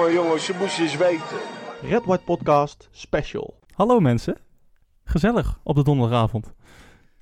[0.00, 1.36] Jongen, jongens, je moest je eens weten.
[1.82, 3.54] Red White Podcast Special.
[3.74, 4.36] Hallo mensen.
[5.04, 6.52] Gezellig op de donderdagavond.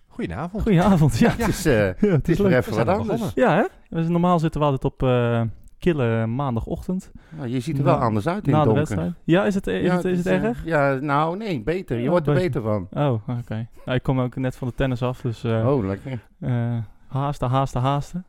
[0.09, 0.62] Goedenavond.
[0.62, 1.19] Goedenavond.
[1.19, 2.59] Ja, Het is, eh, ja, het is weer leuk.
[2.59, 3.23] even We wat anders.
[3.34, 4.01] Ja, hè?
[4.09, 5.43] Normaal zitten we altijd op eh,
[5.79, 7.11] kille maandagochtend.
[7.30, 8.97] Nou, je ziet er wel Na- anders uit in na het de donker.
[8.97, 9.24] wedstrijd.
[9.24, 10.65] Ja, is het, is Ja, het, is het eh, erg?
[10.65, 11.97] Ja, nou nee, beter.
[11.98, 12.62] Je Oh, wordt er beter.
[12.62, 13.05] beter van.
[13.06, 13.69] Oh, oké.
[13.84, 16.20] Nou, ik kom ook net van de tennis af, dus eh Oh, lekker.
[16.41, 16.77] eh,
[17.09, 18.24] haasten, haasten, haasten.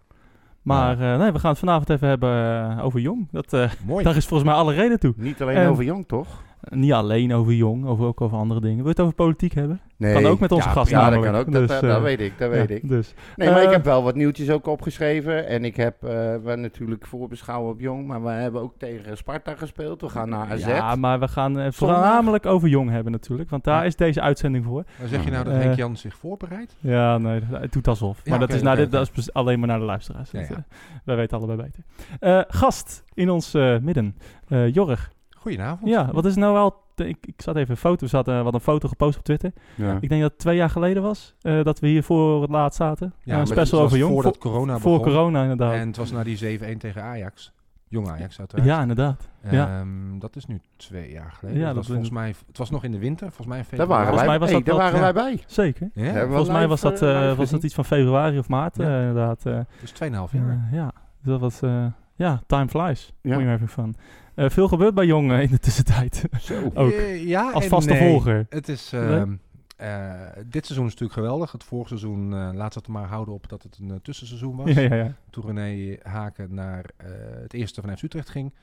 [0.76, 2.30] Maar eh, nee, we gaan het vanavond even hebben
[2.78, 3.28] eh, over Jong.
[3.32, 4.04] Dat, eh, Mooi.
[4.06, 5.14] daar is volgens mij alle reden toe.
[5.18, 6.28] Niet alleen over jong, toch?
[6.70, 8.76] Niet alleen over Jong, over, ook over andere dingen.
[8.76, 9.80] Wil je het over politiek hebben?
[9.98, 10.14] Nee.
[10.14, 11.52] Kan ook met onze ja, gast Ja, dat kan ook.
[11.52, 12.90] Dat, Dus, dat, dat eh, weet ik, dat ja, weet ik.
[12.90, 13.14] Dus.
[13.36, 15.48] Nee, maar ik Eh, heb wel wat nieuwtjes ook opgeschreven.
[15.48, 16.10] En ik heb, eh
[16.44, 18.08] we natuurlijk voorbeschouwen op jong.
[18.08, 20.02] Maar we hebben ook tegen Sparta gespeeld.
[20.02, 20.66] We gaan naar AZ.
[20.66, 23.50] Ja, maar we gaan voornamelijk over Jong hebben natuurlijk.
[23.50, 23.86] Want daar Ja.
[23.86, 24.84] is deze uitzending voor.
[25.00, 26.76] Maar zeg je nou dat Henk Jan zich voorbereidt?
[26.80, 28.22] Ja, nee, dat- het doet alsof.
[28.24, 30.32] Ja, maar dat, is, nou, oké, dit, dat is alleen maar naar de luisteraars.
[30.32, 30.66] Ja, Dat, ja.
[31.06, 31.84] wij weten allebei beter.
[32.20, 34.16] Eh, gast in ons midden,
[34.48, 35.12] eh Jorg.
[35.40, 35.90] Goedenavond.
[35.90, 36.88] Ja, wat is nou wel...
[36.96, 39.52] Ik, ik zat even een foto, we hadden wat een foto gepost op Twitter.
[39.76, 39.98] Ja.
[40.02, 42.78] Ik denk dat het twee jaar geleden was eh, dat we hier voor het laatst
[42.78, 43.06] zaten.
[43.08, 44.14] Ja, maar een het special was over Jong.
[44.14, 45.14] Voordat Voor, corona voor begon.
[45.14, 45.74] corona inderdaad.
[45.74, 47.54] En het was na die 7-1 tegen Ajax.
[47.88, 48.68] Jong Ajax uiteraard.
[48.68, 49.30] ja, inderdaad.
[49.50, 49.80] ja.
[49.80, 51.60] Ehm, Dat is nu twee jaar geleden.
[51.60, 53.64] Ja, dat dat was volgens mij, het was nog in de winter, volgens mij in
[53.64, 53.90] Daar februari.
[54.04, 55.14] waren Volgens wij, mij was hey, dat daar wat- waren ja.
[55.14, 55.44] wij bij.
[55.48, 55.90] Zeker.
[55.94, 58.84] Ja, Volgens mij was dat, eh, eh, was dat iets van februari of maart, Ja.
[58.84, 59.46] eh, inderdaad.
[59.46, 59.60] eh.
[59.80, 60.46] dus 2,5 jaar.
[60.48, 60.92] Ja, ja.
[61.22, 63.14] Dus dat was, eh, ja, time flies.
[63.22, 63.34] Ja.
[63.36, 63.96] Moet je even van.
[64.40, 66.24] Eh, veel gebeurt bij Jong eh, in de tussentijd.
[66.40, 66.72] Zo.
[66.74, 66.92] ook.
[66.92, 68.10] Eh, ja Als vaste nee.
[68.10, 68.46] volger.
[68.50, 68.92] Het is...
[68.92, 69.02] Nee?
[69.02, 69.34] ehm,
[69.80, 70.12] eh,
[70.46, 71.52] dit seizoen is natuurlijk geweldig.
[71.52, 74.72] Het vorige seizoen, eh laat het maar houden op dat het een tussenseizoen was.
[74.72, 75.14] Ja, ja, ja.
[75.30, 77.08] Toen René Haken naar eh,
[77.42, 78.54] het eerste van FC Utrecht ging.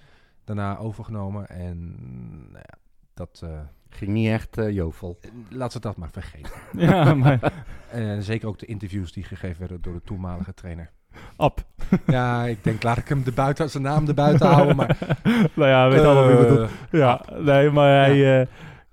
[0.45, 1.49] Daarna overgenomen.
[1.49, 1.95] En
[2.53, 2.79] nou ja,
[3.15, 5.19] dat, eh, Ging niet echt jovel.
[5.49, 6.53] laat ze dat maar vergeten.
[6.87, 7.53] ja, maar
[8.19, 10.91] zeker ook de interviews die gegeven werden door de toenmalige trainer.
[11.37, 11.67] Ab.
[12.07, 14.77] Ja, ik denk laat ik hem de buiten, zijn naam er buiten houden.
[14.77, 14.97] Maar,
[15.55, 16.67] nou ja, weet allemaal wie Eh, ik bedoel.
[16.91, 18.41] Ja, nee, maar hij...
[18.41, 18.47] eh,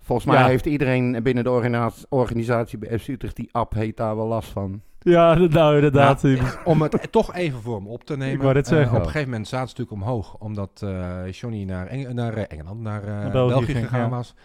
[0.06, 0.46] Volgens mij Ja.
[0.48, 4.50] heeft iedereen binnen de organisa- organisatie bij FC Utrecht die app heet daar wel last
[4.50, 4.82] van.
[5.00, 6.22] ja, nou inderdaad.
[6.22, 8.34] Ja, om het toch even voor hem op te nemen.
[8.36, 8.92] Ik wou dit Eh, zeggen.
[8.92, 10.36] op een gegeven moment zaten ze natuurlijk omhoog.
[10.40, 14.00] Omdat eh Johnny naar, Eng- naar eh, Engeland, naar, eh, Naar België België, ging, gegaan
[14.00, 14.10] ja.
[14.10, 14.36] was.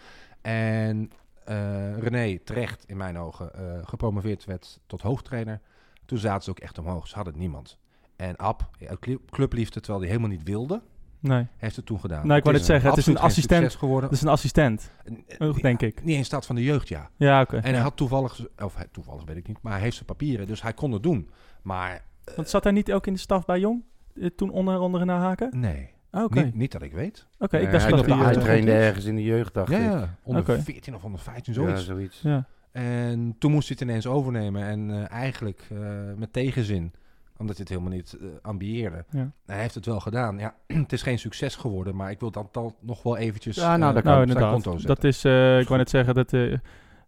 [0.41, 1.11] En
[1.45, 5.59] eh, René terecht, in mijn ogen, eh, gepromoveerd werd tot hoofdtrainer.
[6.05, 7.07] Toen zaten ze ook echt omhoog.
[7.07, 7.77] Ze hadden niemand.
[8.19, 8.69] En Ab,
[8.99, 10.81] clu- clubliefde, terwijl hij helemaal niet wilde,
[11.19, 12.25] Nee, heeft het toen gedaan.
[12.27, 13.75] Nou, ik wou net zeggen, het is een assistent.
[13.75, 14.09] geworden.
[14.09, 14.91] dat is een assistent,
[15.37, 16.03] Eh, denk ik.
[16.03, 17.09] Niet in staat van de jeugd, ja.
[17.15, 17.57] Ja, oké.
[17.57, 20.61] En hij had toevallig, of toevallig weet ik niet, maar hij heeft zijn papieren, dus
[20.61, 21.29] hij kon het doen.
[21.61, 22.01] Maar
[22.35, 23.83] Want zat hij niet ook in de staf bij Jong?
[24.15, 25.59] Eh, Toen onder andere naar Haken?
[25.59, 27.27] nee, Ah, Oké, niet, niet dat ik weet.
[27.39, 27.57] oké.
[27.57, 28.17] ik dacht hij, dat hij...
[28.17, 29.83] hij eh, trainde ergens in de jeugd, dacht Ja, ik.
[29.83, 30.61] ja, onder Oké.
[30.61, 31.85] 14 of onder 15, Ja, zoiets.
[31.85, 32.21] zoiets.
[32.21, 32.45] ja.
[32.71, 35.77] En toen moest hij het ineens overnemen en eh, eigenlijk eh,
[36.17, 36.93] met tegenzin,
[37.39, 39.05] omdat hij het helemaal niet eh, ambieerde.
[39.11, 39.31] Ja.
[39.45, 40.37] Hij heeft het wel gedaan.
[40.37, 42.49] Ja, het is geen succes geworden, maar ik wil dan
[42.81, 44.51] nog wel eventjes Ja, nou, eh, dat Nou, zijn inderdaad.
[44.53, 44.95] konto zetten.
[44.95, 46.33] Dat is, eh, ik wou net zeggen, dat...
[46.33, 46.53] eh,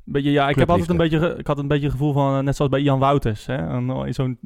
[0.03, 2.55] beetje, ja, ik heb altijd een beetje, ik had een beetje het gevoel van, net
[2.55, 4.39] zoals bij Jan Wouters, hè, een, zo'n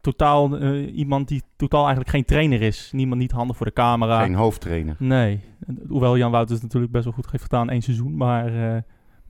[0.00, 2.90] totaal, eh, iemand die totaal eigenlijk geen trainer is.
[2.92, 4.22] Niemand niet handig voor de camera.
[4.22, 4.96] Geen hoofdtrainer.
[4.98, 5.40] Nee,
[5.88, 8.82] hoewel Jan Wouters natuurlijk best wel goed heeft gedaan, één seizoen, maar, eh,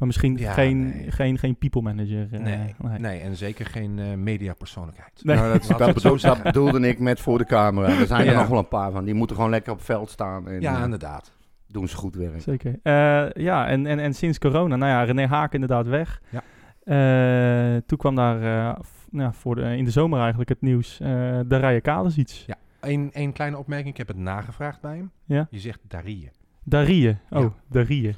[0.04, 1.10] maar misschien Ja, geen, nee.
[1.10, 2.28] geen, geen people manager.
[2.32, 2.98] eh, nee, nee.
[2.98, 5.20] nee, en zeker geen eh mediapersoonlijkheid.
[5.24, 5.36] Nee.
[5.36, 7.88] Nou, dat, bedoel- dat bedoelde ik met voor de camera.
[7.88, 9.04] Er zijn er nog wel een paar van.
[9.04, 10.48] Die moeten gewoon lekker op het veld staan.
[10.48, 11.32] En Ja, eh, inderdaad.
[11.66, 12.40] doen ze goed werk.
[12.42, 12.78] Zeker.
[12.82, 16.20] Eh, ja, en, en, en sinds corona, nou ja, René Haak inderdaad weg.
[16.30, 16.42] Ja.
[16.84, 21.08] Eh, toen kwam daar eh, nou, voor de, in de zomer eigenlijk het nieuws, eh
[21.46, 22.44] de Raya Kales iets.
[22.46, 23.88] Ja, één één kleine opmerking.
[23.90, 25.10] Ik heb het nagevraagd bij hem.
[25.24, 25.46] Ja.
[25.50, 26.30] Je zegt Darie.
[26.64, 27.18] Darie.
[27.30, 27.40] Oh,
[27.70, 28.12] Ja.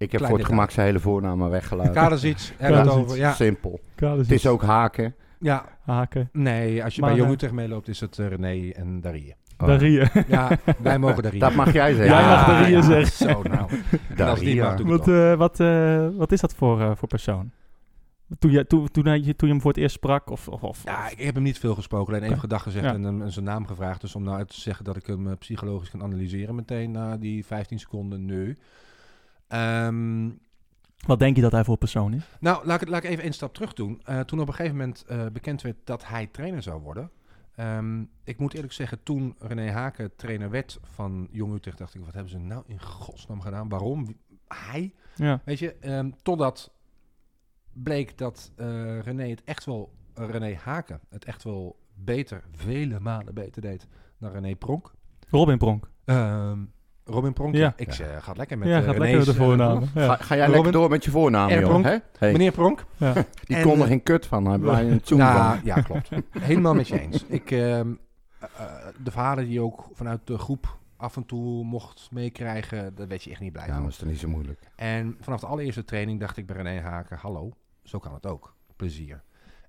[0.00, 1.92] Ik heb voor het gemak zijn hele voornaam maar weggelaten.
[1.92, 3.16] Kadesic, hebben we het over.
[3.16, 3.80] Ja, Simpel.
[3.96, 5.14] Het is ook haken.
[5.38, 6.28] ja, Haken.
[6.32, 9.34] nee, als je Maar, bij Jong eh, Utrecht meeloopt is het eh, René en Darie.
[9.58, 10.02] Oh, Darie.
[10.28, 11.40] Ja, wij mogen Darie.
[11.40, 12.14] Dat mag jij zeggen.
[12.16, 13.28] Jij mag Darie ja, zeggen.
[13.28, 13.70] Zo, nou.
[14.16, 14.70] Daria.
[14.70, 17.50] mag, Wat, eh, wat, eh, wat is dat voor, eh, voor persoon?
[18.38, 20.30] Toen je, toen, toen, hij- toen je hem voor het eerst sprak?
[20.30, 22.14] Of, of, of, Ja, ik heb hem niet veel gesproken.
[22.14, 22.94] Alleen even gedag gezegd Ja.
[22.94, 24.00] en, zijn naam gevraagd.
[24.00, 27.46] Dus om nou uit te zeggen dat ik hem psychologisch kan analyseren meteen na die
[27.46, 28.56] 15 seconden, nu.
[29.50, 30.30] Ehm,
[31.06, 32.22] Wat denk je dat hij voor persoon is?
[32.40, 34.00] nou, laat ik, laat ik even één stap terug doen.
[34.04, 37.10] Eh, toen op een gegeven moment eh, bekend werd dat hij trainer zou worden.
[37.54, 42.04] ehm, ik moet eerlijk zeggen, toen René Haken trainer werd van Jong Utrecht, dacht ik,
[42.04, 43.68] wat hebben ze nou in godsnaam gedaan?
[43.68, 44.16] Waarom?
[44.48, 44.94] Hij?
[45.14, 45.40] Ja.
[45.44, 46.72] Weet je, ehm, totdat
[47.72, 53.34] bleek dat eh, René het echt wel, René Haken het echt wel beter, vele malen
[53.34, 53.86] beter deed
[54.18, 54.92] dan René Pronk.
[55.28, 55.90] Robin Pronk.
[57.04, 57.72] Robin Pronk, Ja.
[57.76, 60.04] ik zeg, gaat lekker met ja, eh, gaat René's, lekker met de eh.
[60.06, 60.14] Ja.
[60.14, 61.62] Ga, ga jij Robin- lekker door met je voornaam, joh.
[61.68, 61.84] Pronk.
[61.84, 61.96] Hè?
[62.18, 62.84] Hey, Meneer Pronk?
[62.96, 63.12] Ja.
[63.46, 64.42] die en, kon er eh, geen kut van.
[64.44, 65.60] Daar hebben wij een Ja, van.
[65.64, 66.08] ja, klopt.
[66.38, 67.24] Helemaal met je eens.
[67.28, 68.66] Ik, ehm, eh, eh,
[69.04, 73.30] de verhalen die ook vanuit de groep af en toe mocht meekrijgen, dat weet je
[73.30, 73.80] echt niet blij Ja, van.
[73.80, 74.60] maar is toch niet zo moeilijk.
[74.76, 77.52] En vanaf de allereerste training dacht ik bij René Haken, hallo,
[77.84, 78.54] zo kan het ook.
[78.76, 79.22] Plezier.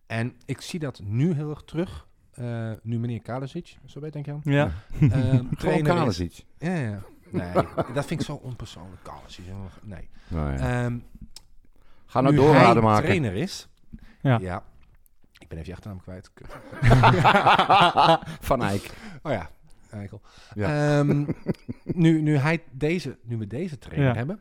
[0.08, 2.08] En ik zie dat nu heel erg terug.
[2.32, 4.42] Eh, nu meneer Kalasic, zo weet denk je aan?
[4.44, 4.72] Ja.
[5.00, 6.44] Ehm, Gewoon trainer is- Kalasic.
[6.58, 7.00] Ja, ja.
[7.32, 7.54] Nee,
[7.94, 9.04] dat vind ik zo onpersoonlijk.
[9.04, 9.46] Kalasic,
[9.82, 10.10] nee.
[10.28, 10.84] Nou ja.
[10.84, 10.98] Ehm,
[12.06, 13.68] Ga nou door, hij trainer is,
[14.22, 14.38] Ja.
[14.42, 14.64] ja.
[15.40, 16.32] Ik ben even je achternaam kwijt.
[18.48, 18.92] Van Eyck.
[19.24, 19.50] Oh ja,
[19.92, 20.22] eikel.
[20.54, 20.98] Ja.
[21.00, 21.26] Ehm,
[21.84, 24.14] nu, nu, hij deze, nu we deze trainer Ja.
[24.16, 24.40] hebben,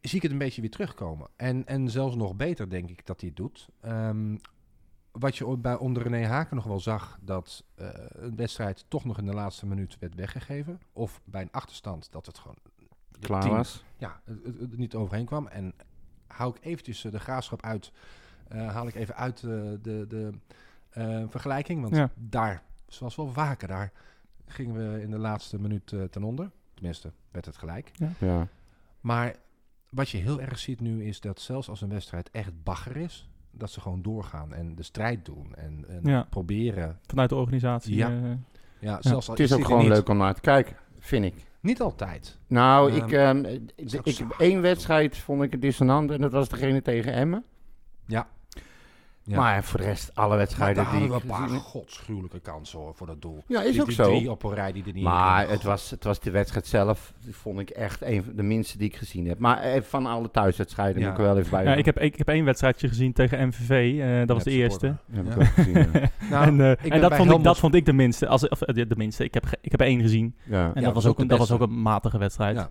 [0.00, 1.28] zie ik het een beetje weer terugkomen.
[1.36, 3.68] En, en zelfs nog beter denk ik dat hij het doet.
[3.80, 4.36] Ehm,
[5.18, 9.18] wat je bij onder René Haken nog wel zag, dat eh, een wedstrijd toch nog
[9.18, 10.80] in de laatste minuut werd weggegeven.
[10.92, 12.56] Of bij een achterstand dat het gewoon
[13.08, 13.84] de Klaar team- was.
[13.96, 15.46] ja, het, het- het er niet overheen kwam.
[15.46, 15.72] En
[16.26, 17.92] hou ik eventjes eh, de graafschap uit,
[18.48, 20.30] eh, haal ik even uit de, de
[20.90, 21.82] eh, vergelijking.
[21.82, 22.10] Want Ja.
[22.14, 23.92] daar, zoals wel vaker, daar
[24.46, 26.50] gingen we in de laatste minuut eh, ten onder.
[26.74, 27.90] Tenminste, werd het gelijk.
[28.18, 28.48] Ja.
[29.00, 29.36] Maar
[29.88, 33.28] wat je heel erg ziet nu is dat zelfs als een wedstrijd echt bagger is,
[33.58, 36.26] dat ze gewoon doorgaan en de strijd doen en, en Ja.
[36.30, 36.98] proberen.
[37.06, 37.94] Vanuit de organisatie.
[37.96, 38.08] Ja.
[38.08, 38.14] eh,
[38.78, 41.34] Ja, zelfs al Het is ook gewoon leuk om naar te kijken, vind ik.
[41.60, 42.38] Niet altijd.
[42.46, 43.58] Nou, Ehm, ik, ehm,
[44.04, 47.44] is ik, één wedstrijd vond ik het dissonant en dat was degene tegen Emmen.
[48.06, 48.26] Ja.
[49.26, 49.36] Ja.
[49.36, 52.94] Maar voor de rest, alle wedstrijden daar die hadden we een paar godschuwelijke kansen hoor,
[52.94, 53.42] voor dat doel.
[53.46, 54.04] Ja, is die, ook die zo.
[54.04, 56.66] drie op een rij die er niet Maar in het was, het was de wedstrijd
[56.66, 59.38] zelf, die vond ik echt een van de minste die ik gezien heb.
[59.38, 61.08] Maar eh, van alle thuiswedstrijden Ja.
[61.08, 61.64] moet ik er wel even bij.
[61.64, 64.00] ja, ik, heb, ik heb één wedstrijdje gezien tegen MVV.
[64.00, 64.96] eh, dat was de eerste.
[65.12, 65.74] Heb ik ook gezien.
[66.30, 68.26] Nou, en eh, ik en ben dat, vond ik, dat vond ik de minste.
[68.26, 69.24] Als, of, de, de minste.
[69.24, 70.34] Ik heb, ik heb één gezien.
[70.44, 70.64] Ja.
[70.74, 72.68] En Ja, dat, was ook, een, dat was ook een matige wedstrijd.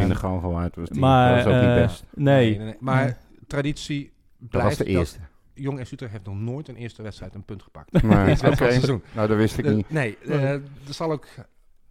[0.00, 1.00] In de gewoon gewaard was die.
[1.00, 2.04] maar, dat was ook niet best.
[2.14, 2.74] Nee.
[2.80, 3.14] Maar Nee.
[3.46, 5.18] traditie Dat blijft was de eerste.
[5.58, 8.02] Jong FC Utrecht heeft nog nooit een eerste wedstrijd een punt gepakt.
[8.02, 8.58] Maar, Dit is wel oké.
[8.58, 9.02] van het seizoen.
[9.14, 9.90] Nou, dat wist ik Eh, niet.
[9.90, 10.60] nee, eh, er
[10.90, 11.26] zal ook...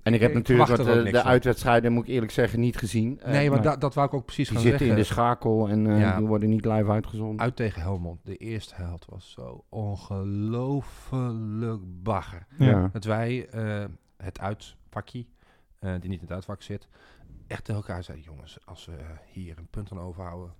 [0.04, 2.78] En ik heb ik natuurlijk wat, ook de, de uitwedstrijden, moet ik eerlijk zeggen, niet
[2.78, 3.20] gezien.
[3.22, 3.68] Eh, nee, maar nee.
[3.68, 6.18] da- dat wou ik ook precies die gaan zitten in de schakel en eh, Ja.
[6.18, 7.40] die worden niet live uitgezonden.
[7.40, 8.20] Uit tegen Helmond.
[8.24, 12.46] De eerste helft was zo ongelooflijk bagger.
[12.58, 12.90] Ja.
[12.94, 13.84] Dat wij eh,
[14.18, 15.26] het uitvakje,
[15.80, 16.88] eh, die niet in het uitvak zit,
[17.48, 18.26] echt tegen elkaar zeiden...
[18.26, 18.94] Jongens, als we
[19.32, 20.54] hier een punt aan overhouden,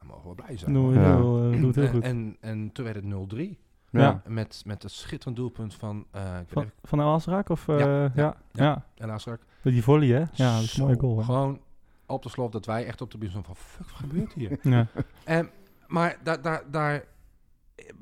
[0.00, 0.72] dan mogen we blij zijn.
[0.72, 1.16] Doe, Ja.
[1.16, 2.02] heel, eh, doe het heel goed.
[2.02, 3.58] En, en toen werd het 0-3.
[3.90, 4.22] Ja.
[4.26, 6.06] Met, met het schitterend doelpunt van...
[6.10, 7.48] eh ik weet Van, even, van El Asrak?
[7.48, 9.42] Of, eh, Ja, ja, ja, ja.
[9.62, 10.24] Die volley, hè?
[10.32, 11.18] Ja, dat is een mooie goal.
[11.18, 11.24] hè.
[11.24, 11.60] Gewoon
[12.06, 13.44] op de slot dat wij echt op de buurt van...
[13.56, 14.58] Fuck, wat gebeurt hier?
[14.62, 14.86] Ja.
[15.24, 15.50] En,
[15.86, 17.04] maar daar, daar, daar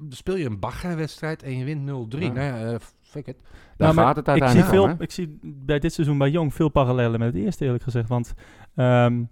[0.09, 2.19] speel je een baggerwedstrijd en je wint 0-3.
[2.19, 2.33] Ja.
[2.33, 2.41] Nou
[2.71, 3.37] ja, fuck it.
[3.77, 6.31] Daar Nou, gaat het ik zie, uiteindelijk veel, om, ik zie bij dit seizoen bij
[6.31, 8.09] Jong veel parallellen met het eerste, eerlijk gezegd.
[8.09, 8.35] Want
[8.75, 9.23] ehm,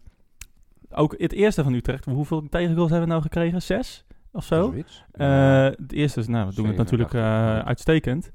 [0.90, 3.62] ook het eerste van Utrecht, hoeveel tegengoals hebben we nou gekregen?
[3.62, 4.62] Zes of zo?
[4.70, 5.04] Zoiets.
[5.12, 8.30] Eh, het eerste is, nou, we doen het natuurlijk eh, uitstekend.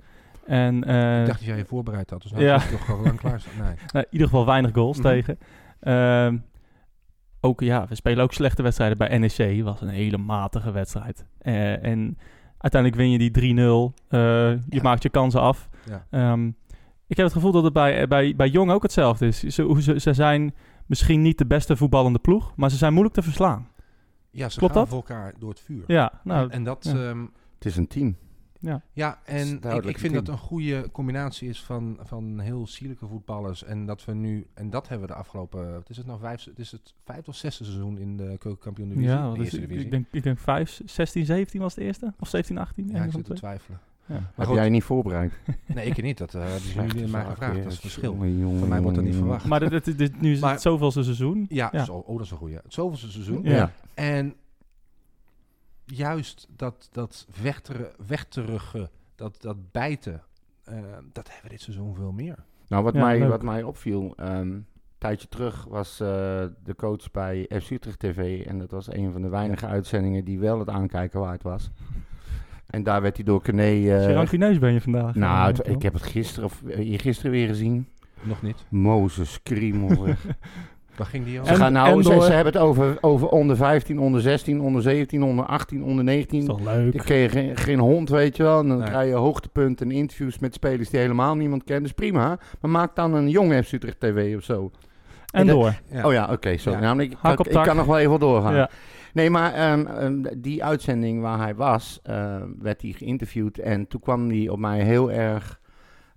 [0.45, 2.57] En eh, ik dacht dat jij je voorbereid had, dus nou ja.
[2.59, 3.41] toch al lang klaar.
[3.61, 3.73] Nee.
[3.93, 5.07] nou, in ieder geval weinig goals Mhm.
[5.07, 5.37] tegen.
[5.79, 6.37] Ehm,
[7.41, 9.63] ook ja, we spelen ook slechte wedstrijden bij NEC.
[9.63, 11.25] Was een hele matige wedstrijd.
[11.39, 12.17] En
[12.57, 13.93] uiteindelijk win je die 3-0.
[14.07, 14.19] Eh,
[14.51, 14.81] je Ja.
[14.81, 15.69] maakt je kansen af.
[15.85, 16.05] Ja.
[16.09, 16.47] Ehm,
[17.07, 19.39] ik heb het gevoel dat het bij, bij, bij Jong ook hetzelfde is.
[19.39, 20.55] Ze, ze, ze zijn
[20.91, 23.67] misschien niet de beste voetballende ploeg, maar ze zijn moeilijk te verslaan.
[24.31, 24.91] Ja, ze Klopt gaan dat?
[24.91, 25.83] voor elkaar door het vuur.
[25.87, 26.83] Ja, nou, en, en dat...
[26.83, 26.93] ja.
[27.09, 28.15] ehm, Het is een team.
[28.59, 28.81] ja.
[28.93, 33.63] ja, en ik, ik vind dat een goede combinatie is van, van heel sierlijke voetballers.
[33.63, 34.47] En dat we nu...
[34.53, 35.73] En dat hebben we de afgelopen...
[35.73, 36.19] Wat is het nou?
[36.19, 39.09] Vijf, het is het vijfde of zesde seizoen in de keukenkampioen divisie?
[39.09, 39.85] ja de wat is, divisie.
[39.85, 42.13] ik denk, ik denk 5, 16, 17 was de eerste.
[42.19, 42.87] Of 17, 18.
[42.87, 43.79] ja, ik zit te twijfelen.
[44.13, 45.33] Maar Heb goed, jij niet voorbereid?
[45.65, 46.17] nee, ik niet.
[46.17, 47.55] Dat eh, hebben ze jullie mij gevraagd.
[47.55, 48.11] Dat is het verschil.
[48.13, 49.45] Jongen, jongen, Van mij wordt dat niet verwacht.
[49.45, 51.45] Maar dit, dit, dit- nu is Maar- het zoveelste seizoen.
[51.49, 51.83] Ja, Ja.
[51.83, 52.55] Zo, oh, dat is een goeie.
[52.55, 53.43] Het zoveelste seizoen.
[53.43, 53.51] Ja.
[53.55, 53.71] Ja.
[53.93, 54.35] En
[55.85, 57.27] juist dat, dat
[58.07, 60.21] wegteruggen, dat, dat bijten,
[60.63, 60.75] eh,
[61.13, 62.35] dat hebben we dit seizoen veel meer.
[62.67, 63.29] Nou, wat, Ja, mij, leuk.
[63.29, 64.65] wat mij opviel, ehm, een
[64.97, 66.07] tijdje terug was eh,
[66.63, 68.45] de coach bij FC Utrecht TV.
[68.45, 71.69] En dat was een van de weinige uitzendingen die wel het aankijken waard was.
[72.71, 73.41] En daar werd hij door
[73.91, 75.15] eh, Uh, Rancuneus ben je vandaag.
[75.15, 77.87] nou, eh, het- ik heb het gisteren of eh, gisteren weer gezien.
[78.21, 78.65] Nog niet.
[78.69, 80.03] Mozes, kriemel.
[80.05, 80.25] zeg.
[80.97, 81.51] Waar ging die Ze, over?
[81.53, 85.23] En- gaan nou, ze, ze hebben het over, over onder 15, onder 16, onder 17,
[85.23, 86.45] onder 18, onder is 19.
[86.45, 86.93] toch leuk?
[86.93, 88.59] Ik kreeg geen, geen hond, weet je wel.
[88.59, 88.87] En dan Nee.
[88.87, 91.83] krijg je hoogtepunten en interviews met spelers die helemaal niemand kent.
[91.83, 92.39] Dus prima.
[92.61, 94.71] Maar maak dan een jong FC Utrecht TV of zo.
[95.31, 95.73] En dat- door.
[95.91, 96.05] Ja.
[96.05, 96.57] Oh ja, oké.
[96.57, 96.81] sorry.
[96.81, 96.85] Ja.
[96.93, 97.11] Nou, ik,
[97.47, 98.55] ik, kan nog wel even doorgaan.
[98.55, 98.69] Ja.
[99.13, 103.57] Nee, maar ehm, ehm, die uitzending waar hij was, eh, werd hij geïnterviewd.
[103.57, 105.61] En toen kwam hij op mij heel erg...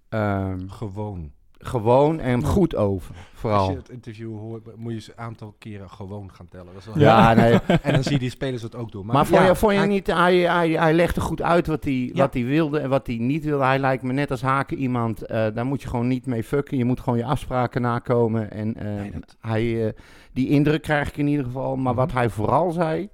[0.08, 1.32] ehm, Gewoon.
[1.66, 3.14] Gewoon en goed over.
[3.34, 3.58] Vooral.
[3.60, 6.66] Als je het interview hoort, moet je ze een aantal keren gewoon gaan tellen.
[6.66, 7.58] Dat is wel ja, nee.
[7.82, 9.06] en dan zie je die spelers het ook doen.
[9.06, 12.10] Maar, maar vond, je, vond je niet, hij, hij, hij legde goed uit wat hij,
[12.14, 13.64] wat hij wilde en wat hij niet wilde.
[13.64, 16.76] Hij lijkt me net als Haken iemand, uh, daar moet je gewoon niet mee fucken.
[16.76, 18.50] Je moet gewoon je afspraken nakomen.
[18.50, 19.92] En uh, hij, uh,
[20.32, 21.76] die indruk krijg ik in ieder geval.
[21.76, 22.16] Maar wat mhm.
[22.16, 23.08] hij vooral zei,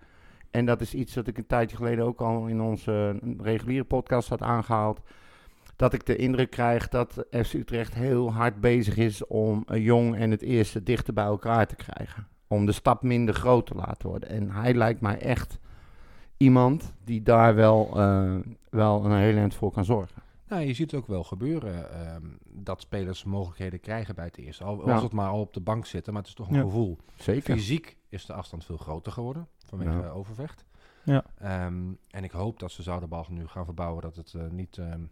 [0.50, 4.28] en dat is iets dat ik een tijdje geleden ook al in onze reguliere podcast
[4.28, 5.00] had aangehaald
[5.80, 10.16] dat ik de indruk krijg dat FC Utrecht heel hard bezig is om een Jong
[10.16, 12.26] en het eerste dichter bij elkaar te krijgen.
[12.46, 14.28] Om de stap minder groot te laten worden.
[14.28, 15.58] En hij lijkt mij echt
[16.36, 18.36] iemand die daar wel, uh,
[18.70, 20.22] wel een heel eind voor kan zorgen.
[20.48, 24.64] Nou, je ziet het ook wel gebeuren ehm, dat spelers mogelijkheden krijgen bij het eerste.
[24.64, 26.98] Al was het maar al op de bank zitten, maar het is toch een gevoel.
[27.16, 27.54] Zeker.
[27.54, 30.08] Fysiek is de afstand veel groter geworden vanwege ja.
[30.08, 30.64] Overvecht.
[31.04, 31.24] Ja.
[31.66, 34.76] Um, en ik hoop dat ze zouden bal nu gaan verbouwen dat het uh, niet
[34.76, 35.10] um,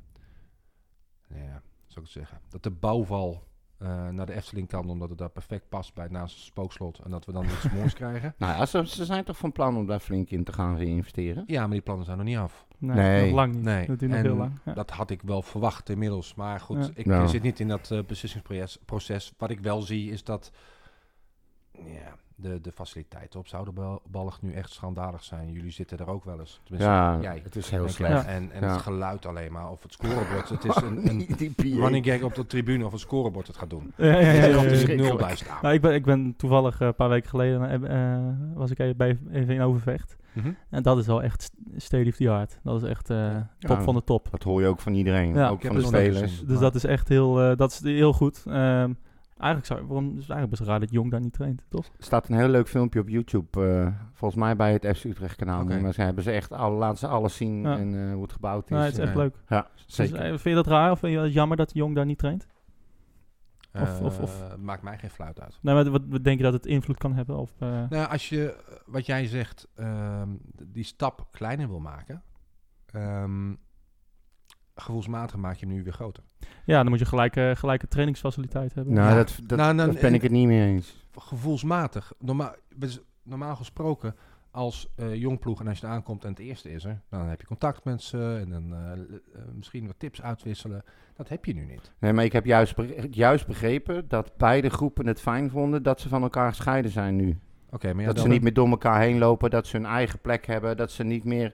[1.35, 3.47] ja, zou ik het zeggen, dat de bouwval
[3.83, 7.11] uh, naar de Efteling kan, omdat het daar perfect past bij naast het spookslot en
[7.11, 8.35] dat we dan iets moois krijgen.
[8.39, 11.45] Nou ja, ze, ze, zijn toch van plan om daar flink in te gaan reinvesteren?
[11.47, 12.67] Ja, maar die plannen zijn nog niet af.
[12.79, 13.25] Nee, nee.
[13.25, 13.63] nog lang niet.
[13.63, 13.87] Nee.
[13.87, 14.73] Dat, nog heel lang, ja.
[14.73, 16.35] dat had ik wel verwacht inmiddels.
[16.35, 19.33] Maar goed, ik zit niet in dat uh, beslissingsproces.
[19.39, 20.51] Wat ik wel zie is dat
[21.85, 25.53] ja, de, de faciliteiten op Zouderballig nu echt schandalig zijn.
[25.53, 26.61] Jullie zitten er ook wel eens.
[26.63, 27.41] Tenminste, ja, jij.
[27.45, 28.27] het is heel slecht.
[28.27, 30.49] En, en het geluid alleen maar, of het scorebord.
[30.49, 33.93] Het is een, een running gag op de tribune of het scorebord het gaat doen.
[33.97, 35.59] Ja, ja, ja, ja, ja, nul bij staan.
[35.63, 38.97] Nou, ik, ben, ik ben toevallig uh, een paar weken geleden, uh, was ik even,
[38.97, 40.17] bij, even in Overvecht.
[40.33, 40.57] Mm -hmm.
[40.71, 42.59] En dat is wel echt state of the art.
[42.63, 44.29] Dat is echt uh, top van de top.
[44.31, 46.45] Dat hoor je ook van iedereen, ook van de spelers.
[46.45, 48.45] Dus dat is echt heel, dat is heel goed.
[48.47, 48.99] Um,
[49.39, 51.85] Eigenlijk, zou, waarom, is het eigenlijk best raar dat Jong daar niet traint, toch?
[51.85, 55.37] Er staat een heel leuk filmpje op YouTube, uh, volgens mij bij het FC Utrecht
[55.37, 55.63] kanaal.
[55.63, 55.81] Okay.
[55.81, 57.79] Maar ze hebben ze echt, alle, laten ze alles zien ja.
[57.79, 58.77] en uh, hoe het gebouwd is.
[58.77, 59.35] Ja, het is echt uh, leuk.
[59.49, 60.19] Ja, zeker.
[60.19, 62.47] Dus, vind je dat raar of vind je het jammer dat Jong daar niet traint?
[63.73, 65.59] Of, of, of, maakt mij geen fluit uit.
[65.63, 67.37] Nee, maar wat, wat denk je dat het invloed kan hebben?
[67.37, 70.29] Of, nou, als je, wat jij zegt, ehm,
[70.63, 72.23] die stap kleiner wil maken...
[72.95, 73.59] Um,
[74.81, 76.23] gevoelsmatig maak je hem nu weer groter.
[76.65, 78.95] Ja, dan moet je gelijk, uh, gelijke trainingsfaciliteit hebben.
[78.95, 81.07] Nou, dat, dat, nou, dan, ben ik het niet mee eens.
[81.19, 82.13] Gevoelsmatig.
[82.19, 82.55] Normaal,
[83.23, 84.15] normaal gesproken,
[84.51, 87.41] als uh, jongploeg en als je er aankomt en het eerste is er, dan heb
[87.41, 88.93] je contact met ze en dan uh,
[89.55, 90.85] misschien wat tips uitwisselen.
[91.17, 91.93] Dat heb je nu niet.
[91.99, 92.75] Nee, maar ik heb juist,
[93.11, 97.39] juist begrepen dat beide groepen het fijn vonden dat ze van elkaar gescheiden zijn nu.
[97.71, 100.19] Okay, maar ja, dat ze niet meer door elkaar heen lopen, dat ze hun eigen
[100.19, 101.53] plek hebben, dat ze niet meer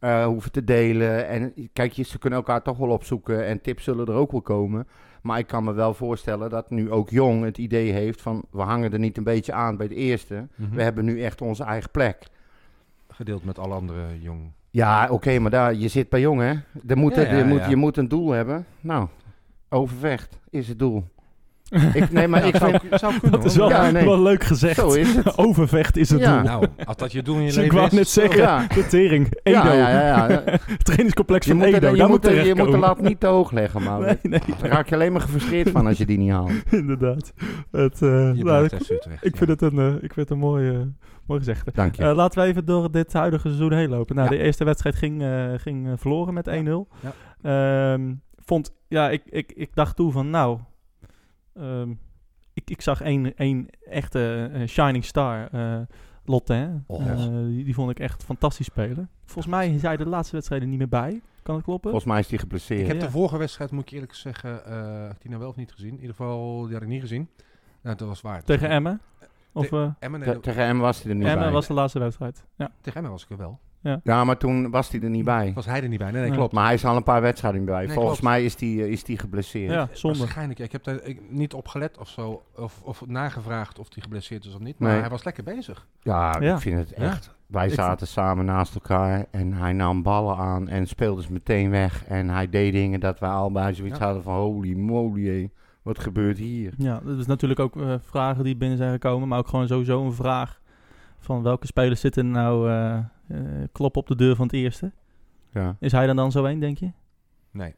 [0.00, 1.28] uh, hoeven te delen.
[1.28, 4.42] En kijk, je, ze kunnen elkaar toch wel opzoeken en tips zullen er ook wel
[4.42, 4.86] komen.
[5.22, 8.44] Maar ik kan me wel voorstellen dat nu ook Jong het idee heeft van...
[8.50, 10.34] we hangen er niet een beetje aan bij de eerste.
[10.34, 10.74] Mm -hmm.
[10.76, 12.26] We hebben nu echt onze eigen plek.
[13.08, 14.52] Gedeeld met alle andere Jong.
[14.70, 16.54] Ja, oké, okay, maar daar, je zit bij Jong, hè?
[16.86, 18.66] Er moet, ja, ja, je, moet, je moet een doel hebben.
[18.80, 19.08] Nou,
[19.68, 21.04] overvecht is het doel.
[21.70, 24.04] Ik, nee, maar ik zou, vind, zou kunnen, dat is wel, ja, nee.
[24.04, 24.76] wel leuk gezegd.
[24.76, 25.38] Zo is het.
[25.38, 26.36] Overvecht is het ja.
[26.36, 26.42] doel.
[26.42, 28.66] Nou, als dat je doel in je leven Ik wou net zeggen, ja.
[28.74, 29.38] de tering.
[29.42, 29.58] Edo.
[29.58, 30.42] Ja, ja, ja, ja.
[30.82, 33.82] Trainingscomplex van Edo, daar je moet, er, je moet de lat niet te hoog leggen,
[33.82, 34.00] man.
[34.00, 34.40] Nee, nee.
[34.60, 36.50] Daar raak je alleen maar gefrustreerd van als je die niet haalt.
[36.70, 37.32] Inderdaad.
[37.70, 38.72] Het, uh, nou, ik,
[39.20, 40.78] ik, vind het een, uh, ik vind het een mooi, uh,
[41.26, 41.70] mooi gezegde.
[41.74, 42.02] Dank je.
[42.02, 44.16] Uh, laten we even door dit huidige seizoen heen lopen.
[44.16, 45.24] Nou, de eerste wedstrijd ging,
[45.56, 46.52] ging verloren met 1-0.
[47.42, 47.92] Ja.
[47.92, 50.58] Um, vond, ja, ik, ik, ik dacht toen van, nou...
[51.60, 51.98] Um,
[52.52, 55.80] ik, ik zag één, één echte uh, shining star, uh,
[56.24, 56.82] Lotte.
[56.86, 57.06] Oh.
[57.06, 59.10] Uh, die, die, vond ik echt fantastisch spelen.
[59.24, 61.22] Volgens mij is hij de laatste wedstrijden niet meer bij.
[61.42, 61.90] Kan het kloppen?
[61.90, 62.80] Volgens mij is hij geblesseerd.
[62.80, 63.04] Ik heb ja.
[63.04, 65.90] de vorige wedstrijd, moet ik eerlijk zeggen, uh, die nou wel of niet gezien.
[65.90, 67.28] In ieder geval, die had ik niet gezien.
[67.82, 68.42] Nou, dat was waar.
[68.42, 69.00] Tegen Emmen?
[69.52, 71.46] Of, Te Emmen, nee, tegen Emmen was hij er niet Emmen bij.
[71.46, 72.44] Emmen was de laatste wedstrijd.
[72.56, 72.72] Ja.
[72.80, 73.58] Tegen Emmen was ik er wel.
[73.88, 74.00] Ja.
[74.02, 75.52] ja, maar toen was hij er niet bij.
[75.54, 76.10] Was hij er niet bij?
[76.10, 76.52] Nee, nee, klopt.
[76.52, 77.86] Maar hij is al een paar wedstrijden bij.
[77.86, 78.34] Nee, Volgens klopt.
[78.34, 79.72] mij is hij is die geblesseerd.
[79.72, 80.18] Ja, zonde.
[80.18, 80.58] Waarschijnlijk.
[80.58, 82.42] Ik heb daar ik, niet op gelet of zo.
[82.56, 84.78] Of, of nagevraagd of hij geblesseerd is of niet.
[84.78, 85.00] Maar nee.
[85.00, 85.86] hij was lekker bezig.
[86.02, 86.54] Ja, ja.
[86.54, 87.24] ik vind het echt.
[87.24, 87.36] Ja.
[87.46, 91.70] Wij zaten ik samen naast elkaar en hij nam ballen aan en speelde ze meteen
[91.70, 92.04] weg.
[92.04, 95.50] En hij deed dingen dat wij allebei zoiets hadden van holy moly,
[95.82, 96.72] wat gebeurt hier?
[96.78, 99.28] Ja, dat is natuurlijk ook uh, vragen die binnen zijn gekomen.
[99.28, 100.60] Maar ook gewoon sowieso een vraag
[101.18, 102.70] van welke spelers zitten nou...
[102.70, 102.98] Uh,
[103.72, 104.92] klop op de deur van het eerste.
[105.52, 105.76] Ja.
[105.80, 106.92] Is hij dan dan zo één, denk je?
[107.50, 107.74] Nee.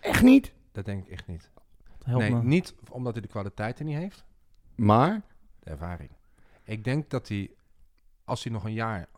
[0.00, 0.52] Echt niet?
[0.72, 1.50] Dat denk ik echt niet.
[2.06, 2.42] Nee, me.
[2.42, 4.24] niet omdat hij de kwaliteiten niet heeft.
[4.74, 5.22] Maar?
[5.58, 6.10] De ervaring.
[6.64, 7.50] Ik denk dat hij,
[8.24, 9.08] als hij nog een jaar,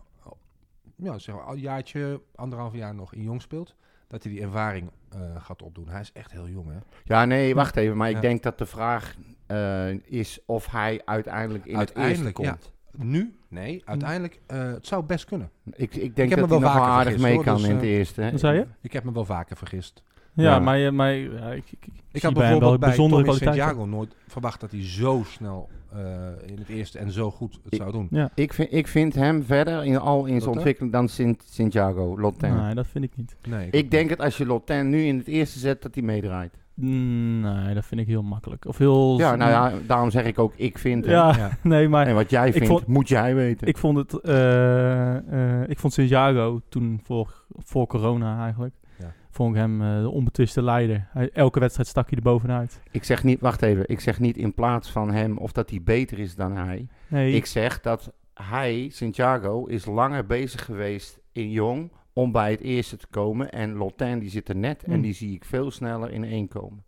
[0.96, 3.74] ja, zeg maar, een jaartje, anderhalf jaar nog in jong speelt,
[4.06, 5.88] dat hij die ervaring uh, gaat opdoen.
[5.88, 6.78] Hij is echt heel jong, hè?
[7.04, 7.96] Ja, nee, wacht even.
[7.96, 8.16] Maar ja.
[8.16, 9.16] ik denk dat de vraag
[9.48, 12.72] uh, is of hij uiteindelijk in uiteindelijk, het eerste komt.
[12.96, 13.34] Nu?
[13.48, 15.50] Nee, uiteindelijk, uh, het zou best kunnen.
[15.64, 17.90] Ik, ik denk ik dat hij nog aardig vergist, mee kan dus, in het uh,
[17.90, 18.28] eerste.
[18.30, 18.66] Wat zei je?
[18.80, 20.02] Ik heb me wel vaker vergist.
[20.32, 20.58] Ja, Ja.
[20.58, 23.62] maar, je- maar ja, ik, ik, Ik had bij wel bij bijzondere Tommy kwaliteiten.
[23.64, 25.98] Santiago nooit verwacht dat hij zo snel eh,
[26.46, 28.06] in het eerste en zo goed het Ik- zou doen.
[28.10, 30.50] Ja, Ik vind, ik vind hem verder in, al in zijn Lotte?
[30.50, 32.56] ontwikkeling dan Sint- Santiago, Lotten.
[32.64, 33.36] nee, dat vind ik niet.
[33.48, 36.52] Nee, Ik denk dat als je Lotten nu in het eerste zet, dat hij meedraait.
[36.74, 38.64] Nee, dat vind ik heel makkelijk.
[38.66, 39.18] Of heel...
[39.18, 41.14] Ja, nou ja, daarom zeg ik ook, ik vind hem.
[41.14, 41.50] Ja, Ja.
[41.62, 43.66] nee, maar En wat jij vindt, vond- moet jij weten.
[43.68, 44.20] ik vond het...
[44.20, 48.74] eh, eh, ik vond Santiago toen voor, voor corona eigenlijk...
[48.98, 49.12] Ja.
[49.30, 51.08] Vond ik hem eh, de onbetwiste leider.
[51.10, 52.80] Hij, elke wedstrijd stak hij er bovenuit.
[52.90, 55.80] Ik zeg niet, wacht even, ik zeg niet in plaats van hem of dat hij
[55.82, 56.86] beter is dan hij.
[57.08, 62.60] Nee, Ik zeg dat hij, Santiago, is langer bezig geweest in Jong om bij het
[62.60, 63.50] eerste te komen.
[63.52, 65.02] En Lotin die zit er net en Hmm.
[65.02, 66.84] die zie ik veel sneller in één komen.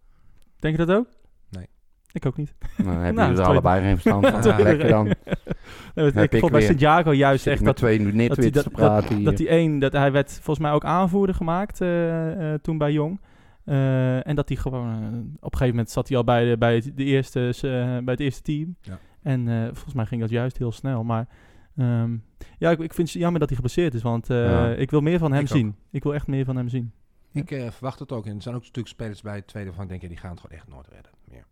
[0.59, 1.07] denk je dat ook?
[1.51, 1.67] Nee.
[2.13, 2.55] Ik ook niet.
[2.77, 4.43] Nou, dan hebben Nou, jullie er allebei geen verstand van.
[4.57, 4.63] Ja.
[4.63, 5.05] Lekker dan.
[5.05, 6.61] Nee, Heb ik ik vond bij.
[6.61, 9.25] Santiago juist echt dat, twee nitwits dat, te praten dat, hier.
[9.25, 12.93] dat die één, dat hij werd volgens mij ook aanvoerder gemaakt eh, eh, toen bij
[12.93, 13.21] Jong.
[13.65, 14.95] Eh, en dat hij gewoon,
[15.37, 17.61] op een gegeven moment zat hij al bij, de, bij, het, de eerste, eh,
[18.05, 18.77] bij het eerste team.
[18.81, 18.99] Ja.
[19.23, 21.05] En eh, volgens mij ging dat juist heel snel.
[21.05, 21.29] Maar
[21.77, 22.17] ehm,
[22.59, 24.69] ja, ik, ik vind het jammer dat hij geblesseerd is, want eh, Ja.
[24.69, 25.57] ik wil meer van hem Ik ook.
[25.57, 25.77] zien.
[25.91, 26.93] Ik wil echt meer van hem zien.
[27.33, 28.27] Ik eh, verwacht het ook.
[28.27, 30.31] En er zijn ook natuurlijk spelers bij het tweede van ik denk je, die gaan
[30.31, 31.13] het gewoon echt nooit redden.
[31.25, 31.45] Meer.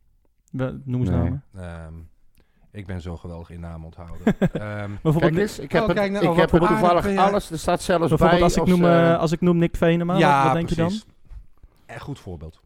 [0.51, 1.19] We- Noem eens Nee.
[1.19, 1.45] namen.
[1.55, 1.95] Ehm,
[2.71, 4.25] ik ben zo geweldig in namen onthouden.
[4.39, 7.19] Ehm, Bijvoorbeeld, Kijk eens, ik heb, Oh, het, kijk nou, ik wat heb aardig toevallig
[7.19, 7.51] alles.
[7.51, 8.43] Er staat zelfs bijvoorbeeld bij.
[8.43, 10.75] als, ik als, noem, eh, als ik noem Nick Venema, ja, wat, wat denk je
[10.75, 10.87] dan?
[10.87, 11.07] precies.
[11.87, 12.63] Een goed voorbeeld.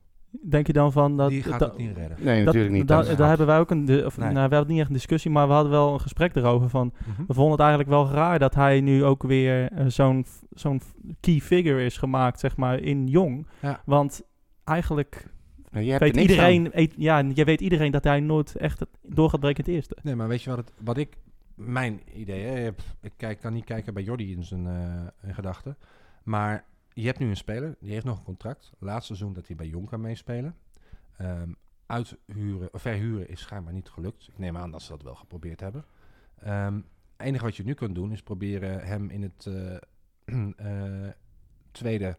[0.48, 1.28] Denk je dan van dat...
[1.30, 2.16] die gaat dat- het niet redden.
[2.24, 2.88] nee, Dat, natuurlijk niet.
[2.88, 4.04] dat daar hebben wij ook een...
[4.06, 4.32] Of, Nee.
[4.32, 6.92] nou, we hadden niet echt een discussie, maar we hadden wel een gesprek erover van...
[7.06, 7.26] Mhm.
[7.26, 10.80] We vonden het eigenlijk wel raar dat hij nu ook weer eh, zo'n zo'n
[11.20, 13.46] key figure is gemaakt, zeg maar, in Jong.
[13.60, 13.82] Ja.
[13.84, 14.22] Want
[14.64, 15.26] eigenlijk
[15.70, 16.68] Ja, je hebt weet er iedereen...
[16.72, 19.74] eet- ja, je weet iedereen dat hij nooit echt het door gaat breken in het
[19.74, 19.96] eerste.
[20.02, 21.16] Nee, maar weet je wat, het, wat ik...
[21.54, 22.68] Mijn idee, hè,
[23.00, 25.76] ik kijk, kan niet kijken bij Jordi in zijn eh, in gedachten.
[26.24, 26.64] Maar
[27.00, 28.72] je hebt nu een speler, die heeft nog een contract.
[28.78, 30.54] Laatste seizoen dat hij bij Jong kan meespelen.
[31.16, 31.50] Ehm,
[31.86, 34.28] uithuren, of verhuren is schijnbaar niet gelukt.
[34.28, 35.84] Ik neem aan dat ze dat wel geprobeerd hebben.
[36.42, 36.74] Ehm,
[37.16, 39.74] Het enige wat je nu kunt doen is proberen hem in het eh,
[40.56, 41.08] eh,
[41.70, 42.16] tweede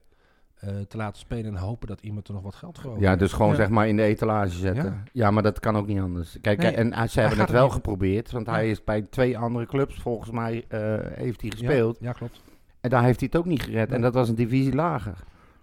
[0.55, 3.33] eh, te laten spelen en hopen dat iemand er nog wat geld voor Ja, dus
[3.33, 3.55] gewoon Ja.
[3.55, 4.83] zeg maar in de etalage zetten.
[4.85, 5.03] Ja.
[5.13, 6.37] Ja, maar dat kan ook niet anders.
[6.41, 9.65] Kijk, Nee, en ze hebben het wel niet- geprobeerd, want hij is bij twee andere
[9.65, 10.79] clubs, volgens mij, eh,
[11.17, 11.97] heeft hij Ja, gespeeld.
[12.01, 12.41] Ja, klopt.
[12.81, 13.87] En daar heeft hij het ook niet gered.
[13.87, 13.95] Nee.
[13.95, 15.17] En dat was een divisie lager.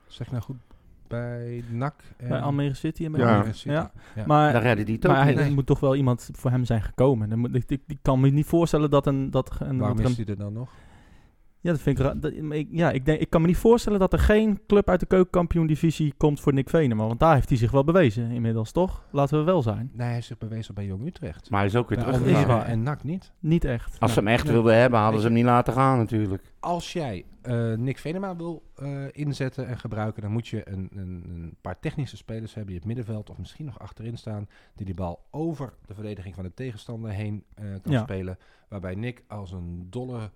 [0.07, 0.57] Zeg nou goed
[1.09, 1.95] bij NAC.
[2.17, 3.35] En Bij Almere City en bij Ja.
[3.37, 3.53] Almere.
[3.53, 3.69] City.
[3.69, 3.91] Ja.
[4.15, 4.27] Ja.
[4.27, 5.41] Maar, daar redde hij het ook maar hij, niet.
[5.45, 7.29] er moet toch wel iemand voor hem zijn gekomen.
[7.29, 9.31] Dan moet, ik, ik, ik kan me niet voorstellen dat een...
[9.31, 10.71] Dat, een Waarom dat is hij er dan nog?
[11.67, 14.13] Ja, dat vind ik, dat, ik, ja, ik, denk, ik kan me niet voorstellen dat
[14.13, 17.07] er geen club uit de keukenkampioen-divisie komt voor Nick Venema.
[17.07, 19.05] Want daar heeft hij zich wel bewezen inmiddels, toch?
[19.11, 19.91] Laten we wel zijn.
[19.93, 21.51] Nee, hij heeft zich bewezen bij Jong Utrecht.
[21.51, 22.65] Maar hij is ook weer teruggegaan.
[22.65, 23.33] En NAC niet.
[23.39, 24.01] Niet echt.
[24.01, 24.53] Als ze hem echt Nee.
[24.53, 26.43] wilden hebben, hadden ze hem niet laten gaan natuurlijk.
[26.61, 31.25] Als jij eh, Nick Venema wil eh, inzetten en gebruiken, dan moet je een, een,
[31.29, 34.95] een paar technische spelers hebben in het middenveld of misschien nog achterin staan, die die
[34.95, 38.03] bal over de verdediging van de tegenstander heen eh, kan Ja.
[38.03, 38.39] spelen.
[38.69, 40.31] Waarbij Nick als een dolle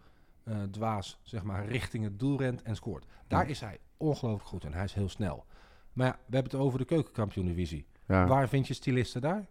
[0.50, 3.06] eh, dwaas zeg maar, richting het doel rent en scoort.
[3.28, 5.44] Daar is hij ongelooflijk goed en hij is heel snel.
[5.92, 7.86] Maar ja, we hebben het over de keukenkampioen-divisie.
[8.06, 8.26] Ja.
[8.26, 9.46] Waar vind je stylisten daar?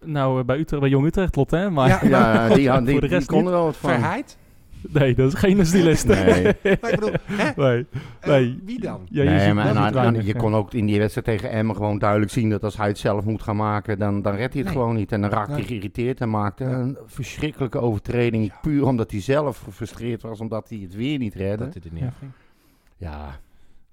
[0.00, 1.70] Nou, eh, bij, Utrecht, bij Jong Utrecht klopt, hè?
[1.70, 3.46] Maar Ja, Ja, die, die, Voor de die rest kon niet.
[3.46, 3.90] er wel wat van.
[3.90, 4.38] Verheid?
[4.92, 6.06] nee, dat is geen stylist.
[6.06, 6.42] Nee.
[6.62, 7.50] Maar ik bedoel, hè?
[7.56, 7.86] nee.
[8.20, 8.60] Eh, Nee.
[8.64, 9.00] wie dan?
[9.10, 11.50] Ja, je nee, ziet maar wel en- weinig, je kon ook in die wedstrijd tegen
[11.50, 14.52] Emmen gewoon duidelijk zien dat als hij het zelf moet gaan maken, dan, dan redt
[14.52, 14.80] hij het Nee.
[14.82, 15.12] gewoon niet.
[15.12, 15.58] En dan raakte Nee.
[15.60, 18.52] hij geïrriteerd en maakte een verschrikkelijke overtreding.
[18.62, 21.64] Puur omdat hij zelf gefrustreerd was, omdat hij het weer niet redde.
[21.64, 22.06] Dat dit er niet Ja.
[22.08, 22.30] afging.
[22.96, 23.38] Ja,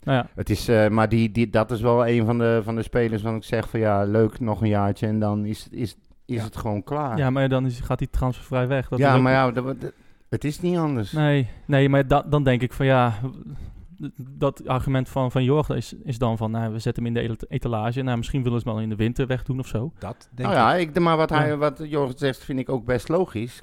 [0.04, 2.76] Nou ja, het is, eh, maar die, die, dat is wel een van de, van
[2.76, 5.96] de spelers waarvan ik zeg van ja, leuk, nog een jaartje en dan is, is,
[6.26, 6.44] is Ja.
[6.44, 7.18] het gewoon klaar.
[7.18, 8.88] ja, maar dan is, gaat hij transfervrij weg.
[8.90, 9.92] Dat Ja, ook- maar ja, dat, dat-
[10.32, 11.12] het is niet anders.
[11.12, 13.14] Nee, nee maar da- dan denk ik van ja...
[14.18, 17.30] Dat argument van, van Jorg is, is dan van, nou, we zetten hem in de
[17.34, 18.02] et- etalage.
[18.02, 19.92] Nou, misschien willen ze hem wel in de winter wegdoen of zo.
[20.00, 20.90] Dat denk Nou ja, ik.
[20.96, 21.58] ik, maar wat, hij, Ja.
[21.58, 23.62] wat Jorg zegt vind ik ook best logisch.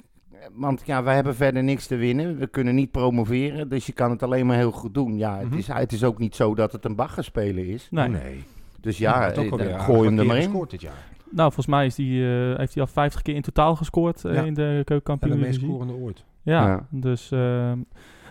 [0.53, 2.37] Want ja, wij hebben verder niks te winnen.
[2.37, 5.17] We kunnen niet promoveren, dus je kan het alleen maar heel goed doen.
[5.17, 5.57] Ja, het, Mhm.
[5.57, 7.87] is, het is ook niet zo dat het een baggerspelen is.
[7.91, 8.07] Nee.
[8.09, 8.43] nee.
[8.81, 10.43] Dus ja, heeft ook eh, dan gooi hem er maar in.
[10.43, 11.07] gescoord dit jaar.
[11.31, 14.33] Nou, volgens mij is die, eh, heeft hij al 50 keer in totaal gescoord eh,
[14.33, 14.43] Ja.
[14.43, 15.39] in de En de keukenkampioen.
[15.39, 16.23] meest scorende ooit.
[16.43, 16.85] Ja, Ja.
[16.89, 17.77] dus ehm,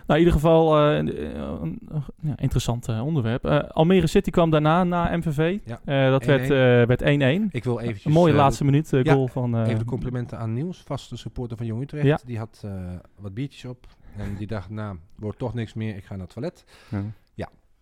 [0.06, 1.78] nou, in ieder geval eh, een,
[2.22, 3.44] ja, interessant eh, onderwerp.
[3.44, 5.58] Eh, Almere City kwam daarna, na MVV.
[5.64, 5.80] Ja.
[5.84, 6.26] Eh, dat 1-1.
[6.26, 6.48] werd, eh,
[6.86, 7.48] werd 1-1.
[7.50, 8.04] Ik wil eventjes...
[8.04, 9.54] Een mooie eh, laatste minuut eh, ja, goal van...
[9.56, 12.06] eh, Even de complimenten aan Niels, vaste supporter van Jong Utrecht.
[12.06, 12.18] Ja.
[12.24, 12.70] Die had eh,
[13.18, 13.86] wat biertjes op.
[14.16, 15.96] En die dacht, nou, wordt toch niks meer.
[15.96, 16.64] Ik ga naar het toilet.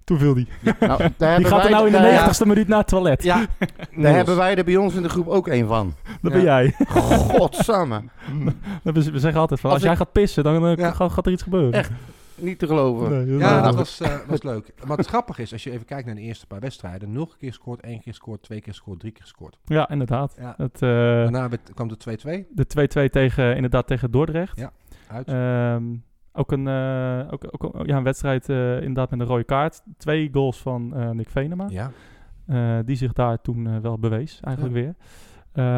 [0.07, 0.49] Toen viel die.
[0.63, 3.23] Nou, daar Die hebben gaat er wij nou in de 90ste minuut naar het toilet.
[3.23, 3.47] Ja,
[3.97, 5.95] Daar hebben wij er bij ons in de groep ook een van.
[6.21, 6.75] Dat ben jij.
[6.89, 8.03] Godsamme.
[8.83, 10.91] We, zeggen altijd van, Als als, jij gaat pissen, dan eh, Ja.
[10.91, 11.73] gaat, er iets gebeuren.
[11.73, 11.91] Echt.
[12.35, 13.27] niet te geloven.
[13.27, 14.73] Nee, ja, dat was, uh, was leuk.
[14.85, 17.49] Maar het grappige is, als je even kijkt naar de eerste paar wedstrijden, nul keer
[17.49, 19.59] gescoord, één keer gescoord, twee keer gescoord, drie keer gescoord.
[19.65, 20.35] Ja, inderdaad.
[20.39, 20.55] Ja.
[20.57, 22.47] Het, uh, Daarna kwam de 2-2.
[22.51, 24.59] De 2-2 tegen, inderdaad tegen Dordrecht.
[24.59, 24.73] Ja,
[25.09, 25.29] uit.
[25.29, 26.05] Um,
[26.37, 29.83] ook een, uh, ook, ook, ja, een wedstrijd inderdaad met een rode kaart.
[29.97, 31.67] Twee goals van Nick Venema.
[31.69, 32.83] Ja.
[32.83, 34.83] die zich daar toen wel bewees, eigenlijk ja.
[34.83, 34.95] weer.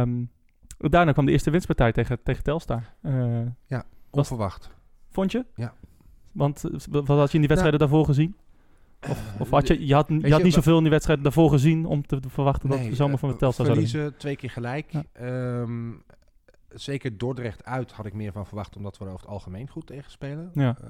[0.00, 0.30] Um,
[0.78, 2.82] daarna kwam de eerste winstpartij tegen, tegen Telstar.
[3.66, 4.70] ja, onverwacht.
[5.10, 5.44] Vond je?
[5.54, 5.72] Ja.
[6.32, 8.36] Want wat had je in die wedstrijden nou, daarvoor gezien?
[9.08, 11.86] Of, of, had je, je had, je had niet zoveel in die wedstrijden daarvoor gezien
[11.86, 14.90] om te verwachten dat de zomer van de Telstar zou verliezen, twee keer gelijk.
[14.90, 15.04] Ja.
[15.60, 16.02] Um,
[16.68, 19.86] zeker Dordrecht uit had ik meer van verwacht, omdat we er over het algemeen goed
[19.86, 20.50] tegen spelen.
[20.54, 20.76] Ja.
[20.82, 20.88] Uh,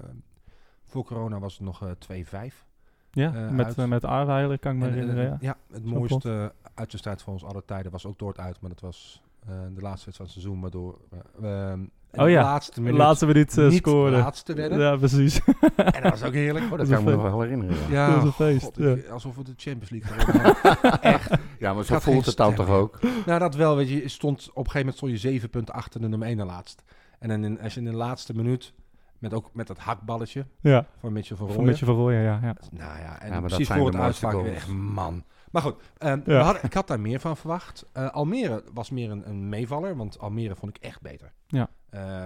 [0.85, 2.55] voor corona was het nog uh, 2-5.
[3.11, 4.05] Ja, uh, met, met
[4.59, 5.38] kan ik me en, herinneren.
[5.41, 9.23] Ja, het mooiste uitwedstrijd van ons alle tijden was ook Dort uit, maar dat was
[9.75, 10.99] de laatste wedstrijd van het seizoen, waardoor
[11.37, 14.19] we oh ja, laatste minuut, laatste minuut uh, niet scoren.
[14.19, 14.79] laatste werden.
[14.79, 15.41] Ja, precies.
[15.77, 16.65] en dat was ook heerlijk.
[16.65, 17.77] Oh, dat, dat kan ik me nog wel herinneren.
[17.77, 18.65] Ja, ja dat was een feest.
[18.65, 18.91] God, ja.
[18.91, 21.01] ik, alsof we de Champions League hadden.
[21.15, 21.31] Echt.
[21.59, 22.99] Ja, maar zo voelt het dan toch ook?
[23.27, 23.77] Nou, dat wel.
[23.77, 26.29] Weet je, je stond, op een gegeven moment stond je zeven punten achter de nummer
[26.29, 26.83] 1 na laatst.
[27.19, 28.75] En dan in, als je in de laatste minuut,
[29.19, 30.87] met ook met dat hakballetje ja.
[30.99, 31.63] van Mitchell van Rooyen.
[31.63, 32.39] Van Mitchell van Rooyen, ja.
[32.43, 32.57] ja.
[32.71, 35.25] Nou ja, en ja, precies voor het weer echt man.
[35.51, 36.41] Maar goed, um, ja.
[36.41, 37.87] had, ik had daar meer van verwacht.
[37.97, 41.33] Uh, Almere was meer een, een, meevaller, want Almere vond ik echt beter.
[41.47, 41.71] Ja.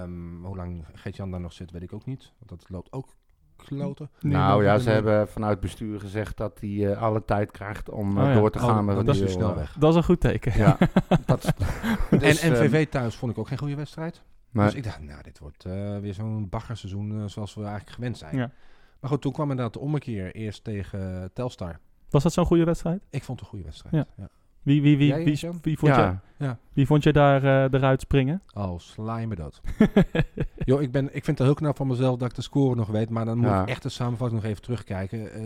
[0.02, 2.32] Um, hoe lang Geert-Jan daar nog zit, weet ik ook niet.
[2.38, 3.08] Want dat loopt ook
[3.56, 4.10] kloten.
[4.20, 8.16] Nee, nou ja, ze hebben vanuit bestuur gezegd dat hij uh, alle tijd krijgt om
[8.16, 8.34] uh, oh, ja.
[8.34, 9.76] door te gaan oh, met dat is hij snel weg.
[9.78, 10.58] Dat is een goed teken.
[10.58, 10.76] Ja.
[11.26, 11.54] dat,
[12.10, 14.22] dus, en MVV um, thuis vond ik ook geen goede wedstrijd.
[14.50, 17.90] Maar, dus ik dacht, nou, dit wordt uh, weer zo'n baggerseizoen uh, zoals we eigenlijk
[17.90, 18.36] gewend zijn.
[18.36, 18.50] Ja.
[19.00, 21.78] Maar goed, toen kwam inderdaad de ommekeer eerst tegen Telstar.
[22.12, 23.02] Was dat zo'n goede wedstrijd?
[23.10, 24.06] Ik vond het een goede wedstrijd, ja.
[24.16, 24.28] ja.
[24.62, 25.24] Wie, wie, wie, Jij,
[25.62, 26.22] wie, vond ja.
[26.38, 26.58] je, ja.
[26.72, 28.42] wie vond je daar uh, eruit springen?
[28.54, 29.60] Oh, sla je me dood.
[30.64, 32.88] Yo, ik, ben, ik vind het heel knap van mezelf dat ik de score nog
[32.88, 33.10] weet.
[33.10, 33.62] Maar dan moet Ja.
[33.62, 35.32] ik echt de samenvatting nog even terugkijken.
[35.32, 35.42] Eh,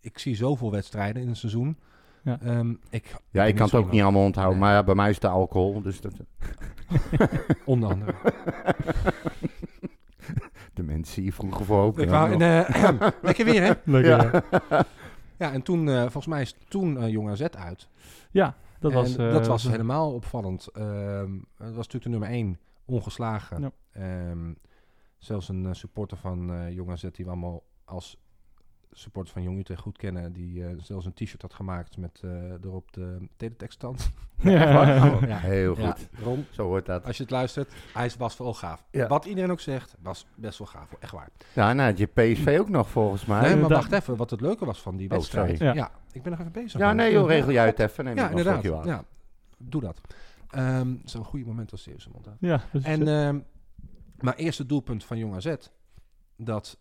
[0.00, 1.76] ik zie zoveel wedstrijden in een seizoen.
[2.22, 2.38] Ja.
[2.42, 4.68] Ehm, ik, ja, ik kan het ook niet allemaal onthouden, Nee.
[4.68, 5.82] maar ja, bij mij is het de alcohol.
[5.82, 6.12] Dus dat,
[7.64, 8.14] Onder andere.
[10.74, 11.98] de mensen die vroeger voor ook.
[11.98, 12.66] Ik wou, en,
[13.22, 13.72] lekker weer, hè?
[13.84, 14.42] Leuk, Ja.
[15.46, 15.52] Ja.
[15.52, 17.88] En toen, eh, volgens mij is toen eh, Jong AZ uit.
[18.30, 19.16] Ja, dat En was...
[19.16, 20.66] eh, dat was helemaal opvallend.
[20.66, 23.60] Ehm, het was natuurlijk de nummer 1, ongeslagen.
[23.60, 23.70] Ja.
[23.92, 24.52] Ehm,
[25.18, 28.16] zelfs een supporter van Jong AZ, die we allemaal als
[28.94, 32.30] supporter van Jong Utrecht goed kennen, die eh, zelfs een t-shirt had gemaakt met eh,
[32.64, 34.08] erop de teletekststand.
[34.42, 35.04] Ja.
[35.14, 35.36] Oh, ja.
[35.54, 36.08] Heel Ja, goed.
[36.22, 37.04] Ron, Zo hoort dat.
[37.04, 38.84] als je het luistert, hij was wel gaaf.
[38.90, 39.06] Ja.
[39.06, 40.92] Wat iedereen ook zegt, was best wel gaaf.
[41.00, 41.28] Echt waar.
[41.52, 43.40] Ja, nou, had je PSV ook nog volgens mij.
[43.40, 44.16] nee, maar wacht even.
[44.16, 45.58] Wat het leuke was van die Oh, wedstrijd.
[45.58, 45.72] Ja.
[45.74, 45.90] ja.
[46.12, 46.80] ik ben nog even bezig.
[46.80, 48.04] Ja, nee joh, regel jij het even.
[48.04, 48.84] Neem Ja, ik nog een inderdaad.
[48.86, 49.04] Ja,
[49.58, 50.00] doe dat.
[50.50, 52.26] Ehm Zo'n goede moment als Zeeuwse mond.
[52.28, 52.36] uit.
[52.40, 53.38] ja, dus, En, ehm
[54.20, 55.54] maar eerste doelpunt van Jong AZ,
[56.36, 56.78] dat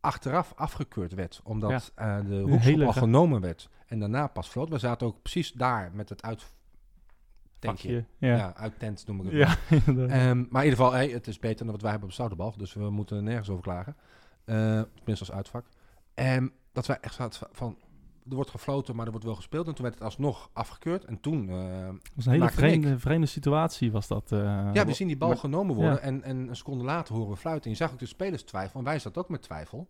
[0.00, 4.68] achteraf afgekeurd werd, omdat eh, de hoekschop al genomen werd en daarna pas floot.
[4.68, 6.46] We zaten ook precies daar met het uit...
[7.60, 8.04] vakje.
[8.18, 8.36] Ja.
[8.36, 9.56] Ja, uittent noem ik het ja.
[9.86, 12.54] Ehm, maar in ieder geval, hey, het is beter dan wat wij hebben op Zoudenbal,
[12.56, 13.96] dus we moeten nergens over klagen.
[14.44, 14.56] Eh,
[14.94, 15.66] tenminste als uitvak.
[16.14, 17.78] En dat wij echt zaten van,
[18.28, 19.66] er wordt gefloten, maar er wordt wel gespeeld.
[19.66, 21.04] En toen werd het alsnog afgekeurd.
[21.04, 21.48] En toen...
[21.48, 24.32] eh, Het was een hele vreemde, vreemde situatie was dat.
[24.32, 26.00] eh, ja, we zien die bal maar- genomen worden ja.
[26.00, 27.64] en, en een seconde later horen we fluiten.
[27.64, 29.88] En je zag ook de spelers twijfelen, en wij zaten ook met twijfel.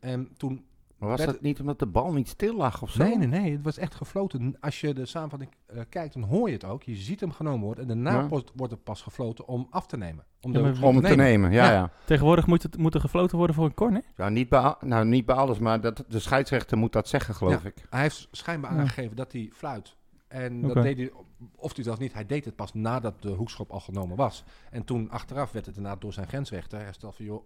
[0.00, 0.64] En toen...
[1.00, 3.02] Maar was werd- dat niet omdat de bal niet stil lag of zo?
[3.02, 4.56] Nee, nee, nee, het was echt gefloten.
[4.60, 6.82] Als je de samenvatting eh, kijkt, dan hoor je het ook.
[6.82, 7.82] Je ziet hem genomen worden.
[7.90, 8.28] En daarna Ja.
[8.28, 10.24] wordt, wordt het pas gefloten om af te nemen.
[10.40, 11.72] Om Ja, de Om te nemen, ja, Ja.
[11.72, 11.90] ja.
[12.06, 14.02] Tegenwoordig moet, het, moet er gefloten worden voor een corner.
[14.16, 17.64] ja niet, bij, nou, niet bij alles, maar dat, de scheidsrechter moet dat zeggen, geloof
[17.64, 17.74] ik.
[17.90, 18.78] Hij heeft schijnbaar Ja.
[18.80, 19.96] aangegeven dat hij fluit.
[20.28, 21.10] En dat deed hij,
[21.56, 24.44] of hij dat niet, hij deed het pas nadat de hoekschop al genomen was.
[24.70, 27.42] En toen achteraf werd het inderdaad door zijn grensrechter hersteld van, joh,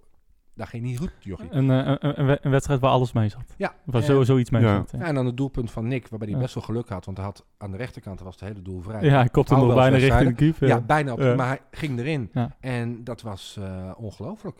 [0.54, 1.48] daar ging niet goed, jochie.
[1.50, 3.54] Een, eh, een, een, een wedstrijd waar alles mee zat.
[3.56, 4.76] Ja, Waar en- sowieso iets mee Ja.
[4.76, 4.90] zat.
[4.92, 6.42] Ja, Ja, en dan het doelpunt van Nick, waarbij hij Ja.
[6.42, 7.04] best wel geluk had.
[7.04, 9.02] Want hij had aan de rechterkant was het hele doel vrij.
[9.02, 10.68] ja hij kopte nog wel bijna richting de keeper.
[10.68, 11.34] Ja, bijna op, Ja.
[11.34, 12.30] maar hij ging erin.
[12.32, 12.56] Ja.
[12.60, 14.56] En dat was eh, ongelooflijk.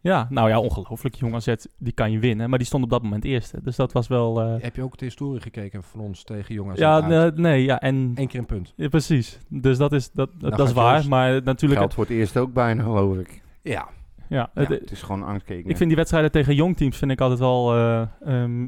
[0.00, 1.14] Ja, nou ja, ongelooflijk.
[1.14, 2.48] Jong AZ, die kan je winnen.
[2.50, 3.58] Maar die stond op dat moment eerste.
[3.62, 4.40] Dus dat was wel...
[4.40, 6.78] eh, Heb je ook de historie gekeken van ons tegen jongens?
[6.78, 8.12] ja, eh, nee, ja, en...
[8.14, 8.72] Eén keer een punt.
[8.76, 9.38] Ja, precies.
[9.48, 11.08] Dus dat is, dat, dat gaat is waar.
[11.08, 11.80] Maar natuurlijk...
[11.80, 13.42] Geldt voor het eerst ook bijna, geloof ik.
[13.62, 13.88] Ja,
[14.28, 14.60] ja, Ja.
[14.60, 15.70] het- Het is gewoon angstkeken.
[15.70, 17.74] ik vind die wedstrijden tegen jongteams vind ik altijd wel...
[17.74, 18.66] eh, ehm,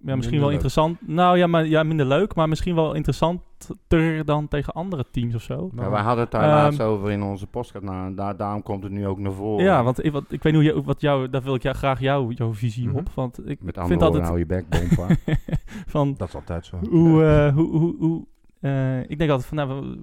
[0.00, 0.74] ja, misschien Minder wel leuk.
[0.80, 1.08] interessant.
[1.16, 2.34] Nou ja, maar, ja, minder leuk.
[2.34, 5.70] Maar misschien wel interessanter dan tegen andere teams of zo.
[5.76, 7.84] Ja, wij hadden het daar Ehm, laatst over in onze podcast.
[7.84, 9.64] Nou, daar, daarom komt het nu ook naar voren.
[9.64, 11.76] Ja, want ik, wat, ik weet niet hoe je, wat jou, daar wil ik jou,
[11.76, 12.96] graag jou, jouw visie Mhm.
[12.96, 13.08] op.
[13.14, 14.64] Want ik Met vind altijd hou je bek,
[15.86, 16.76] van dat is altijd zo.
[16.90, 18.26] hoe, eh, hoe, hoe, hoe
[18.60, 19.96] eh, ik denk altijd van, nou,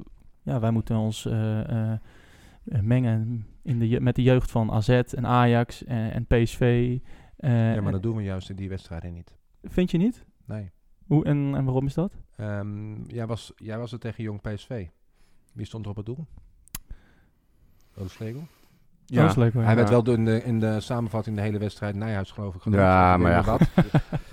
[0.43, 1.27] ja, wij moeten ons
[2.81, 6.97] mengen in de, met de jeugd van AZ en Ajax en, en PSV
[7.37, 9.35] ja, maar dat doen we juist in die wedstrijden niet.
[9.63, 10.25] Vind je niet?
[10.45, 10.71] Nee.
[11.05, 12.13] Hoe en, en waarom is dat?
[12.39, 14.87] Um, jij, was, jij was er tegen Jong PSV.
[15.53, 16.25] Wie stond er op het doel?
[17.97, 18.47] Ooslegel?
[19.05, 19.51] Ja, ja.
[19.51, 22.81] hij werd wel in de, in de samenvatting de hele wedstrijd Nijhuis geloof ik genoemd.
[22.81, 23.57] Ja, maar ja.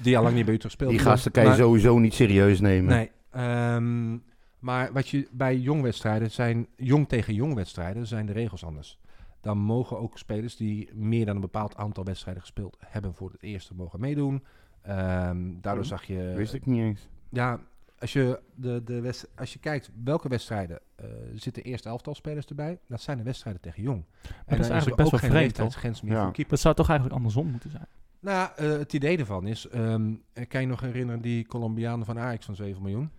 [0.03, 0.91] die al lang niet bij Utrecht speelt.
[0.91, 3.11] Die gasten kan je sowieso niet serieus nemen.
[3.33, 3.75] Nee.
[3.75, 4.23] Um,
[4.63, 8.99] maar wat je bij jongwedstrijden zijn, jong tegen jong wedstrijden, zijn de regels anders.
[9.41, 13.43] Dan mogen ook spelers die meer dan een bepaald aantal wedstrijden gespeeld hebben voor het
[13.43, 14.45] eerste mogen meedoen.
[14.89, 15.89] Um, daardoor hm.
[15.89, 16.33] zag je.
[16.37, 17.09] Wist ik niet eens.
[17.29, 17.61] Ja,
[17.99, 22.79] als je, de, de als je kijkt welke wedstrijden uh, zitten eerste elftal spelers erbij,
[22.89, 24.05] dat zijn de wedstrijden tegen jong.
[24.23, 26.03] Maar en dat is eigenlijk best wel vreemd, toch?
[26.03, 26.33] Meer ja.
[26.49, 27.87] Dat zou toch eigenlijk andersom moeten zijn?
[28.21, 32.45] Nou, uh, het idee ervan is, um, kan je nog herinneren die Colombianen van Ajax
[32.45, 33.11] van 7 miljoen?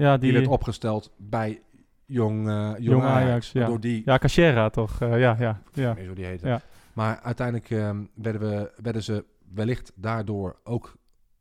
[0.00, 1.62] Ja, die, die werd opgesteld bij
[2.06, 3.52] Jong, uh, Jong, Ajax.
[3.52, 3.66] ja.
[3.66, 5.00] Door die, ja, Cachera toch?
[5.02, 5.62] Uh, ja, ja.
[5.72, 5.96] ja.
[6.04, 6.46] Zo die heette.
[6.46, 6.60] Ja.
[6.92, 10.96] Maar uiteindelijk um, werden, we, werden ze wellicht daardoor ook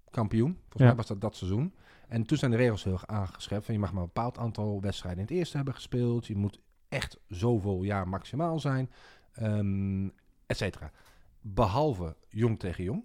[0.10, 0.58] kampioen.
[0.62, 1.74] Volgens mij was dat dat seizoen.
[2.08, 3.66] En toen zijn de regels heel erg aangescherpt.
[3.66, 6.28] Van je mag maar een bepaald aantal wedstrijden in het eerste hebben gespeeld.
[6.28, 8.90] Je moet echt zoveel jaar maximaal zijn.
[9.42, 10.14] Um,
[10.46, 10.92] et cetera.
[11.42, 13.04] Behalve jong tegen jong.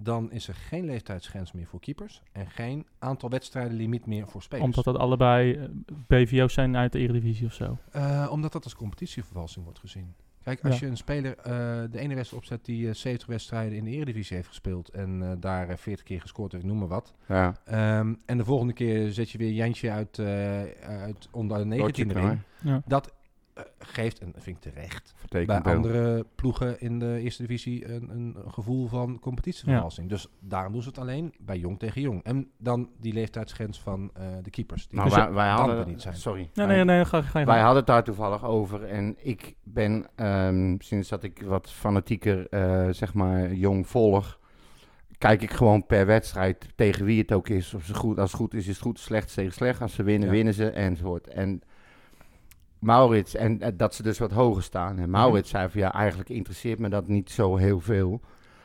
[0.00, 2.22] Dan is er geen leeftijdsgrens meer voor keepers.
[2.32, 4.64] En geen aantal wedstrijden limiet meer voor spelers.
[4.64, 5.64] Omdat dat allebei eh,
[6.06, 7.78] BVO's zijn uit de Eredivisie of zo?
[7.96, 10.14] Uh, omdat dat als competitievervalsing wordt gezien.
[10.42, 11.44] Kijk, als je een speler uh,
[11.90, 15.32] de ene wedstrijd opzet die uh, 70 wedstrijden in de Eredivisie heeft gespeeld en uh,
[15.40, 17.14] daar 40 keer gescoord heeft, noem maar wat.
[17.28, 17.54] Ja.
[17.98, 20.18] Um, en de volgende keer zet je weer Jantje uit,
[20.82, 22.42] uit onder de 19 erin.
[22.62, 22.82] Ja.
[22.86, 23.14] Dat
[23.78, 28.36] geeft, en dat vind ik terecht, bij andere ploegen in de eerste divisie een, een
[28.46, 30.10] gevoel van competitievervalsing.
[30.10, 30.14] Ja.
[30.14, 32.24] Dus daarom doen ze het alleen bij jong tegen jong.
[32.24, 34.88] En dan die leeftijdsgrens van uh, de keepers.
[34.88, 36.16] Die nou, wij, wij hadden, niet zijn.
[36.16, 36.50] Sorry.
[36.54, 38.84] Nee, nee, nee, ga, ga je wij hadden het daar toevallig over.
[38.84, 44.38] En ik ben, um, sinds dat ik wat fanatieker, uh, zeg maar, jong volg,
[45.18, 47.74] kijk ik gewoon per wedstrijd tegen wie het ook is.
[47.74, 48.98] Of ze goed, als het goed is, is het goed.
[48.98, 49.80] Slecht tegen slecht.
[49.80, 50.34] Als ze winnen, ja.
[50.34, 50.70] winnen ze.
[50.70, 51.28] Enzovoort.
[51.28, 51.62] En
[52.78, 54.98] Maurits, en uh, dat ze dus wat hoger staan.
[54.98, 58.20] En Maurits zei van ja, eigenlijk interesseert me dat niet zo heel veel.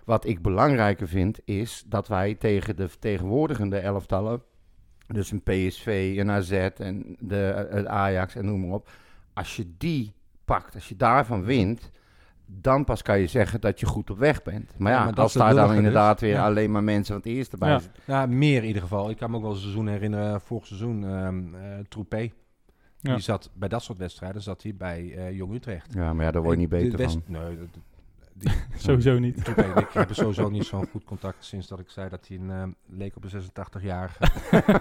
[0.05, 4.41] Wat ik belangrijker vind, is dat wij tegen de vertegenwoordigende elftallen,
[5.07, 8.89] dus een PSV, een AZ en de, uh, Ajax en noem maar op.
[9.33, 10.13] Als je die
[10.45, 11.91] pakt, als je daarvan wint,
[12.45, 14.73] dan pas kan je zeggen dat je goed op weg bent.
[14.77, 16.29] Maar ja, ja maar als daar dan inderdaad dus.
[16.29, 16.45] weer ja.
[16.45, 17.79] alleen maar mensen van het eerste bij ja.
[17.79, 18.03] zitten.
[18.05, 19.09] Ja, meer in ieder geval.
[19.09, 22.31] Ik kan me ook wel een seizoen herinneren, vorig seizoen, um, uh, Troepé.
[23.03, 25.93] Die zat bij dat soort wedstrijden zat hij bij uh, Jong Utrecht.
[25.93, 27.33] Ja, maar ja, daar word je niet beter West, van.
[27.33, 27.57] Nee,
[28.33, 29.47] die, sowieso niet.
[29.47, 32.49] Ik, ik, heb sowieso niet zo'n goed contact sinds dat ik zei dat hij een,
[32.49, 32.63] uh,
[32.97, 34.23] leek op een 86-jarige.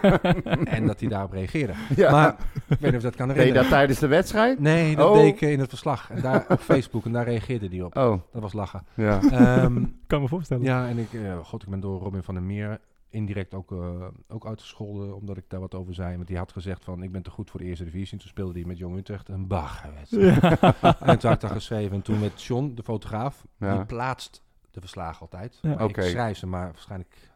[0.77, 1.73] en dat hij daarop reageerde.
[1.97, 2.11] Ja.
[2.11, 2.37] Maar
[2.69, 3.53] ik weet niet of dat kan herinneren.
[3.63, 4.59] Deed dat tijdens de wedstrijd?
[4.59, 5.15] Nee, dat oh.
[5.15, 6.11] deed ik in het verslag.
[6.11, 7.05] En daar, op Facebook.
[7.05, 7.97] En daar reageerde hij op.
[7.97, 8.21] Oh.
[8.33, 8.87] Dat was lachen.
[8.95, 9.21] Ja.
[9.65, 10.65] Um, kan me voorstellen.
[10.65, 12.81] Ja, en ik, uh, god, ik ben door Robin van der Meer
[13.13, 16.17] indirect ook, uh, ook uitgescholden, omdat ik daar wat over zei.
[16.17, 18.13] Want die had gezegd van, ik ben te goed voor de eerste divisie.
[18.13, 19.93] En toen speelde hij met Jong Utrecht een bagger.
[20.09, 20.41] Ja.
[21.01, 21.97] en toen had ik daar geschreven.
[21.97, 23.77] En toen met John, de fotograaf, ja.
[23.77, 25.59] die plaatst de verslagen altijd.
[25.63, 25.73] Ja.
[25.73, 26.05] Okay.
[26.05, 27.31] Ik schrijf ze, maar waarschijnlijk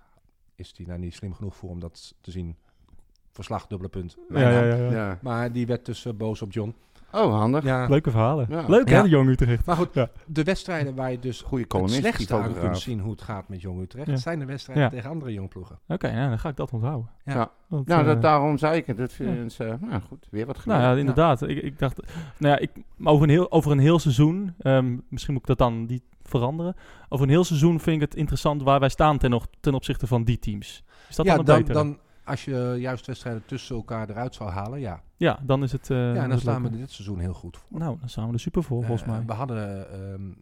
[0.55, 2.57] is die nou niet slim genoeg voor om dat te zien.
[3.31, 4.17] Verslag, dubbele punt.
[4.29, 6.75] Ja, ja, ja, Maar die werd dus uh, boos op John.
[7.13, 7.65] Oh, handig.
[7.65, 7.87] Ja.
[7.87, 8.47] Leuke verhalen.
[8.49, 8.65] Ja.
[8.67, 9.67] Leuk hè, Jong Utrecht.
[9.67, 13.23] Maar goed, de wedstrijden waar je dus Goeie het slechtste aan kunt zien hoe het
[13.23, 15.79] gaat met Jong Utrecht, zijn de wedstrijden tegen andere jongploegen.
[15.83, 17.11] Oké, okay, nou, dan ga ik dat onthouden.
[17.25, 18.97] Ja, Want, nou, dat, uh, daarom zei ik het.
[18.97, 20.81] Dat vind uh, nou goed, weer wat geleerd.
[20.81, 21.43] Nou ja, inderdaad.
[21.43, 22.01] Ik, ik dacht,
[22.37, 22.71] nou ja, ik,
[23.05, 26.75] over, een heel, over een heel seizoen, um, misschien moet ik dat dan niet veranderen.
[27.09, 30.25] Over een heel seizoen vind ik het interessant waar wij staan ten, ten opzichte van
[30.25, 30.85] die teams.
[31.09, 31.75] Is dat ja, dan, dan, beter?
[31.75, 35.03] dan als je juist wedstrijden tussen elkaar eruit zou halen, ja.
[35.17, 35.89] Ja, dan is het...
[35.89, 37.79] Uh, ja, dan staan we dit seizoen heel goed voor.
[37.79, 39.23] Nou, dan staan we er super voor, volgens uh, mij.
[39.27, 40.37] We hadden um,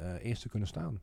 [0.00, 1.00] uh, eerste kunnen staan.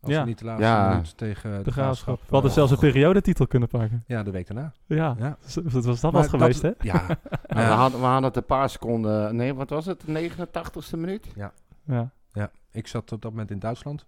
[0.00, 0.20] Als ja.
[0.20, 0.88] we niet de laatste ja.
[0.88, 2.20] minuut tegen de, de graafschap.
[2.20, 4.04] We hadden zelfs een periodetitel kunnen pakken.
[4.06, 4.72] Ja, de week daarna.
[4.86, 5.36] Ja, ja.
[5.72, 6.70] dat was dat wat geweest, hè?
[6.80, 7.06] Ja.
[7.46, 9.36] we, hadden, we hadden het een paar seconden...
[9.36, 10.04] Nee, wat was het?
[10.08, 11.26] 89ste minuut?
[11.34, 11.52] Ja.
[11.84, 12.10] Ja.
[12.32, 12.50] ja.
[12.70, 14.06] Ik zat op dat moment in Duitsland.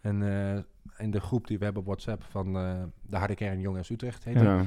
[0.00, 0.22] En
[0.96, 2.52] in de groep die we hebben op WhatsApp van
[3.02, 4.64] de harde kern Jong Utrecht heet ja.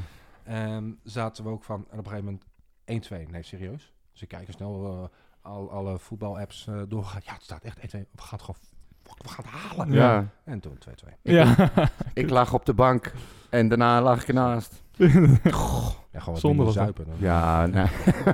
[0.50, 2.40] Um, zaten we ook van, en op een gegeven
[2.86, 3.32] moment 1-2.
[3.32, 3.94] Nee, serieus.
[4.12, 5.08] Dus ik kijk snel uh,
[5.42, 7.22] al, alle voetbalapps uh, doorgaan.
[7.24, 7.82] Ja, het staat echt 1-2.
[7.82, 8.62] We gaan het gewoon
[9.04, 9.94] we gaan het halen.
[9.94, 10.28] Ja.
[10.44, 11.14] En toen 2-2.
[11.22, 11.56] Ja.
[11.60, 13.14] Ik, ik lag op de bank
[13.50, 14.84] en daarna lag ik ernaast.
[15.52, 17.06] Goh, ja, gewoon Zonder zuipen.
[17.06, 17.16] Dan.
[17.18, 17.86] Ja, nee.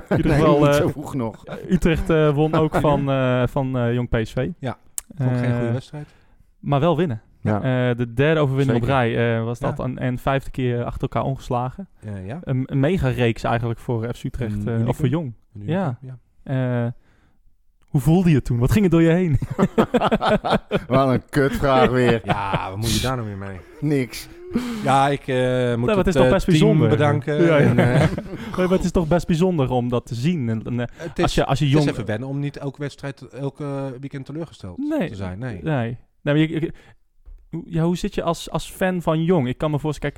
[0.08, 1.44] In ieder geval, nee, zo vroeg nog.
[1.68, 4.50] Utrecht uh, won ook van, uh, van uh, Jong PSV.
[4.58, 4.78] Ja,
[5.14, 6.08] vond geen goede wedstrijd.
[6.58, 7.22] Maar wel winnen.
[7.42, 7.88] Ja.
[7.90, 8.94] Uh, de derde overwinning Zeker.
[8.94, 9.76] op rij uh, was dat.
[9.76, 9.84] Ja.
[9.84, 11.88] En, en, vijfde keer achter elkaar ongeslagen.
[12.04, 12.38] Uh, ja.
[12.42, 14.86] Een, een mega reeks eigenlijk voor FC Utrecht.
[14.86, 15.34] of voor Jong.
[15.52, 15.98] Ja.
[16.44, 16.94] ja.
[17.90, 18.58] Hoe voelde je toen?
[18.58, 19.38] Wat ging er door je heen?
[20.88, 22.20] Wat een kutvraag weer.
[22.24, 23.60] Ja, wat moet je daar nou weer mee?
[23.80, 24.28] Niks.
[24.82, 26.88] Ja, ik uh, moet nee, het, is toch best bijzonder.
[26.88, 27.42] bedanken.
[27.44, 27.68] Ja, ja.
[27.68, 27.78] En,
[28.58, 30.48] uh, het is toch best bijzonder om dat te zien.
[30.48, 31.88] En, en, het is, als je, als je jong...
[31.88, 35.38] even wennen om niet elke wedstrijd, elke weekend teleurgesteld nee, te zijn.
[35.38, 35.98] Nee, nee.
[36.22, 36.72] nee maar je, je,
[37.64, 39.48] ja, hoe zit je als, als fan van jong?
[39.48, 40.16] Ik kan me voorstellen,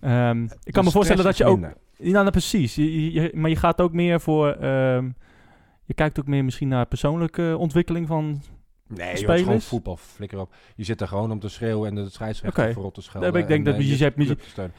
[0.00, 1.60] kijk, um, ik kan me voorstellen dat je ook...
[1.96, 2.74] Ja, nou, precies.
[2.74, 4.64] Je, je, maar je gaat ook meer voor...
[4.64, 5.14] Um,
[5.84, 8.42] je kijkt ook meer misschien naar persoonlijke ontwikkeling van
[8.96, 9.42] Nee, spelers?
[9.42, 10.54] gewoon voetbal, flikker op.
[10.76, 12.72] Je zit er gewoon om te schreeuwen en de scheidsrechter okay.
[12.74, 13.32] voorop te schelden.
[13.32, 14.36] Nee, ik denk en, dat uh, je, je, hebt, je,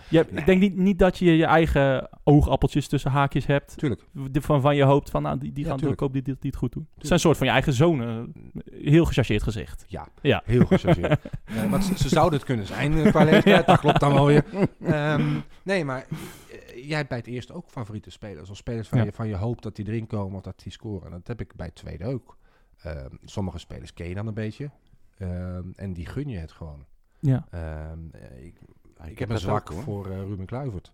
[0.10, 0.40] je hebt, nee.
[0.40, 3.78] Ik denk niet, niet dat je je eigen oogappeltjes tussen haakjes hebt.
[3.78, 4.02] Tuurlijk.
[4.32, 6.56] Van, van je hoopt van, nou, die, die Ja, gaan ook die, die, die het
[6.56, 6.88] goed doen.
[6.96, 8.34] Het is een soort van je eigen zonen.
[8.72, 9.86] Heel gechargeerd gezegd.
[9.88, 10.42] Ja, ja.
[10.46, 11.20] heel gechargeerd.
[11.56, 13.66] uh, maar ze, ze zouden het kunnen zijn uh, qua leeftijd.
[13.66, 14.46] Dat klopt dan wel weer.
[14.82, 16.06] Um, nee, maar
[16.76, 18.50] jij hebt bij het eerste ook favoriete spelers.
[18.50, 19.04] Of spelers van, Ja.
[19.04, 21.12] je, van je hoopt dat die erin komen of dat die scoren.
[21.12, 22.38] Dat heb ik bij het tweede ook.
[22.86, 24.70] Um, sommige spelers ken je dan een beetje.
[25.20, 26.86] Um, en die gun je het gewoon.
[27.20, 27.46] Ja.
[27.92, 28.60] Um, ik,
[29.04, 30.94] ik, heb heb een zwak ook, voor uh, Ruben Kluivert.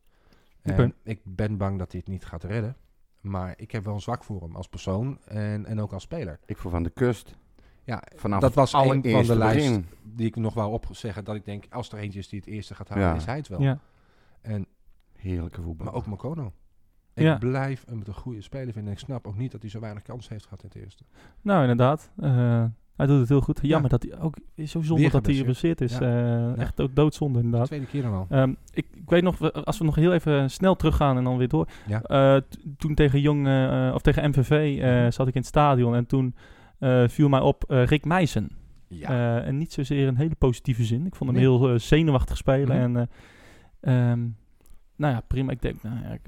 [0.62, 0.94] En Oké.
[1.04, 2.76] Ik ben bang dat hij het niet gaat redden.
[3.22, 6.40] Maar ik heb wel een zwak voor hem als persoon en, en ook als speler.
[6.46, 7.36] Ik voor Van de Kust.
[7.84, 9.86] Ja, Vanaf dat was een van de lijst begin.
[10.04, 11.24] die ik nog wou opzeggen.
[11.24, 13.16] Dat ik denk, als er eentje is die het eerste gaat halen, Ja.
[13.16, 13.62] is hij het wel.
[13.62, 13.80] Ja.
[14.42, 14.68] En,
[15.16, 15.86] Heerlijke voetbal.
[15.86, 16.54] maar ook Makono.
[17.14, 17.38] Ik Ja.
[17.38, 18.92] blijf hem een goede speler vinden.
[18.92, 21.04] En ik snap ook niet dat hij zo weinig kans heeft gehad in het eerste.
[21.42, 22.12] Nou, inderdaad.
[22.20, 22.64] Uh,
[22.96, 23.60] hij doet het heel goed.
[23.62, 24.36] Jammer dat hij ook...
[24.56, 25.82] Is zo zonde dat hij geblesseerd.
[25.82, 26.02] is.
[26.02, 27.68] Uh, Echt ook doodzonde, inderdaad.
[27.68, 28.28] Tweede keer dan al.
[28.40, 31.48] Um, ik, ik, weet nog, als we nog heel even snel teruggaan en dan weer
[31.48, 31.68] door.
[31.88, 32.36] Ja.
[32.36, 32.42] Uh,
[32.78, 33.48] toen tegen Jong,
[33.94, 34.78] of tegen MVV
[35.14, 36.36] zat ik in het stadion en toen
[37.08, 38.50] viel mij op Rick Meijsen.
[38.88, 39.42] Ja.
[39.42, 41.06] en niet zozeer in een hele positieve zin.
[41.06, 41.50] Ik vond hem Nee.
[41.58, 42.92] heel zenuwachtig spelen.
[42.92, 43.06] Mhm.
[43.82, 44.36] En um,
[45.02, 45.52] nou ja, prima.
[45.52, 46.22] Ik denk, nou ja, ik,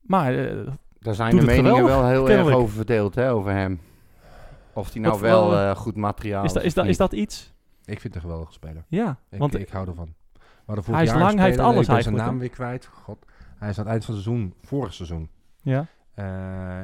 [0.00, 0.32] maar
[0.98, 2.54] Daar zijn doet de meningen geweldig, wel heel kennelijk.
[2.54, 3.80] erg over verdeeld, hè, over hem.
[4.72, 6.66] Of hij nou wel uh, goed materiaal is, da, is.
[6.66, 7.52] is, da, is dat iets?
[7.84, 8.84] Ik vind het een geweldige speler.
[8.88, 10.14] Ja, Ik, want ik hou ervan.
[10.66, 12.86] Vorig Hij is lang, een hij heeft alles Ik ben zijn naam weer kwijt.
[12.86, 13.26] God.
[13.58, 15.28] Hij is aan het eind van het seizoen, vorig seizoen,
[15.62, 15.86] ja.
[16.14, 16.80] Eh,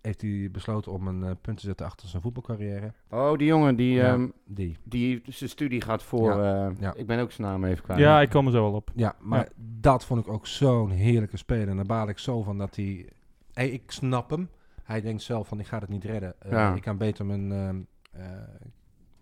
[0.00, 2.92] heeft hij besloten om een uh, punt te zetten achter zijn voetbalcarrière.
[3.10, 4.76] Oh, die jongen die, Ja, ehm, die.
[4.84, 6.32] die zijn studie gaat voor...
[6.42, 6.94] Ja, eh, ja.
[6.94, 7.98] Ik ben ook zijn naam even kwijt.
[8.00, 8.90] ja, ik kom er zo wel op.
[8.94, 9.48] Ja, maar Ja.
[9.80, 11.68] dat vond ik ook zo'n heerlijke speler.
[11.68, 13.08] En daar baal ik zo van dat hij...
[13.52, 14.48] Hey, ik snap hem.
[14.82, 16.34] Hij denkt zelf van, ik ga het niet redden.
[16.46, 16.74] Uh, Ja.
[16.74, 17.50] Ik kan beter mijn...
[18.14, 18.30] Uh, uh,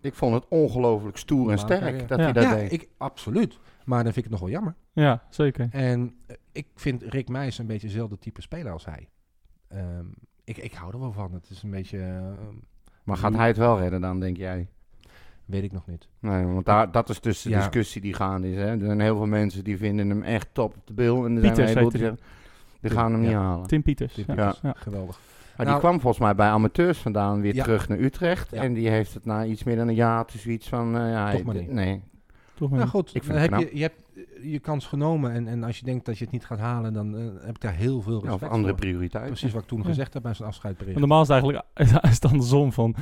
[0.01, 2.23] Ik vond het ongelooflijk stoer en sterk dat Ja.
[2.23, 2.71] hij dat ja, deed.
[2.71, 3.59] ik, absoluut.
[3.85, 4.75] Maar dan vind ik het nog wel jammer.
[4.91, 5.67] Ja, zeker.
[5.71, 9.07] En uh, ik vind Rick Meijs een beetje hetzelfde type speler als hij.
[9.75, 11.33] Um, ik, ik hou er wel van.
[11.33, 11.97] Het is een beetje...
[11.97, 12.27] Uh,
[13.03, 14.67] maar gaat hij het wel redden dan, denk jij?
[15.45, 16.07] Weet ik nog niet.
[16.19, 17.57] Nee, want daar, dat is dus de Ja.
[17.57, 18.55] discussie die gaande is.
[18.57, 18.65] Hè.
[18.65, 21.25] Er zijn heel veel mensen die vinden hem echt top op de bil.
[21.25, 22.19] En er Pieters zijn die zeggen,
[22.81, 23.27] die gaan hem Ja.
[23.27, 23.67] niet halen.
[23.67, 24.13] Tim Pieters.
[24.13, 24.33] Tim ja.
[24.35, 24.59] Pieters.
[24.61, 24.73] Ja.
[24.77, 25.19] Geweldig.
[25.57, 27.63] Maar Nou- die kwam volgens mij bij amateurs vandaan weer Ja.
[27.63, 28.51] terug naar Utrecht.
[28.51, 28.61] Ja.
[28.63, 30.97] En die heeft het na iets meer dan een jaar dus zoiets van...
[30.97, 31.71] eh, ja, Toch maar niet.
[31.71, 32.03] Nee,
[32.53, 32.77] Toch wel.
[32.79, 34.01] Nou goed, Ik vind heb je, je hebt
[34.41, 35.31] je kans genomen.
[35.31, 37.61] En, en als je denkt dat je het niet gaat halen, dan eh, heb ik
[37.61, 38.79] daar heel veel ja, respect of andere voor.
[38.81, 39.31] prioriteiten.
[39.31, 39.85] Precies wat ik toen Ja.
[39.85, 40.99] gezegd heb bij zijn afscheidbericht.
[40.99, 41.65] Normaal is het eigenlijk
[42.11, 42.95] is het andersom van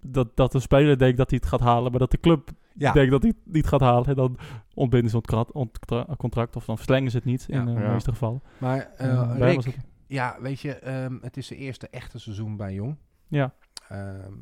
[0.00, 2.92] dat, dat de speler denkt dat hij het gaat halen, maar dat de club Ja.
[2.92, 4.06] denkt dat hij het niet gaat halen.
[4.06, 4.38] En dan
[4.74, 7.58] ontbinden ze het contract, ontra- contract of dan verlengen ze het niet Ja.
[7.60, 7.92] in de Ja.
[7.92, 8.42] meeste gevallen.
[8.58, 12.56] Maar eh, Eh, Rick, het- ja, weet je, ehm, het is zijn eerste echte seizoen
[12.56, 12.96] bij Jong.
[13.28, 13.54] Ja,
[13.88, 14.32] Ehm,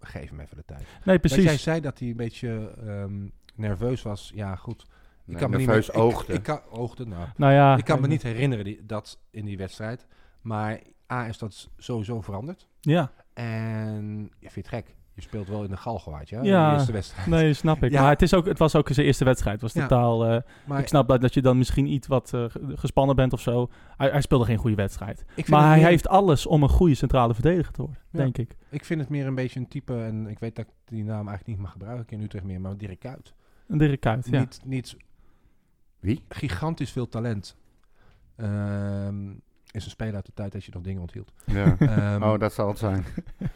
[0.00, 0.80] geef hem even de tijd.
[1.04, 1.62] nee, Dat jij precies.
[1.62, 4.32] zei dat hij een beetje ehm, nerveus was.
[4.34, 4.86] Ja, goed.
[5.26, 6.32] Ik kan me niet meer, ik- oogde.
[6.32, 7.26] Ik, kan, oogde, nou.
[7.36, 10.06] Nou ja, ik kan me niet herinneren die, dat in die wedstrijd.
[10.40, 10.80] Maar
[11.12, 12.68] A is dat sowieso veranderd.
[12.80, 13.10] Ja,
[13.58, 14.94] En je vindt het gek.
[15.14, 16.42] Je speelt wel in de Galgenwaard, ja?
[16.42, 16.68] Ja.
[16.70, 17.26] De eerste wedstrijd.
[17.28, 17.90] nee, snap ik.
[17.90, 18.00] Ja.
[18.00, 19.60] Maar het, is ook, het was ook zijn eerste wedstrijd.
[19.60, 19.88] Het was Ja.
[19.88, 20.24] totaal...
[20.26, 23.32] eh, Maar ik snap dat, dat je dan misschien iets wat eh, ge- gespannen bent
[23.32, 23.70] of zo.
[23.96, 25.20] Hij, hij speelde geen goede wedstrijd.
[25.20, 28.18] ik vind Maar hij meer- heeft alles om een goede centrale verdediger te worden, Ja.
[28.18, 28.56] denk ik.
[28.70, 31.28] Ik vind het meer een beetje een type, en ik weet dat ik die naam
[31.28, 33.34] eigenlijk niet mag gebruiken in Utrecht meer, maar Dirk Kuyt.
[33.68, 34.38] Een Dirk Kuyt, ja.
[34.40, 34.96] Niet, niet
[36.04, 36.24] Wie?
[36.28, 37.56] gigantisch veel talent.
[38.36, 39.30] Ehm,
[39.70, 41.32] is een speler uit de tijd dat je nog dingen onthield.
[41.46, 41.76] Ja.
[41.78, 43.04] Ehm, oh, dat zal het zijn.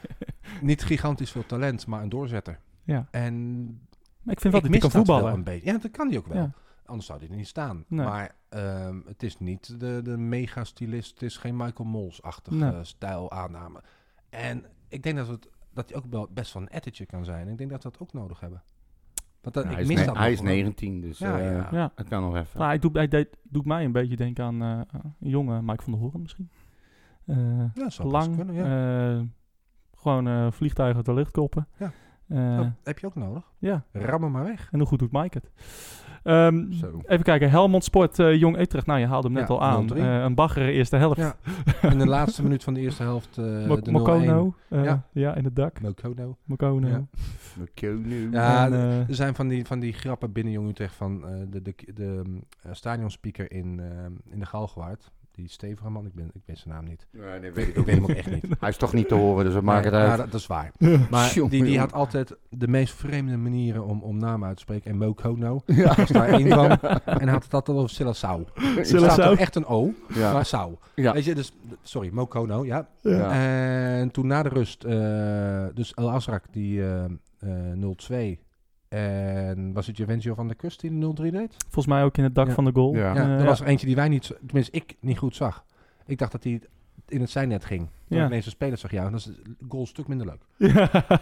[0.61, 2.59] Niet gigantisch veel talent, maar een doorzetter.
[2.85, 3.09] ja.
[3.11, 3.65] En
[4.23, 5.33] Maar ik vind wel ik dat hij kan voetballen.
[5.33, 5.73] een beetje.
[5.73, 6.37] Ja, dat kan hij ook wel.
[6.37, 6.51] Ja.
[6.85, 7.85] Anders zou hij er niet staan.
[7.89, 8.07] Nee.
[8.07, 11.11] Maar ehm, het is niet de, de mega-stylist.
[11.11, 12.85] Het is geen Michael Mols-achtige Nee.
[12.85, 13.83] stijl aanname.
[14.31, 17.49] En ik denk dat, het, dat hij ook wel best van een attitude kan zijn.
[17.49, 18.63] Ik denk dat we dat ook nodig hebben.
[19.53, 20.53] Want dat, Ja, ik hij is, dat hij nog is wel.
[20.53, 21.69] 19, dus Ja, eh, ja.
[21.71, 21.93] Ja.
[21.95, 22.49] het kan nog even.
[22.59, 24.81] Nou, hij doet, hij deed- doet mij een beetje denken aan eh,
[25.21, 26.51] een jonge Mike van der Hoorn misschien.
[27.27, 27.37] Eh,
[27.75, 29.17] Ja, zou best lang, kunnen, ja.
[29.19, 29.23] eh,
[29.97, 31.67] gewoon eh, vliegtuigen uit de lucht koppen.
[31.79, 31.93] Ja.
[32.29, 33.53] Eh, Dat heb je ook nodig.
[33.59, 34.69] ja, Ram hem maar weg.
[34.73, 35.51] en hoe goed doet Mike het?
[36.25, 36.71] Um,
[37.07, 38.87] even kijken, Helmond Sport, uh, Jong Utrecht.
[38.87, 39.97] Nou, je haalde hem net al aan.
[39.97, 41.17] Uh, een bagger eerste helft.
[41.21, 41.35] Ja.
[41.91, 44.55] In de laatste minuut van de eerste helft uh, Mo de Mokono.
[44.69, 45.03] ja.
[45.13, 45.81] ja, in het dak.
[45.81, 46.37] Mokono.
[46.45, 46.89] Mokono.
[46.89, 47.05] Ja.
[48.31, 48.71] Ja
[49.09, 52.75] er zijn van die, van die grappen binnen Jong Utrecht van de, de, de, de
[52.75, 53.81] stadionspeaker in,
[54.25, 57.07] in de Galgenwaard die stevige man, ik, ben, ik weet zijn naam niet.
[57.11, 58.45] Nee, nee weet ik, ook weet hem ook echt niet.
[58.61, 60.11] Hij is toch niet te horen, dus we maken het uit.
[60.11, 60.73] Ja, dat, dat, is waar.
[61.11, 64.91] maar die, die had altijd de meest vreemde manieren om, om namen uit te spreken.
[64.91, 65.95] En Mokono ja.
[65.95, 66.71] was daar één van.
[67.05, 68.45] En hij had het altijd over Silasau.
[68.77, 70.33] Er staat echt een O, ja.
[70.33, 70.77] maar Sau.
[70.95, 71.13] Ja.
[71.13, 72.89] Weet je, dus, sorry, Mokono, ja.
[73.03, 73.31] ja.
[74.01, 77.05] En toen na de rust, uh, dus El Azrak, die uh,
[77.45, 78.48] uh, 0-2
[78.89, 81.55] en was het Juventio van de Kust die de 0-3 deed?
[81.59, 82.95] Volgens mij ook in het dak van de goal.
[82.95, 85.65] Ja, er was er eentje die wij niet, tenminste ik niet goed zag.
[86.07, 86.61] Ik dacht dat hij
[87.09, 87.89] in het zijnet ging.
[88.09, 88.27] Toen ja.
[88.27, 89.37] ineens spelers zag, ja, dan is het
[89.69, 90.43] goal een stuk minder leuk.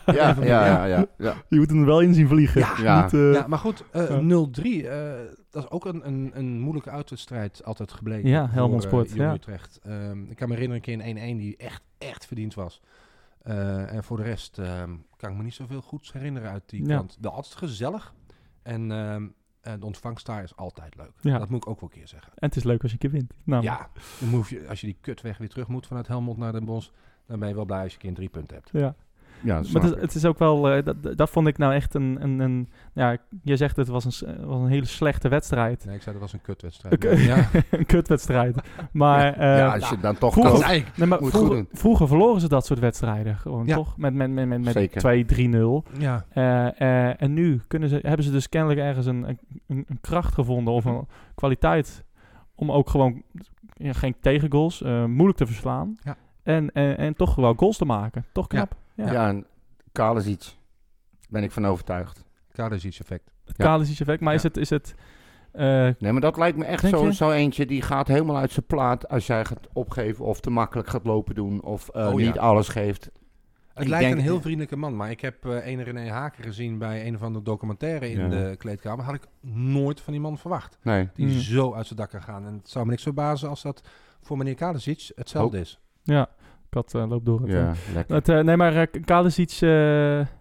[0.06, 2.60] Ja, ja, ja, ja, ja, Je moet hem er wel in zien vliegen.
[2.60, 3.12] Ja, ja.
[3.12, 5.12] uh, ja maar goed, uh, 0-3, uh,
[5.50, 8.28] dat is ook een, een, een moeilijke uitwedstrijd altijd gebleken.
[8.28, 9.12] Ja, Helmond Sport.
[9.12, 9.34] ja.
[9.34, 9.80] Utrecht.
[9.86, 12.80] Um, ik kan me herinneren een keer een 1-1 die echt, echt verdiend was.
[13.48, 16.86] Uh, en voor de rest um, kan ik me niet zoveel goeds herinneren uit die
[16.86, 16.96] ja.
[16.96, 17.16] kant.
[17.20, 18.14] De altijd gezellig.
[18.62, 21.12] En um, de ontvangst daar is altijd leuk.
[21.20, 21.38] Ja.
[21.38, 22.32] Dat moet ik ook wel een keer zeggen.
[22.34, 23.62] En het is leuk als je een keer wint.
[23.64, 23.90] Ja,
[24.20, 26.90] dan moet je, als je die kutweg weer terug moet vanuit Helmond naar Den Bosch,
[27.26, 28.70] dan ben je wel blij als je een keer een drie punten hebt.
[28.72, 28.94] Ja.
[29.42, 31.94] Ja, maar het is, het is, ook wel, uh, dat, dat vond ik nou echt
[31.94, 35.84] een, een, een ja, je zegt het was een, was een hele slechte wedstrijd.
[35.84, 37.04] Nee, ik zei dat was een kutwedstrijd.
[37.04, 37.48] Een, ja.
[37.70, 38.56] een kutwedstrijd.
[38.92, 42.48] Maar, ja, uh, ja, als je dan toch vroeger, nee, maar vroeger, vroeger, verloren ze
[42.48, 43.74] dat soort wedstrijden gewoon, ja.
[43.74, 43.96] toch?
[43.96, 45.34] Met, met, met, met, met
[45.92, 45.98] 2-3-0.
[45.98, 46.24] Ja.
[46.34, 50.74] Uh, en nu kunnen ze, hebben ze dus kennelijk ergens een, een, een kracht gevonden
[50.74, 52.04] of een kwaliteit
[52.54, 53.22] om ook gewoon
[53.78, 55.96] geen tegengoals, moeilijk te verslaan.
[56.02, 56.16] Ja.
[56.42, 58.24] En, en, en toch wel goals te maken.
[58.32, 58.72] Toch knap.
[58.72, 59.46] Ja, ja en
[59.92, 60.54] Kalesic.
[61.28, 62.24] Ben ik van overtuigd.
[62.52, 63.30] Kalesic effect.
[63.44, 63.78] Het ja.
[63.78, 64.20] effect.
[64.20, 64.56] Maar is het...
[64.56, 64.94] Is het
[65.56, 68.66] uh, nee, maar dat lijkt me echt zo, zo eentje die gaat helemaal uit zijn
[68.66, 72.34] plaat als jij gaat opgeven of te makkelijk gaat lopen doen of uh, oh, niet
[72.34, 72.40] ja.
[72.40, 73.10] alles geeft.
[73.74, 76.78] Het ik lijkt een heel vriendelijke man, maar ik heb uh, een René Haken gezien
[76.78, 78.28] bij een of andere documentaire in ja.
[78.28, 79.04] de kleedkamer.
[79.04, 80.78] Had ik nooit van die man verwacht.
[80.82, 81.08] Nee.
[81.14, 81.32] Die mm.
[81.32, 82.46] zo uit zijn dak kan gaan.
[82.46, 83.82] En het zou me niks verbazen als dat
[84.20, 85.80] voor meneer Kalesic hetzelfde is.
[86.02, 86.28] Ja,
[86.76, 87.40] Kat uh, loopt door.
[87.40, 88.14] Het, ja, lekker.
[88.14, 89.50] Het, uh, nee, maar uh, Kalisic,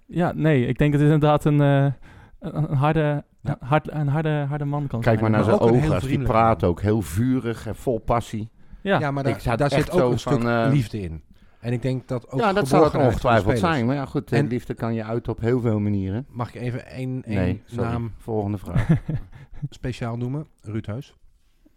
[0.08, 1.94] ja, nee, ik denk dat het inderdaad een, een,
[2.40, 3.58] een harde, ja.
[3.60, 5.32] hard, een harde, harde man kan Kijk zijn.
[5.32, 8.50] maar naar zijn ogen, als hij praat ook heel vurig en vol passie.
[8.82, 11.24] Ja, ja maar daar, daar zit ook een stuk liefde in.
[11.60, 13.86] En ik denk dat ook Ja, dat zal het ongetwijfeld zijn.
[13.86, 16.26] Maar ja, goed, en liefde kan je uit op heel veel manieren.
[16.30, 18.12] Mag je even één, één nee, naam...
[18.18, 18.88] volgende vraag.
[19.70, 20.48] speciaal noemen?
[20.62, 21.16] Ruud Huis.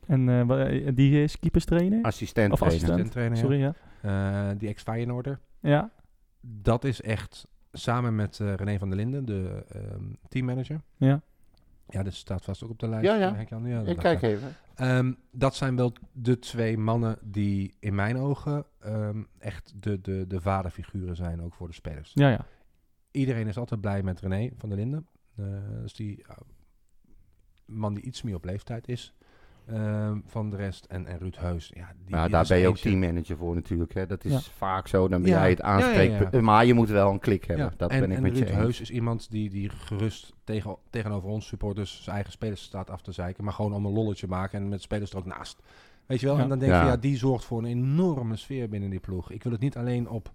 [0.06, 0.46] En
[0.94, 2.02] die is keeperstrainer?
[2.02, 3.74] Assistent Of assistent trainer, Sorry, ja.
[4.04, 5.40] Uh, die ex-Feyenoorder.
[5.60, 5.90] Ja.
[6.40, 10.80] Dat is echt samen met uh, René van der Linden, de um, teammanager.
[10.96, 11.20] Ja.
[11.88, 13.04] Ja, dat staat vast ook op de lijst.
[13.04, 13.46] Ja, ja.
[13.64, 14.56] ja Ik kijk even.
[14.80, 20.26] Um, dat zijn wel de twee mannen die in mijn ogen um, echt de, de,
[20.26, 22.10] de vaderfiguren zijn, ook voor de spelers.
[22.14, 22.46] Ja, ja.
[23.10, 25.06] Iedereen is altijd blij met René van der Linden.
[25.36, 25.46] Uh,
[25.80, 26.36] dus die uh,
[27.64, 29.14] man die iets meer op leeftijd is.
[29.72, 30.84] Um, van de rest.
[30.84, 31.70] En, en Ruud Heus.
[31.74, 33.94] Ja, die, maar daar ben je ook teammanager voor natuurlijk.
[33.94, 34.06] Hè.
[34.06, 34.40] Dat is ja.
[34.40, 35.08] vaak zo.
[35.08, 36.42] Dan ben jij het aanspreekpunt.
[36.42, 37.72] Maar je moet wel een klik hebben.
[37.76, 40.76] Dat en, ben ik en met Ruud je Heus is iemand die, die gerust tegen,
[40.90, 43.44] tegenover ons supporters zijn eigen spelers staat af te zeiken.
[43.44, 45.62] Maar gewoon om een lolletje maken en met spelers er ook naast.
[46.06, 46.38] Weet je wel?
[46.38, 49.30] En dan denk je, ja, die zorgt voor een enorme sfeer binnen die ploeg.
[49.30, 50.30] Ik wil het niet alleen op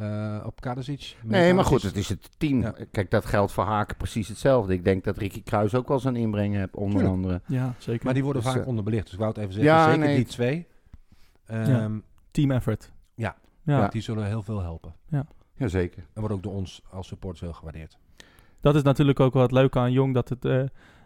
[0.00, 1.16] uh, op Kadesic.
[1.22, 2.60] Nee, maar goed, het is het team.
[2.60, 2.74] Ja.
[2.90, 4.72] Kijk, dat geldt voor Haken precies hetzelfde.
[4.72, 7.14] Ik denk dat Ricky Kruis ook wel zijn inbreng heeft, onder Tuurlijk.
[7.14, 7.40] andere.
[7.46, 8.04] Ja, zeker.
[8.04, 9.04] Maar die worden dus, vaak uh, onderbelicht.
[9.04, 10.16] Dus ik wou het even zeggen, ja, zeker nee.
[10.16, 10.66] die twee.
[11.50, 11.90] Um, ja.
[12.30, 12.92] Team effort.
[13.14, 13.36] Ja.
[13.62, 14.94] ja, die zullen heel veel helpen.
[15.08, 15.26] Ja.
[15.54, 16.02] Jazeker.
[16.12, 17.98] En wordt ook door ons als supporters heel gewaardeerd.
[18.60, 20.44] Dat is natuurlijk ook wel het leuke aan Jong, dat het...
[20.44, 20.62] Uh,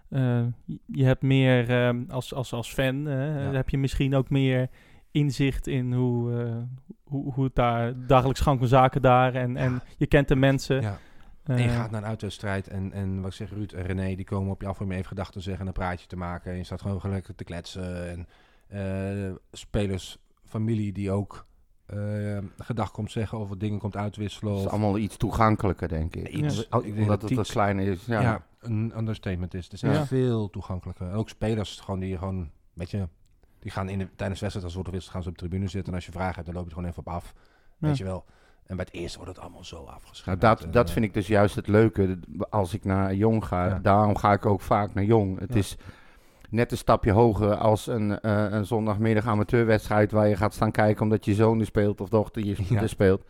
[0.08, 0.44] uh,
[0.86, 3.52] je hebt meer, uh, als, als, als fan, ja.
[3.52, 4.68] heb je misschien ook meer
[5.12, 6.56] inzicht in hoe, uh,
[7.04, 9.58] hoe, hoe het daar dagelijks gang van zaken daar en, ja.
[9.58, 10.80] en je kent de mensen.
[10.80, 10.98] Ja.
[11.46, 14.14] Uh, en je gaat naar een uitwedstrijd en, en wat ik zeg, Ruud en René,
[14.14, 16.16] die komen op je af om je even gedachten te zeggen en een praatje te
[16.16, 16.50] maken.
[16.50, 18.10] En je staat gewoon lekker te kletsen.
[18.10, 18.26] En
[19.28, 21.46] uh, spelers, familie die ook
[21.94, 24.52] uh, gedag komt zeggen of dingen komt uitwisselen.
[24.52, 26.28] Het is allemaal iets toegankelijker, denk ik.
[26.28, 28.06] Iets, ja, ik omdat het wat kleiner is.
[28.06, 28.20] Ja.
[28.20, 28.46] ja.
[28.60, 29.64] een understatement is.
[29.64, 30.06] Het is ja.
[30.06, 31.08] veel toegankelijker.
[31.08, 33.08] En ook spelers gewoon die gewoon, weet je,
[33.62, 35.68] die gaan in de, tijdens de wedstrijd als wordt wissel gaan ze op de tribune
[35.68, 35.88] zitten.
[35.88, 37.32] En als je vragen hebt, dan loop je er gewoon even op af.
[37.78, 37.86] Ja.
[37.86, 38.24] Weet je wel.
[38.66, 40.40] En bij het eerste wordt het allemaal zo afgeschreven.
[40.40, 42.18] Nou, dat, dat vind ik dus juist het leuke
[42.50, 43.66] als ik naar Jong ga.
[43.66, 43.78] Ja.
[43.78, 45.38] Daarom ga ik ook vaak naar Jong.
[45.38, 45.58] Het ja.
[45.58, 45.76] is
[46.50, 50.12] net een stapje hoger als een, uh, een zondagmiddag amateurwedstrijd...
[50.12, 52.86] waar je gaat staan kijken omdat je zoon er speelt of dochter je ja.
[52.86, 53.24] speelt.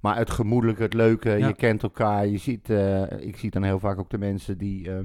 [0.00, 2.26] Maar het gemoedelijke, het leuke, je kent elkaar.
[2.26, 4.88] Je ziet, uh, ik zie dan heel vaak ook de mensen die...
[4.88, 4.98] Uh,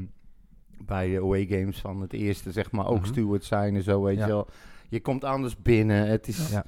[0.77, 3.07] bij de away games van het eerste, zeg maar, ook Mhm.
[3.07, 4.25] steward zijn en zo, weet Ja.
[4.25, 4.47] je wel.
[4.89, 6.07] Je komt anders binnen.
[6.07, 6.49] Het is...
[6.51, 6.63] Ja.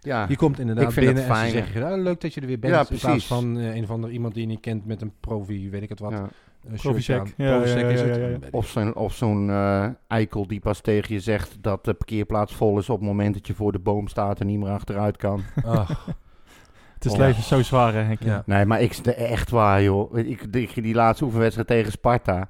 [0.00, 0.26] Ja.
[0.28, 1.64] Je komt inderdaad Ik vind binnen het en ze fijn.
[1.64, 2.72] zeggen, ja, leuk dat je er weer bent.
[2.74, 3.26] Ja, in plaats precies.
[3.26, 5.88] van eh, een of ander iemand die je niet kent met een profi, weet ik
[5.88, 6.10] het wat.
[6.12, 6.18] ja.
[6.18, 6.28] Een
[6.76, 7.20] Profi shirtje check.
[7.38, 7.46] aan.
[7.46, 8.16] Ja, Profi ja, check ja, is ja, het.
[8.16, 8.28] ja, ja.
[8.28, 8.54] Weet ik.
[8.54, 12.78] Of zo'n, of zo'n eh, eikel die pas tegen je zegt dat de parkeerplaats vol
[12.78, 15.42] is op het moment dat je voor de boom staat en niet meer achteruit kan.
[15.64, 16.06] Ach,
[16.94, 17.18] Het is Oh.
[17.18, 18.22] leven zo zwaar, hè, Henk.
[18.22, 18.42] ja.
[18.46, 20.18] Nee, maar ik, de- echt waar, joh.
[20.18, 22.48] Ik, ik, die laatste oefenwedstrijd tegen Sparta.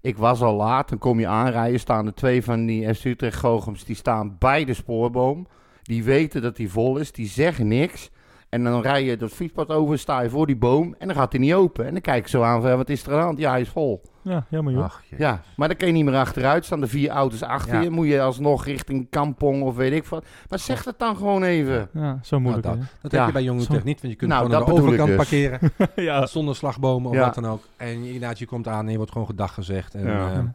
[0.00, 2.94] Ik was al laat, dan kom je aanrijden, staan er twee van die
[3.32, 5.46] Goochems, die staan bij de spoorboom.
[5.82, 8.10] Die weten dat die vol is, die zeggen niks.
[8.48, 11.32] En dan rij je dat fietspad over, sta je voor die boom en dan gaat
[11.32, 11.86] hij niet open.
[11.86, 13.38] En dan kijk ik zo aan van, wat is er aan de hand?
[13.38, 14.02] Ja, hij is vol.
[14.22, 14.82] Ja, jammer joh.
[14.84, 15.02] Ach.
[15.18, 16.80] Ja, maar dan kan je niet meer achteruit staan.
[16.80, 17.80] De vier auto's achter Ja.
[17.80, 17.90] je.
[17.90, 20.24] Moet je alsnog richting Kampong of weet ik wat.
[20.48, 21.88] Maar zeg het dan gewoon even.
[21.92, 22.66] Ja, zo moeilijk.
[22.66, 22.84] Nou, hè.
[23.02, 24.66] Dat Ja, heb je bij Jong zo- Utrecht niet, want je kunt Nou, gewoon aan
[24.66, 25.16] dat de overkant dus.
[25.16, 25.60] parkeren.
[26.10, 26.26] ja.
[26.26, 27.24] Zonder slagbomen of Ja.
[27.24, 27.62] wat dan ook.
[27.76, 29.94] En inderdaad, je komt aan en je wordt gewoon gedag gezegd.
[29.94, 30.54] En Ja.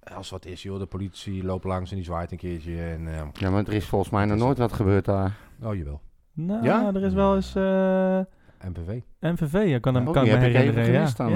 [0.00, 2.82] eh, als wat is, joh, de politie loopt langs en die zwaait een keertje.
[2.82, 5.36] En, eh, Ja, maar er is volgens mij nog nooit wat gebeurd daar.
[5.62, 6.00] oh, jawel.
[6.34, 6.86] Nou, Ja?
[6.94, 8.20] er is wel eens eh,
[8.68, 9.00] MPV.
[9.20, 10.92] MVV, ja, kan, hem, Oh, kan ik me ik herinneren.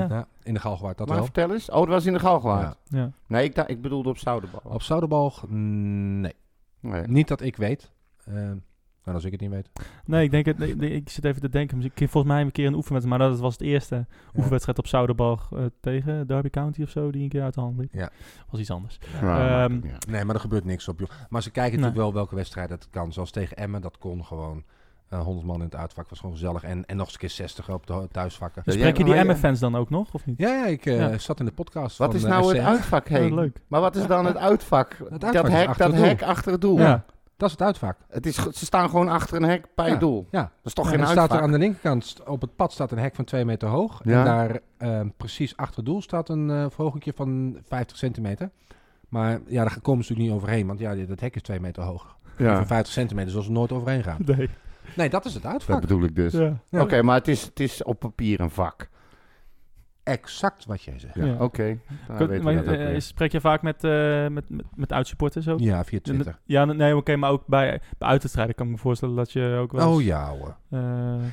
[0.08, 0.26] ja.
[0.42, 1.24] in de Galgenwaard, dat maar wel.
[1.24, 1.70] vertel eens.
[1.70, 2.76] Oh, dat was in de Galgenwaard.
[2.84, 2.98] Ja.
[2.98, 3.10] Ja.
[3.26, 4.60] Nee, ik, ik bedoelde op Zoudenbal.
[4.64, 6.34] Op Zoudenbalg, mm, nee.
[6.80, 7.02] Nee.
[7.06, 7.90] Niet dat ik weet.
[8.24, 8.60] Eh, nou,
[9.20, 9.70] als ik het niet weet.
[10.04, 10.58] Nee, ik denk het.
[10.58, 11.76] nee, nee, ik zit even te denken.
[11.78, 15.52] misschien- Volgens mij een keer een oefenwedstrijd, maar dat was het eerste oefenwedstrijd op Zouderbalg
[15.52, 17.92] eh, tegen Derby County of zo, die een keer uit de hand liep.
[17.92, 18.10] Ja.
[18.50, 18.98] Was iets anders.
[19.20, 19.80] Ja, Ehm.
[20.08, 21.08] Nee, maar er gebeurt niks op, joh.
[21.28, 21.80] Maar ze kijken Nee.
[21.80, 23.12] natuurlijk wel welke wedstrijd het kan.
[23.12, 24.64] Zoals tegen Emmen, dat kon gewoon.
[25.08, 26.62] Eh 100 man in het uitvak was gewoon gezellig.
[26.62, 28.62] En, en nog eens een keer 60 op de thuisvakken.
[28.64, 29.14] Ja, Spreek je die.
[29.24, 30.38] MF-fans dan ook nog, of niet?
[30.38, 31.18] Ja, ja ik eh, Ja.
[31.18, 33.28] zat in de podcast Wat van is eh, nou het uitvak heen?
[33.28, 33.60] Ja, leuk.
[33.68, 34.96] Maar wat is dan het uitvak?
[35.10, 36.04] uitvak dat hek, achter dat het doel.
[36.08, 36.78] hek achter het doel.
[36.78, 37.04] Ja.
[37.36, 37.96] Dat is het uitvak.
[38.08, 39.90] Het is, ze staan gewoon achter een hek bij Ja.
[39.90, 40.26] het doel.
[40.30, 40.40] Ja.
[40.40, 41.26] Dat is toch En geen er uitvak?
[41.26, 44.00] staat er aan de linkerkant op het pad staat een hek van 2 meter hoog.
[44.04, 44.18] Ja.
[44.18, 48.50] En daar eh, precies achter het doel staat een eh verhoging van 50 centimeter.
[49.08, 50.66] Maar ja, daar komen ze natuurlijk niet overheen.
[50.66, 52.16] Want ja, dat hek is 2 meter hoog.
[52.38, 54.18] ja, Van 50 centimeter zullen ze nooit overheen gaan.
[54.24, 54.50] Nee.
[54.96, 55.80] Nee, dat is het dat uitvak.
[55.80, 56.32] bedoel ik dus.
[56.32, 56.60] Ja.
[56.68, 56.80] Ja.
[56.82, 58.88] Oké, maar het is, het is op papier een vak.
[60.02, 61.14] Exact wat jij zegt.
[61.14, 61.36] Ja, Ja.
[61.38, 61.78] oké.
[62.08, 63.02] Maar, dat ook eh, weer.
[63.02, 65.58] spreek je vaak met, eh met, met, met uitsupporters ook?
[65.60, 66.38] Ja, via Twitter.
[66.44, 69.72] Ja, nee, oké, maar ook bij, bij uitwedstrijden kan ik me voorstellen dat je ook
[69.72, 70.56] wel Oh eens, ja hoor.
[70.70, 70.80] eh,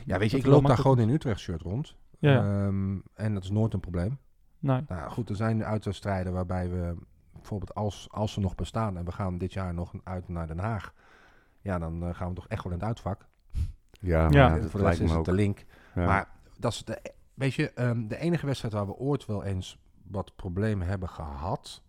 [0.05, 1.95] Ja, weet je, dat ik loop daar gewoon in Utrecht shirt rond.
[2.19, 2.37] Ja.
[2.37, 4.17] Ehm, en dat is nooit een probleem.
[4.59, 4.81] nee.
[4.87, 6.95] Nou goed, er zijn uitwedstrijden waarbij we
[7.33, 10.59] bijvoorbeeld als, als ze nog bestaan en we gaan dit jaar nog uit naar Den
[10.59, 10.93] Haag.
[11.61, 13.25] Ja, dan eh, gaan we toch echt wel in het uitvak.
[13.99, 15.65] Ja, dat voor de rest is het de link.
[15.95, 16.05] Ja.
[16.05, 16.29] Maar
[16.59, 17.01] dat is de,
[17.33, 19.77] weet je, ehm, de enige wedstrijd waar we ooit wel eens
[20.07, 21.81] wat problemen hebben gehad,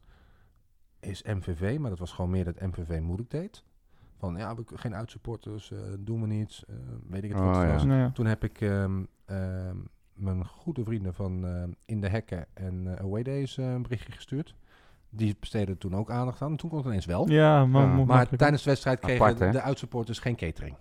[1.01, 1.79] is MVV.
[1.79, 3.65] Maar dat was gewoon meer dat MVV moeilijk deed.
[4.19, 6.75] Van ja, we hebben geen uitsupporters, eh doen we niets, eh,
[7.09, 7.57] weet ik het Oh, wat.
[7.57, 7.73] het ja.
[7.73, 7.85] was.
[7.85, 8.11] Nou ja.
[8.11, 9.77] Toen heb ik ehm, ehm,
[10.15, 11.47] mijn goede vrienden van
[11.85, 14.55] In de Hekken en eh Away Days eh, een berichtje gestuurd.
[15.11, 16.51] Die besteden toen ook aandacht aan.
[16.51, 17.31] En toen kon het ineens wel.
[17.31, 20.77] Ja, maar, tijdens de wedstrijd kregen Apart, de uitsupporters geen catering.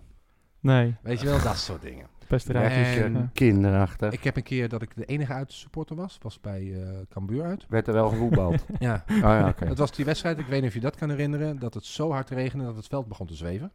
[0.66, 2.06] Nee, Weet je wel, dat soort dingen.
[2.26, 2.96] pesterijtjes.
[3.04, 3.30] En- ja.
[3.32, 4.12] Kinderachtig.
[4.12, 6.18] Ik heb een keer dat ik de enige uitsupporter was.
[6.22, 7.66] Was bij eh Cambuur uit.
[7.68, 8.64] Werd er wel gevoetbald.
[8.78, 9.66] Ja, oh ja, oké.
[9.66, 10.38] dat was die wedstrijd.
[10.38, 11.58] Ik weet niet of je dat kan herinneren.
[11.58, 13.72] Dat het zo hard regende dat het veld begon te zweven.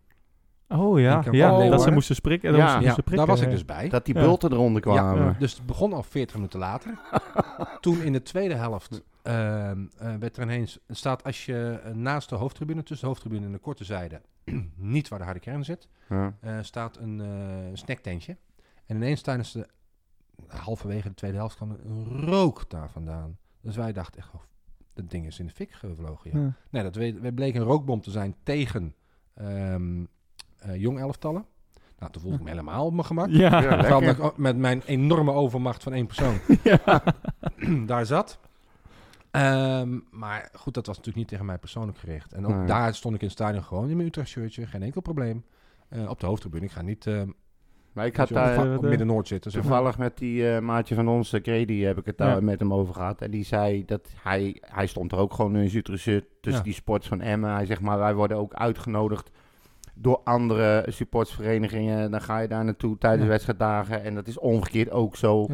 [0.68, 1.94] Oh ja, ja dat ze Leeuwarden.
[1.94, 2.52] moesten sprikken.
[2.52, 2.58] Ja.
[2.58, 3.52] Ja, moesten Ja, prikken, daar was ik ja.
[3.52, 3.90] dus bij.
[3.90, 4.22] Dat die Ja.
[4.22, 5.24] bulten eronder kwamen.
[5.26, 5.36] Ja.
[5.40, 7.00] Dus het begon al 40 minuten later.
[7.82, 10.80] Toen in de tweede helft ehm, eh, werd er ineens...
[10.90, 14.22] staat als je eh, naast de hoofdtribune, tussen de hoofdtribune en de korte zijde...
[14.76, 16.34] niet waar de harde kern zit, Ja.
[16.40, 18.38] eh, staat een eh snacktentje.
[18.86, 19.68] En ineens tijdens de...
[20.48, 23.38] halverwege de tweede helft kwam er een rook daar vandaan.
[23.62, 24.42] Dus wij dachten echt, oh,
[24.94, 26.32] dat ding is in de fik gevlogen.
[26.34, 26.40] Ja.
[26.40, 26.54] Ja.
[26.70, 28.96] Nee, dat we- we bleek een rookbom te zijn tegen
[29.34, 30.04] ehm,
[30.58, 31.46] eh, jong elftallen.
[32.00, 33.30] Nou, toen voelde ik me helemaal op mijn gemak.
[33.30, 33.62] Ja.
[33.62, 37.04] Ja, met mijn enorme overmacht van één persoon Ja.
[37.86, 38.40] daar zat.
[39.32, 42.34] Ehm, maar goed, dat was natuurlijk niet tegen mij persoonlijk gericht.
[42.34, 42.66] En ook Nee.
[42.68, 45.44] daar stond ik in het stadion gewoon in mijn Utrecht shirtje, geen enkel probleem.
[45.90, 46.66] Eh, op de hoofdtribune.
[46.66, 47.22] Ik ga niet eh
[47.94, 49.52] Maar ik had daar op Midden-Noord zitten.
[49.52, 52.42] Toevallig met die eh, maatje van ons, Grady, heb ik het daar Ja.
[52.42, 53.22] met hem over gehad.
[53.22, 56.60] En die zei dat hij, hij stond er ook gewoon in zijn tussen Ja.
[56.62, 57.54] die sports van Emmen.
[57.54, 59.32] Hij zegt maar, wij worden ook uitgenodigd
[59.96, 62.12] door andere supportsverenigingen.
[62.12, 63.30] Dan ga je daar naartoe tijdens Ja.
[63.30, 64.04] wedstrijddagen.
[64.04, 65.48] En dat is omgekeerd ook zo.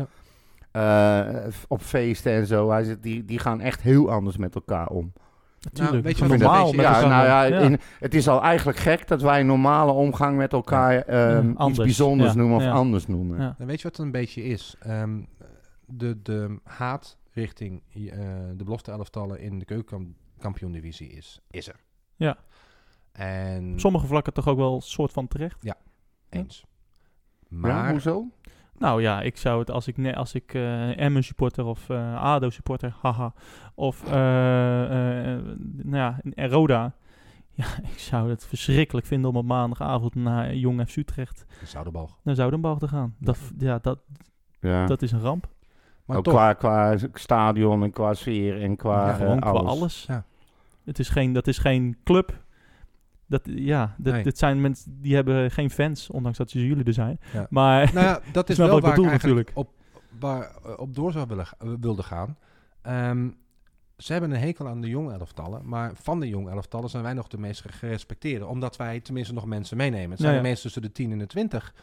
[0.72, 2.70] Eh, op feesten en zo.
[2.70, 5.14] Hij zegt, die, die gaan echt heel anders met elkaar om.
[5.62, 6.04] Natuurlijk.
[6.04, 7.60] weet je normaal met ja, nou ja, Ja.
[7.60, 11.78] In, het is al eigenlijk gek dat wij normale omgang met elkaar ehm, iets anders.
[11.78, 12.72] bijzonders Ja, noemen of ja.
[12.72, 13.40] anders noemen.
[13.40, 13.56] Ja.
[13.58, 14.76] Dan weet je wat het een beetje is?
[14.80, 15.22] Ehm,
[15.86, 18.02] de, de haat richting eh,
[18.56, 21.80] de belofte elftallen in de keukenkampioen-divisie is, is er.
[22.16, 22.38] Ja.
[23.12, 25.66] En Op sommige vlakken toch ook wel een soort van terecht.
[26.30, 26.66] eens.
[27.50, 28.26] Ja, Maar hoezo?
[28.78, 32.22] Nou ja, ik zou het als ik, ne- als ik eh Emmen supporter of eh
[32.24, 33.34] ADO supporter, haha,
[33.76, 35.42] of eh, eh,
[35.84, 36.94] nou ja, Roda.
[37.52, 42.18] Ja, ik zou het verschrikkelijk vinden om op maandagavond naar Jong FC Utrecht De Zoudenbalg.
[42.24, 43.16] naar Zoudenbalg te gaan.
[43.20, 44.00] Dat, ja, dat,
[44.60, 44.86] Ja.
[44.86, 45.48] dat is een ramp.
[46.06, 49.70] Maar Ook toch, qua, qua stadion en qua sfeer en qua Ja, gewoon qua alles.
[49.72, 50.06] alles.
[50.08, 50.26] Ja.
[50.86, 52.44] Het is geen, dat is geen club.
[53.28, 54.24] Dat, ja, dit, Nee.
[54.24, 57.20] dit zijn mensen die hebben geen fans, ondanks dat ze jullie er zijn.
[57.34, 57.48] Ja.
[57.50, 59.58] Maar nou ja, dat is wel wat ik waar ik bedoel eigenlijk natuurlijk.
[59.58, 62.38] op, waar, eh, op door zou willen, eh, wilde gaan.
[62.82, 63.30] Ehm,
[63.98, 67.14] ze hebben een hekel aan de jonge elftallen, maar van de jonge elftallen zijn wij
[67.14, 70.10] nog de meest gerespecteerde, omdat wij tenminste nog mensen meenemen.
[70.12, 71.74] Het zijn Ja, de mensen tussen de 10 en de 20.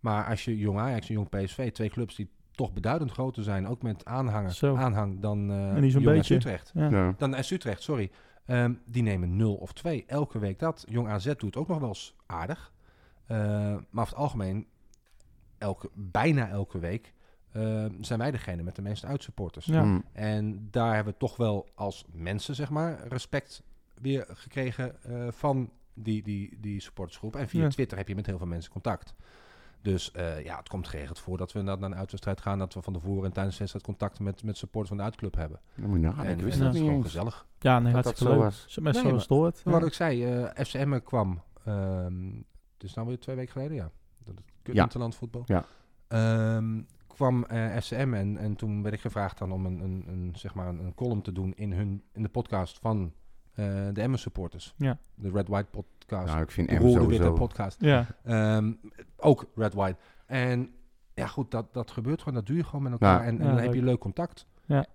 [0.00, 3.66] Maar als je jong Ajax en jong PSV, twee clubs die toch beduidend groter zijn,
[3.68, 4.76] ook met aanhangers, Zo.
[4.76, 6.36] aanhang dan eh En niet zo'n Jong beetje.
[6.36, 6.70] AZ Utrecht.
[6.74, 6.88] ja.
[6.90, 7.14] Ja.
[7.18, 8.10] Dan S Utrecht, sorry.
[8.46, 10.84] Ehm, die nemen 0 of 2 elke week dat.
[10.88, 12.72] Jong AZ doet ook nog wel eens aardig.
[13.26, 13.38] Eh,
[13.90, 14.66] maar over het algemeen,
[15.58, 17.14] elke, bijna elke week,
[17.52, 19.66] eh, zijn wij degene met de meeste uitsupporters.
[19.66, 19.82] Ja.
[19.82, 20.04] Mm.
[20.12, 23.62] En daar hebben we toch wel als mensen, zeg maar, respect
[24.00, 27.36] weer gekregen eh, van die, die, die supportersgroep.
[27.36, 27.68] En via Ja.
[27.68, 29.14] Twitter heb je met heel veel mensen contact.
[29.82, 32.58] Dus eh, ja, het komt geregeld voor dat we naar een uitwedstrijd gaan.
[32.58, 35.34] Dat we van tevoren en tijdens de wedstrijd contact met, met supporters van de uitclub
[35.34, 35.60] hebben.
[35.74, 37.12] Dan moet je nagaan, en ik wist en dat dat is niet gewoon eens.
[37.12, 37.46] gezellig.
[37.58, 38.52] Ja, nee, Dat hartstikke dat zo leuk.
[38.52, 38.76] was.
[38.76, 39.52] Met Nee, maar-.
[39.64, 42.36] Maar Wat ik zei, eh FCM kwam, ehm
[42.74, 43.90] het is nou weer twee weken geleden, ja.
[44.24, 44.82] Dat het Ja.
[44.82, 45.42] interland voetbal.
[45.46, 45.64] Ja.
[46.08, 50.32] Ehm, kwam eh, FCM en, en toen werd ik gevraagd dan om een, een, een,
[50.36, 53.12] zeg maar een, een column te doen in, hun, in de podcast van
[53.54, 54.74] eh, de Emmen supporters.
[54.76, 54.98] Ja.
[55.14, 56.26] De Red White podcast.
[56.26, 57.32] Nou, ik vind Emmen Rode Witte sowieso...
[57.44, 57.80] podcast.
[57.80, 58.72] Ja, Ehm,
[59.16, 59.98] ook Red White.
[60.26, 60.70] En
[61.14, 62.34] ja goed, dat, dat gebeurt gewoon.
[62.34, 63.20] Dat doe je gewoon met elkaar.
[63.20, 63.26] Ja.
[63.26, 63.98] En, en Ja, dan heb je leuk.
[63.98, 64.46] contact.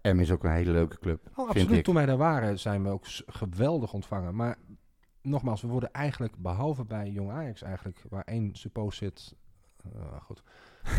[0.02, 1.22] Emmen is ook een hele leuke club.
[1.30, 1.78] Oh, vind absoluut.
[1.78, 1.84] ik.
[1.84, 4.36] Toen wij daar waren, zijn we ook geweldig ontvangen.
[4.36, 4.58] Maar
[5.22, 9.36] nogmaals, we worden eigenlijk, behalve bij Jong Ajax eigenlijk, waar één suppost zit,
[9.84, 10.44] eh, goed,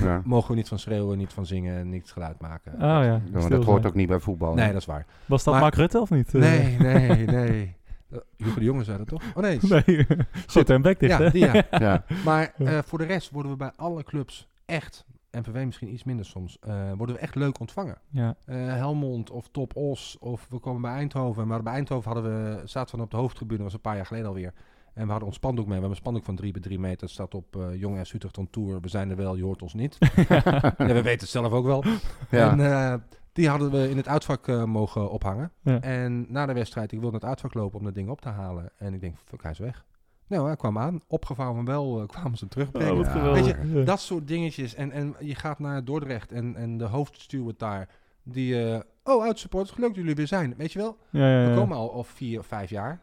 [0.03, 0.23] Ja.
[0.25, 2.73] mogen we niet van schreeuwen, niet van zingen, niet geluid maken.
[2.75, 3.03] oh ja.
[3.03, 4.55] Ja, maar stil dat hoort ook niet bij voetbal.
[4.55, 4.73] Nee, hè?
[4.73, 5.07] dat is waar.
[5.27, 6.35] Was dat Maar- Mark Rutte of niet?
[6.35, 7.77] Eh, Nee, nee, nee.
[8.13, 9.23] Uh, Hugo de Jonge zei dat toch?
[9.35, 9.59] Oh nee.
[9.63, 10.07] nee.
[10.47, 11.31] Zit er een bek dicht, Ja, hè?
[11.31, 11.63] die ja.
[11.71, 12.05] Ja.
[12.25, 16.27] Maar eh, voor de rest worden we bij alle clubs echt, NPW misschien iets minder
[16.27, 17.99] soms, eh, worden we echt leuk ontvangen.
[18.11, 18.35] Ja.
[18.45, 21.47] Eh, Helmond of Top Os of we komen bij Eindhoven.
[21.47, 24.07] Maar bij Eindhoven hadden we, zaten we op de hoofdtribune, dat was een paar jaar
[24.07, 24.53] geleden alweer.
[24.99, 25.75] En we hadden ons spandoek mee.
[25.75, 27.01] We hebben een spandoek van 3 bij 3 meter.
[27.01, 28.81] Het staat op eh Jong S Utrecht on Tour.
[28.81, 29.97] We zijn er wel, je hoort ons niet.
[30.29, 31.85] ja, we weten het zelf ook wel.
[32.31, 32.51] Ja.
[32.51, 32.95] En eh,
[33.33, 35.53] die hadden we in het uitvak eh, mogen ophangen.
[35.63, 35.81] Ja.
[35.81, 38.29] En na de wedstrijd, ik wilde naar het uitvak lopen om dat ding op te
[38.29, 38.71] halen.
[38.77, 39.85] En ik denk, fuck, hij is weg.
[40.27, 41.01] Nou, hij kwam aan.
[41.07, 42.93] Opgevouwen wel, kwamen ze terugbrengen.
[42.93, 43.33] Oh, Ja.
[43.33, 43.83] Weet Ja.
[43.85, 44.75] Dat soort dingetjes.
[44.75, 47.89] En, en je gaat naar Dordrecht en, en de hoofdsteward daar.
[48.23, 50.55] Die, oh, uitsupporters, leuk dat jullie weer zijn.
[50.57, 53.01] Weet je wel, Ja, ja, we komen al of vier of vijf jaar.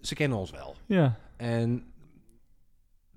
[0.00, 0.74] Ze kennen ons wel.
[0.86, 1.16] Ja.
[1.36, 1.92] En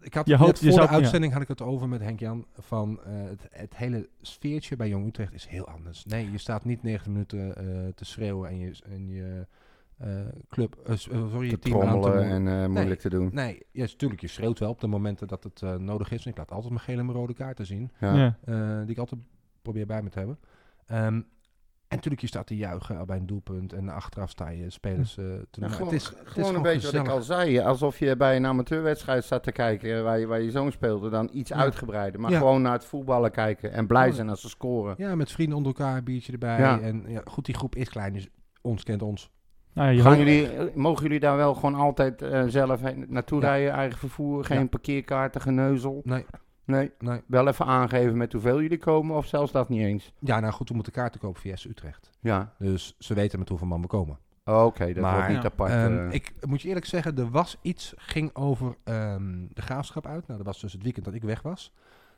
[0.01, 2.01] ik had Je net hoopt- je voor zou- de uitzending had ik het over met
[2.01, 6.05] Henk Jan van eh, het, het hele sfeertje bij Jong Utrecht is heel anders.
[6.05, 9.47] Nee, je staat niet 90 minuten eh, te schreeuwen en je, en je
[9.97, 13.29] eh, club, sorry, je Te team aan te trommelen en moeilijk te doen.
[13.33, 16.25] Nee, ja, natuurlijk, je schreeuwt wel op de momenten dat het eh, nodig is.
[16.25, 18.15] En ik laat altijd mijn gele en mijn rode kaarten zien, Ja.
[18.15, 18.37] Ja.
[18.45, 19.21] eh, die ik altijd
[19.61, 20.39] probeer bij me te hebben.
[20.85, 21.21] Ehm,
[21.91, 25.25] en natuurlijk, je staat te juichen bij een doelpunt en achteraf sta je spelers eh,
[25.25, 25.69] te Ja, doen.
[25.69, 27.11] gewoon, het is, het is gewoon een beetje wat ik gezellig.
[27.11, 27.59] al zei.
[27.59, 31.09] Alsof je bij een amateurwedstrijd staat te kijken eh, waar je, waar je zoon speelde.
[31.09, 31.55] Dan iets Ja.
[31.55, 32.19] uitgebreider.
[32.21, 32.37] Maar Ja.
[32.37, 33.71] gewoon naar het voetballen kijken.
[33.71, 34.95] En blij zijn als ze scoren.
[34.97, 36.57] Ja, met vrienden onder elkaar, een biertje erbij.
[36.59, 36.79] Ja.
[36.79, 38.27] En ja, goed, die groep is klein, dus
[38.61, 39.31] ons kent ons.
[39.73, 43.05] Nou, ja, je Gaan jullie, eh, mogen jullie daar wel gewoon altijd eh, zelf heen-
[43.09, 43.47] naartoe Ja.
[43.47, 43.71] rijden?
[43.71, 44.45] Eigen vervoer?
[44.45, 44.65] Geen Ja.
[44.65, 46.01] parkeerkaarten, geneuzel?
[46.03, 46.25] Nee,
[46.71, 46.91] Nee.
[46.99, 47.21] nee.
[47.27, 50.13] Wel even aangeven met hoeveel jullie komen of zelfs dat niet eens?
[50.19, 52.09] Ja, nou goed, we moeten kaarten kopen via S Utrecht.
[52.19, 52.53] Ja.
[52.59, 54.17] Dus ze weten met hoeveel man we komen.
[54.45, 55.71] Oh, Oké, dat Maar, wordt niet ja, apart.
[55.71, 56.13] Ehm, eh.
[56.13, 60.27] ik moet je eerlijk zeggen, er was iets, ging over ehm, de graafschap uit.
[60.27, 61.73] Nou, dat was dus het weekend dat ik weg was.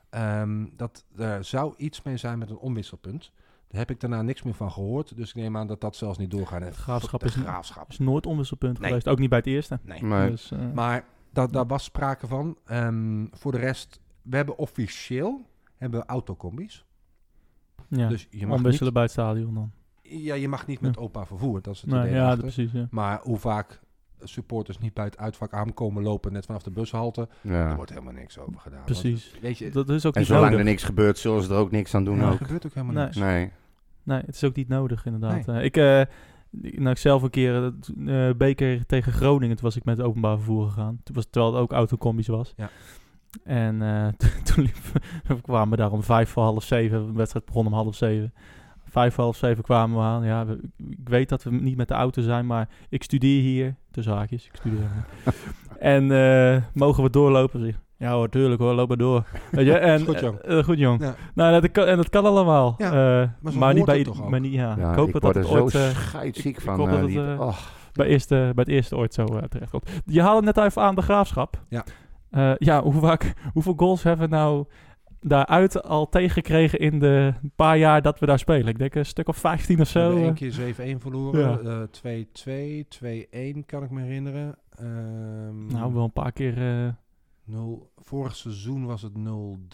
[0.09, 3.31] Ehm, dat er zou iets mee zijn met een omwisselpunt.
[3.69, 5.15] Daar heb ik daarna niks meer van gehoord.
[5.15, 6.61] Dus ik neem aan dat dat zelfs niet doorgaat.
[6.61, 7.89] En Graafschap de is graafschap.
[7.89, 8.87] is nooit onwisselpunt Nee.
[8.87, 9.07] geweest.
[9.07, 9.79] Ook niet bij het eerste.
[9.83, 10.03] Nee.
[10.03, 10.29] Nee.
[10.29, 12.57] Dus, eh, Maar dat, daar was sprake van.
[12.65, 15.41] Ehm, voor de rest, we hebben officieel
[15.77, 16.85] hebben we autocombi's.
[17.87, 18.07] ja.
[18.09, 19.71] Dus je mag, niet, bij het stadion dan.
[20.01, 21.61] ja, je mag niet met opa vervoer.
[21.61, 22.41] Dat is het Nee, idee ja, erachter.
[22.41, 22.71] precies.
[22.71, 22.87] Ja.
[22.91, 23.81] Maar hoe vaak
[24.19, 27.75] supporters niet bij het uitvak aankomen lopen, net vanaf de bushalte, er ja.
[27.75, 28.83] wordt helemaal niks over gedaan.
[28.83, 29.29] Precies.
[29.31, 30.59] Want, weet je, Dat is ook En niet zolang nodig.
[30.59, 32.37] er niks gebeurt, zullen ze er ook niks aan doen ja, er ook.
[32.37, 33.03] gebeurt ook helemaal Nee.
[33.03, 33.17] niks.
[33.17, 33.51] Nee.
[34.03, 35.47] Nee, het is ook niet nodig inderdaad.
[35.47, 36.01] Eh, ik, eh,
[36.51, 40.05] nou, ik zelf een keer, toen, eh, beker tegen Groningen, toen was ik met het
[40.05, 40.99] openbaar vervoer gegaan.
[41.03, 42.53] Toen was, terwijl het ook autocombi's was.
[42.57, 42.69] Ja.
[43.43, 44.07] En eh,
[44.53, 47.05] toen, liep- we kwamen daar om vijf voor half zeven.
[47.05, 48.33] De wedstrijd begon om half zeven.
[48.89, 50.23] Vijf voor half zeven kwamen we aan.
[50.23, 50.59] Ja, we-
[50.89, 53.75] ik weet dat we niet met de auto zijn, maar ik studeer hier.
[53.91, 54.89] Tussen haakjes, ik studeer.
[55.79, 57.59] en eh, mogen we doorlopen?
[57.59, 59.23] Zeg, Ja hoor, tuurlijk hoor, loop maar door.
[59.51, 60.37] Weet je, en, goed jong.
[60.47, 61.01] Uh, goed jong.
[61.01, 61.15] Ja.
[61.33, 62.75] Nou, dat kan, en dat kan allemaal.
[62.77, 64.07] Ja, uh, maar, maar niet bij...
[64.29, 64.75] Maar niet, ja.
[64.77, 65.71] ja ik hoop ik dat het ooit...
[65.71, 66.73] Scheidsziek van.
[66.73, 67.57] Ik hoop dat het, oh.
[67.93, 69.89] bij, eerste, bij het eerste ooit zo terecht komt.
[70.05, 71.61] Je haalde net even aan de graafschap.
[71.69, 71.85] Ja.
[72.57, 74.65] Ja, hoe vaak, hoeveel goals hebben we nou
[75.23, 78.67] daaruit al tegengekregen in de paar jaar dat we daar spelen.
[78.67, 80.17] Ik denk een stuk of 15 of zo.
[80.17, 82.07] Eén keer 7-1 verloren, 2-2,
[82.47, 82.83] uh,
[83.55, 84.55] 2-1 kan ik me herinneren.
[84.81, 86.85] Um, nou, wel een paar keer...
[86.85, 86.89] Uh...
[87.45, 89.15] 0, vorig seizoen was het 0-3.
[89.17, 89.25] Het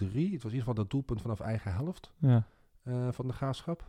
[0.03, 2.43] was in ieder geval dat doelpunt vanaf eigen helft ja.
[2.83, 3.85] uh, van de graafschap.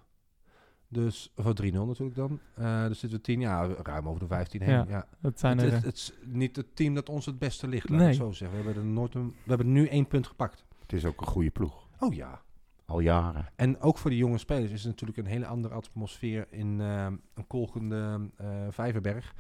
[0.93, 2.41] Dus, of 3-0 natuurlijk dan.
[2.59, 4.74] Uh, dus zitten we 10 jaar ruim over de 15 heen.
[4.74, 5.07] Ja, ja.
[5.20, 7.99] Het, zijn het, het, het, is niet het team dat ons het beste ligt, laat
[7.99, 8.09] nee.
[8.09, 8.59] ik zo zeggen.
[8.59, 10.64] We hebben, er nooit een, we hebben nu één punt gepakt.
[10.82, 11.86] Het is ook een goede ploeg.
[11.99, 12.41] Oh ja.
[12.86, 13.49] Al jaren.
[13.57, 17.07] En ook voor de jonge spelers is het natuurlijk een hele andere atmosfeer in uh,
[17.34, 19.34] een kolkende uh, Vijverberg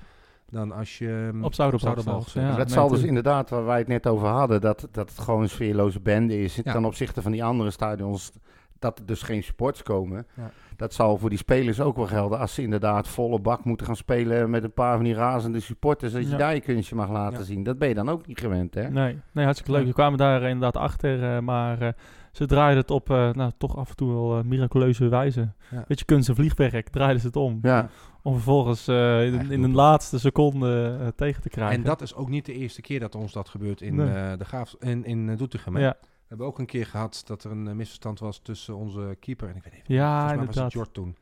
[0.50, 4.28] dan als je op Zouderbalg ja, Dat zal dus inderdaad, waar wij het net over
[4.28, 6.54] hadden, dat, dat het gewoon een sfeerloze bende is.
[6.54, 6.72] Ja.
[6.72, 8.32] Ten opzichte van die andere stadions,
[8.80, 10.26] dat er dus geen sports komen.
[10.36, 10.50] Ja.
[10.76, 12.38] Dat zal voor die spelers ook wel gelden.
[12.38, 16.12] Als ze inderdaad volle bak moeten gaan spelen met een paar van die razende supporters.
[16.12, 17.62] Dat je daar je kunstje mag laten zien.
[17.62, 18.90] Dat ben je dan ook niet gewend, hè?
[18.90, 19.86] Nee, nee hartstikke leuk.
[19.86, 21.22] We kwamen daar inderdaad achter.
[21.22, 21.88] Uh, maar uh,
[22.32, 25.52] ze draaiden het op, uh, nou, toch af en toe wel miraculeuze wijze.
[25.86, 27.58] Weet je, kunst en vliegwerk, draaiden ze het om.
[27.62, 27.88] Ja.
[28.22, 31.76] Om vervolgens in, in de laatste seconde tegen te krijgen.
[31.76, 34.36] En dat is ook niet de eerste keer dat ons dat gebeurt in, nee.
[34.36, 35.78] de Graaf, in, in Doetinchem.
[35.78, 35.96] Ja.
[36.30, 39.48] We hebben ook een keer gehad dat er een uh, misverstand was tussen onze keeper
[39.48, 39.94] en ik weet even.
[39.94, 40.54] Ja, inderdaad.
[40.54, 41.16] was het Jort toen.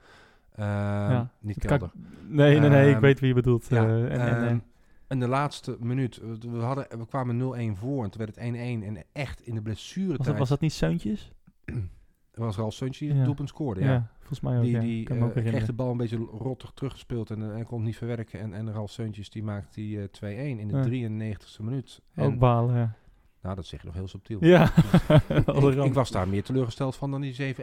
[0.59, 1.31] Uh, ja.
[1.41, 1.91] Niet Kelder.
[2.27, 3.67] nee, nee, nee, ik ehm, weet wie je bedoelt.
[3.69, 4.63] Ja, uh, en, en, en,
[5.09, 8.57] in de laatste minuut, we, hadden, we kwamen 0-1 voor en toen werd het 1-1
[8.59, 11.33] en echt in de blessure was, was dat niet Seuntjes?
[12.31, 13.15] Er was Ralf Seuntjes die ja.
[13.15, 13.93] het doelpunt scoorde, ja.
[13.93, 14.11] ja.
[14.19, 17.65] volgens mij ook, Die, die uh, kreeg de bal een beetje rottig teruggespeeld en, en
[17.65, 18.41] kon niet verwerken.
[18.41, 22.03] En, en Ralf Seuntjes die maakte die 2-1 in de 93ste minuut.
[22.17, 22.97] Ook balen, ja.
[23.43, 24.45] Nou, dat zeg je nog heel subtiel.
[24.45, 24.71] Ja.
[25.29, 27.59] ik, ik, was daar meer teleurgesteld van dan die 7-1.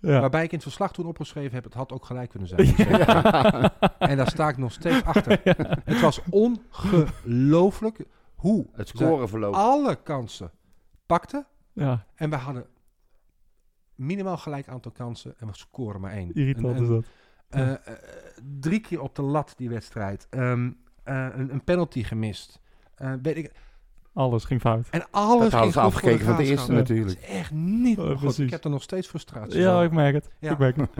[0.00, 0.20] Ja.
[0.20, 2.74] Waarbij ik in het verslag toen opgeschreven heb, het had ook gelijk kunnen zijn.
[2.76, 3.78] Ja.
[3.98, 5.40] en daar sta ik nog steeds achter.
[5.84, 8.04] Het was ongelooflijk
[8.34, 9.54] hoe het scoren verloop.
[9.54, 10.50] alle kansen
[11.06, 11.46] pakte.
[11.72, 12.06] Ja.
[12.14, 12.66] En we hadden
[13.94, 16.32] minimaal gelijk aantal kansen en we scoren maar één.
[16.32, 17.04] Irritant is dat.
[17.50, 17.76] Uh, uh,
[18.60, 20.26] drie keer op de lat die wedstrijd.
[20.30, 22.60] Um, uh, een, een, penalty gemist.
[23.22, 23.52] weet ik
[24.12, 24.88] alles ging fout.
[24.90, 27.20] En alles dat ging ze afgekeken van de eerste natuurlijk.
[27.20, 27.98] echt niet.
[27.98, 30.30] God, ik heb er nog steeds frustratie Ja, ik merk het.
[30.38, 30.50] Ja.
[30.50, 30.90] Ik merk het.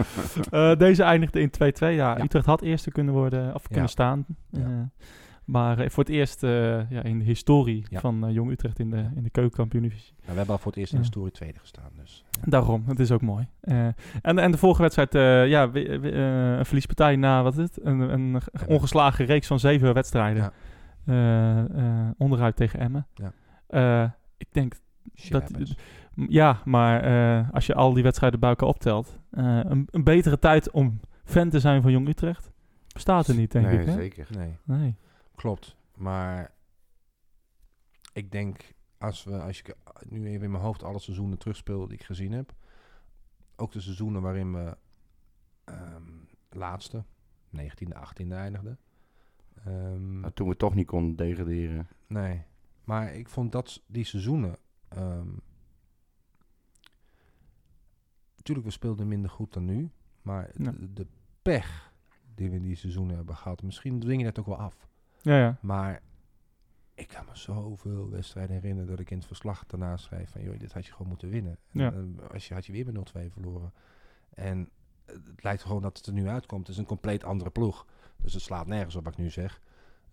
[0.50, 1.52] uh, deze eindigde in 2-2.
[1.78, 4.26] Ja, ja, Utrecht had eerste kunnen worden of kunnen staan.
[4.50, 4.64] Uh,
[5.44, 9.22] maar uh, voor het eerst ja, in de historie van Jong Utrecht in de, in
[9.22, 10.14] de keukenkampioen-divisie.
[10.20, 11.90] we hebben al voor het eerst in de historie tweede gestaan.
[11.96, 13.46] Dus, Daarom, het is ook mooi.
[13.60, 15.12] en, en de vorige wedstrijd,
[15.48, 17.78] ja, een verliespartij na, wat is het?
[17.82, 20.52] Een, een ongeslagen reeks van zeven wedstrijden.
[21.04, 23.06] Uh, uh, onderuit tegen Emmen.
[23.14, 23.32] Ja.
[24.04, 24.74] Uh, ik denk
[25.28, 25.50] dat...
[26.28, 29.18] Ja, maar als je al die wedstrijden bij elkaar optelt...
[29.30, 32.50] Een, een, betere tijd om fan te zijn van Jong Utrecht...
[32.92, 33.86] bestaat er niet, denk nee, ik.
[33.86, 33.92] Hè?
[33.92, 34.26] Zeker.
[34.36, 34.96] Nee, nee.
[35.34, 35.76] Klopt.
[35.96, 36.52] Maar
[38.12, 38.74] ik denk...
[38.98, 39.76] Als, we, als ik
[40.08, 42.52] nu even in mijn hoofd alle seizoenen terugspeel die ik gezien heb...
[43.56, 44.76] ook de seizoenen waarin we
[45.64, 47.04] um, laatste,
[47.56, 48.78] 19e, 18e eindigden...
[49.66, 51.88] Um, toen we toch niet konden degraderen.
[52.06, 52.42] Nee,
[52.84, 54.56] maar ik vond dat die seizoenen...
[54.96, 55.40] Um,
[58.36, 59.90] natuurlijk, we speelden minder goed dan nu.
[60.22, 61.06] Maar de, de,
[61.42, 61.92] pech
[62.34, 63.62] die we in die seizoenen hebben gehad...
[63.62, 64.88] Misschien dwing je dat ook wel af.
[65.22, 65.58] Ja, ja.
[65.60, 66.02] Maar
[66.94, 68.90] ik kan me zoveel wedstrijden herinneren...
[68.90, 70.42] dat ik in het verslag daarna schreef van...
[70.42, 71.58] joh, dit had je gewoon moeten winnen.
[71.70, 71.92] Ja.
[71.92, 73.72] En, als je, had je weer met 0-2 verloren.
[74.34, 74.70] En
[75.04, 76.66] het lijkt gewoon dat het er nu uitkomt.
[76.66, 77.86] Het is een compleet andere ploeg.
[78.22, 79.60] Dus het slaat nergens op wat ik nu zeg.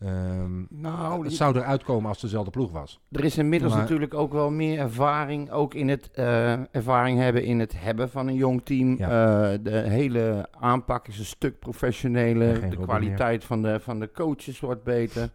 [0.04, 3.00] Um, nou, het zou eruit komen als het dezelfde ploeg was.
[3.12, 7.60] Er is inmiddels natuurlijk ook wel meer ervaring, ook in het uh, ervaring hebben in
[7.60, 8.98] het hebben van een jong team.
[8.98, 9.52] Ja.
[9.52, 12.70] Uh, de hele aanpak is een stuk professioneler.
[12.70, 15.30] de kwaliteit van de, van de coaches wordt beter.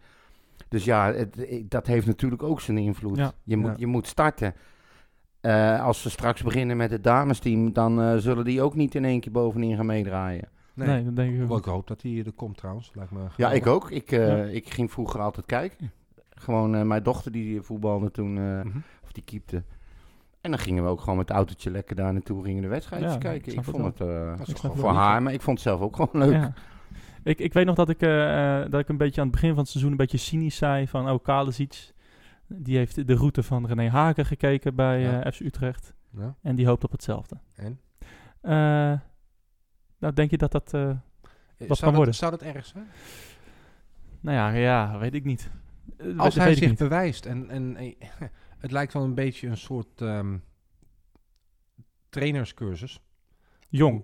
[0.67, 3.17] Dus ja, het, dat heeft natuurlijk ook zijn invloed.
[3.17, 3.31] Ja.
[3.43, 4.53] Je, moet, je moet starten.
[5.41, 9.19] Uh, als ze straks beginnen met het damesteam, dan zullen die ook niet in één
[9.19, 10.49] keer bovenin gaan meedraaien.
[10.73, 11.57] Nee, nee dat denk ik ook.
[11.57, 12.91] ik hoop dat hij er komt trouwens.
[12.93, 13.91] Lijkt me ja, ik ook.
[13.91, 14.43] Ik, uh, ja.
[14.43, 15.91] ik ging vroeger altijd kijken.
[16.29, 18.83] Gewoon uh, mijn dochter die voetbalde toen, uh, mm -hmm.
[19.03, 19.63] of die keepte.
[20.41, 23.13] En dan gingen we ook gewoon met het autootje lekker daar naartoe, gingen de wedstrijdjes
[23.13, 23.51] ja, kijken.
[23.51, 23.99] Ik, ik vond het,
[24.47, 26.33] het voor haar, maar ik vond het zelf ook gewoon leuk.
[26.33, 26.53] Ja.
[27.23, 27.99] Ik, ik weet nog dat ik,
[28.71, 31.09] dat ik een beetje aan het begin van het seizoen een beetje cynisch zei van,
[31.09, 31.93] oh, Kalesic,
[32.47, 35.93] die heeft de route van René Haken gekeken bij FC Utrecht.
[36.41, 37.37] En die hoopt op hetzelfde.
[37.55, 37.79] En?
[40.03, 40.91] Nou, denk je dat dat uh,
[41.57, 42.15] wat zou worden?
[42.15, 42.87] Zou dat erg zijn?
[44.19, 45.49] Nou ja, ja weet ik niet.
[45.97, 46.77] Uh, Als hij zich niet.
[46.77, 47.77] bewijst en, en
[48.63, 50.37] Het lijkt wel een beetje een soort ehm,
[52.09, 53.01] trainerscursus.
[53.69, 54.03] Jong.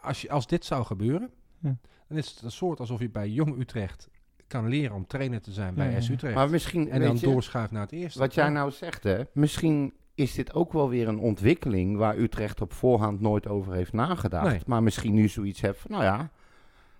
[0.00, 1.76] Als, je, als dit zou gebeuren, Ja.
[2.08, 4.08] dan is het een soort alsof je bij Jong Utrecht
[4.46, 6.08] kan leren om trainer te zijn bij Ja, ja, S.
[6.08, 6.34] Utrecht.
[6.34, 8.18] Maar misschien, en dan je, doorschuift naar het eerste.
[8.18, 12.60] wat jij nou zegt, hè, misschien is dit ook wel weer een ontwikkeling waar Utrecht
[12.60, 14.46] op voorhand nooit over heeft nagedacht.
[14.50, 14.60] Nee.
[14.66, 16.30] Maar misschien nu zoiets hebt van, nou ja,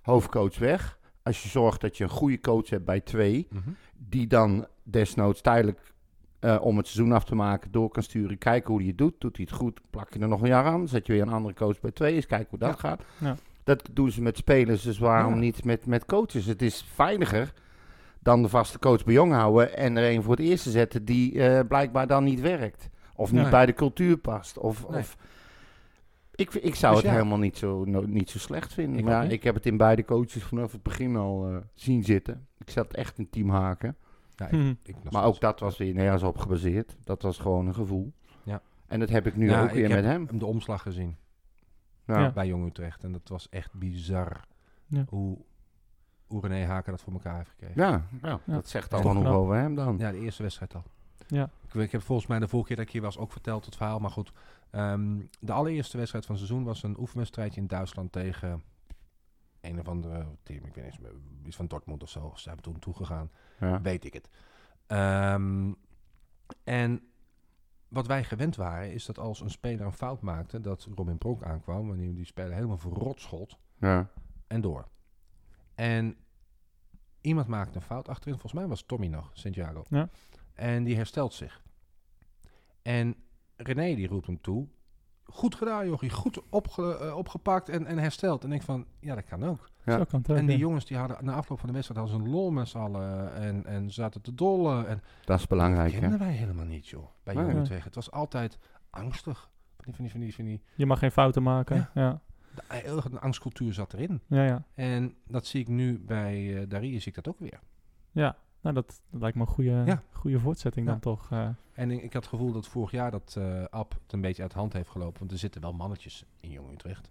[0.03, 0.99] hoofdcoach weg.
[1.23, 3.71] Als je zorgt dat je een goede coach hebt bij twee, Mhm.
[3.97, 5.81] die dan desnoods tijdelijk
[6.41, 8.39] eh, om het seizoen af te maken door kan sturen.
[8.39, 9.15] Kijken hoe hij het doet.
[9.21, 10.89] Doet hij het goed, plak je er nog een jaar aan.
[10.89, 13.03] Zet je weer een andere coach bij twee, eens kijken hoe dat gaat.
[13.19, 13.37] Ja.
[13.65, 15.39] Dat doen ze met spelers, dus waarom Ja.
[15.41, 16.47] niet met, met coaches?
[16.47, 17.53] Het is veiliger
[18.21, 21.43] dan de vaste coach bij jong houden en er een voor het eerste zetten die
[21.43, 22.89] eh, blijkbaar dan niet werkt.
[23.19, 23.51] Of niet Nee.
[23.51, 24.59] bij de cultuur past.
[24.59, 24.99] Of, Nee.
[24.99, 25.17] of
[26.35, 27.17] ik, ik zou Dus het ja.
[27.17, 28.99] helemaal niet zo, no- niet zo slecht vinden.
[28.99, 32.05] Ik maar ja, ik heb het in beide coaches vanaf het begin al eh, zien
[32.05, 32.47] zitten.
[32.59, 33.97] Ik zat echt in team haken.
[34.37, 34.75] Ja, ik- Hm.
[34.83, 36.97] ik nog Maar ook dat was weer nergens op gebaseerd.
[37.05, 38.13] Dat was gewoon een gevoel.
[38.43, 38.61] Ja.
[38.87, 40.29] En dat heb ik nu Ja, ook weer met hem.
[40.39, 41.17] de omslag gezien
[42.07, 42.19] Ja.
[42.21, 42.31] Ja.
[42.33, 43.05] bij Jong Utrecht.
[43.05, 44.41] En dat was echt bizar
[44.87, 45.05] Ja.
[45.09, 45.39] hoe,
[46.27, 47.83] hoe René Haken dat voor elkaar heeft gekregen.
[47.83, 48.55] Ja, ja, Ja.
[48.55, 49.35] dat zegt Toch al genoeg knap.
[49.35, 49.97] over hem dan.
[49.99, 50.83] Ja, de eerste wedstrijd al.
[51.27, 51.51] Ja.
[51.69, 53.77] Ik, ik heb volgens mij de vorige keer dat ik hier was ook verteld het
[53.77, 53.99] verhaal.
[53.99, 54.33] Maar goed,
[54.71, 58.63] ehm, de allereerste wedstrijd van het seizoen was een oefenwedstrijdje in Duitsland tegen
[59.61, 60.65] een of andere team.
[60.65, 62.33] Ik weet niet iets van Dortmund of zo.
[62.37, 63.31] Ze hebben toen toegegaan.
[63.61, 63.81] Ja.
[63.81, 64.29] Weet ik het.
[64.87, 65.73] Ehm,
[66.65, 67.03] en
[67.89, 71.43] wat wij gewend waren, is dat als een speler een fout maakte, dat Robin Pronk
[71.43, 74.09] aankwam, wanneer die speler helemaal verrot schot Ja.
[74.47, 74.89] en door.
[75.75, 76.17] En
[77.21, 78.33] iemand maakte een fout achterin.
[78.39, 79.85] Volgens mij was Tommy nog, Santiago.
[79.89, 80.09] Ja.
[80.59, 81.63] En die herstelt zich.
[82.83, 83.15] En
[83.57, 84.67] René die roept hem toe.
[85.25, 86.11] Goed gedaan, jochie.
[86.11, 88.45] Goed opge- eh, opgepakt en, en hersteld.
[88.45, 89.71] En ik van, ja, dat kan ook.
[89.85, 89.97] Ja.
[89.99, 90.61] Zo kan het ook, En die ja.
[90.61, 93.35] jongens die hadden na afloop van de wedstrijd hadden ze een lol met z'n allen.
[93.35, 94.89] En, en zaten te dollen.
[94.89, 96.01] En Dat is belangrijk, dat hè?
[96.09, 97.07] kenden wij helemaal niet, joh.
[97.23, 97.45] Bij Nee.
[97.45, 97.85] Jong Utrecht.
[97.85, 98.59] Het was altijd
[98.91, 99.51] angstig.
[99.77, 101.77] Van die, van die, van die, van die, Je mag geen fouten maken.
[101.77, 101.91] Ja.
[101.95, 102.21] Ja, ja.
[102.55, 104.21] de, erg een angstcultuur zat erin.
[104.27, 104.45] ja.
[104.45, 104.65] ja.
[104.75, 107.61] En dat zie ik nu bij uh, Darie, zie ik dat ook weer.
[108.61, 110.03] Nou, dat, dat lijkt me een goede, Ja.
[110.13, 110.93] goede voortzetting Ja.
[110.93, 111.31] dan toch.
[111.31, 111.49] eh.
[111.73, 114.43] En ik, ik had het gevoel dat vorig jaar dat eh Ab het een beetje
[114.43, 115.19] uit de hand heeft gelopen.
[115.19, 117.11] Want er zitten wel mannetjes in Jong Utrecht.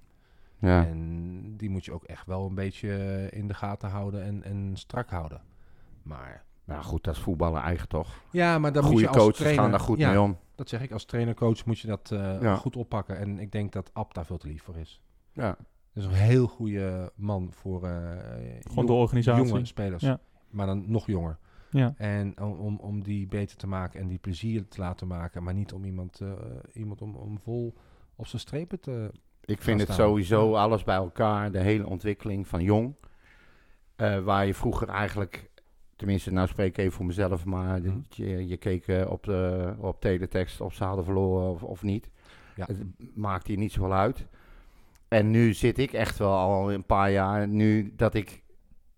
[0.59, 0.85] Ja.
[0.85, 4.71] En die moet je ook echt wel een beetje in de gaten houden en, en
[4.73, 5.41] strak houden.
[6.03, 8.13] Maar Nou goed, dat is voetballen eigen toch?
[8.31, 10.37] ja, maar dan moet Goede je als coaches trainer, gaan daar goed ja, mee om.
[10.55, 12.55] Dat zeg ik als trainercoach moet je dat eh, Ja.
[12.55, 13.17] goed oppakken.
[13.17, 15.01] En ik denk dat Ab daar veel te lief voor is.
[15.31, 15.57] Ja.
[15.93, 18.17] Dat is een heel goede man voor eh,
[18.61, 19.45] Gewoon de organisatie.
[19.47, 20.03] jonge spelers.
[20.03, 20.19] Ja.
[20.49, 21.37] Maar dan nog jonger.
[21.69, 21.93] ja.
[21.97, 25.43] En om, om, om die beter te maken en die plezier te laten maken.
[25.43, 26.31] Maar niet om iemand, eh,
[26.73, 27.73] iemand om, om vol
[28.15, 29.11] op zijn strepen te...
[29.45, 32.93] Ik vind het sowieso alles bij elkaar, de hele ontwikkeling van jong.
[33.95, 35.49] eh, waar je vroeger eigenlijk,
[35.95, 37.97] tenminste nou spreek ik even voor mezelf, maar Mhm.
[38.09, 42.09] je, je keek eh, op, de, op teletext of ze hadden verloren of, of niet.
[42.55, 42.65] Ja.
[42.67, 42.77] Het
[43.15, 44.25] maakt hier niet zoveel uit.
[45.07, 48.43] En nu zit ik echt wel al een paar jaar, nu dat ik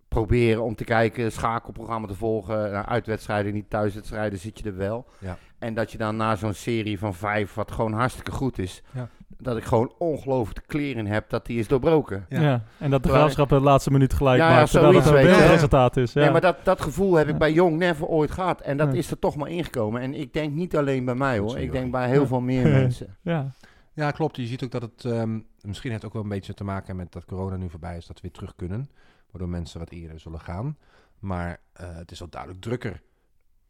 [0.10, 5.06] probeer om te kijken, schakelprogramma te volgen, nou, uitwedstrijden, niet thuiswedstrijden, zit je er wel.
[5.20, 5.38] Ja.
[5.60, 9.10] En dat je dan na zo'n serie van vijf, wat gewoon hartstikke goed is, Ja.
[9.38, 12.26] dat ik gewoon ongelooflijk de kleren heb dat die is doorbroken.
[12.30, 12.42] Ja.
[12.42, 12.64] Ja.
[12.78, 14.72] En dat de graafschap de laatste minuut gelijk Ja, ja, maakt.
[14.72, 16.14] terwijl het zoiets, een beeldresultaat is.
[16.14, 16.22] Ja.
[16.22, 17.38] Nee, maar dat, dat gevoel heb ik Ja.
[17.38, 18.62] bij Jong never ooit gehad.
[18.62, 18.98] En dat Ja.
[18.98, 20.02] is er toch maar ingekomen.
[20.02, 21.58] En ik denk niet alleen bij mij hoor.
[21.60, 22.28] Ik denk bij heel Ja.
[22.28, 23.18] veel meer mensen.
[23.22, 23.52] ja.
[23.94, 24.36] Ja, klopt.
[24.36, 27.12] Je ziet ook dat het ehm, misschien heeft ook wel een beetje te maken met
[27.12, 28.90] dat corona nu voorbij is, dat we weer terug kunnen.
[29.32, 30.78] Waardoor mensen wat eerder zullen gaan.
[31.20, 33.02] Maar eh, het is al duidelijk drukker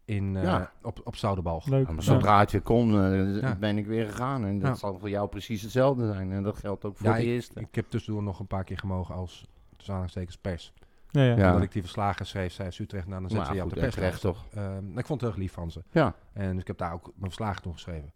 [0.05, 0.71] in, eh, Ja.
[0.81, 1.65] op, op Zoudenbalg.
[1.67, 1.85] leuk.
[1.87, 2.11] Ja, maar Ja.
[2.11, 3.55] zodra het weer kon, eh, Ja.
[3.55, 4.45] ben ik weer gegaan.
[4.45, 4.75] En dat Ja.
[4.75, 6.31] zal voor jou precies hetzelfde zijn.
[6.31, 7.59] En dat geldt ook voor Ja, de eerste.
[7.59, 10.73] Ik heb tussendoor nog een paar keer gemogen als tussen aanhalingstekens pers.
[11.11, 11.35] Ja, ja.
[11.37, 11.47] Ja.
[11.47, 13.79] Omdat ik die verslagen schreef, zei ze Utrecht, nou dan zet ze je op de
[13.79, 14.45] en terecht toch?
[14.53, 15.83] Ehm, ik vond het heel lief van ze.
[15.91, 16.15] Ja.
[16.33, 18.13] En dus ik heb daar ook mijn verslagen toen geschreven.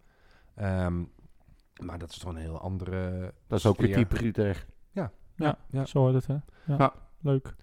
[0.55, 1.03] Ehm,
[1.81, 4.65] maar dat is toch een heel andere Dat is ook weer type Utrecht.
[5.35, 5.85] Ja.
[5.85, 6.37] Zo hoort het, hè?
[6.65, 6.93] Ja.
[7.23, 7.55] Leuk.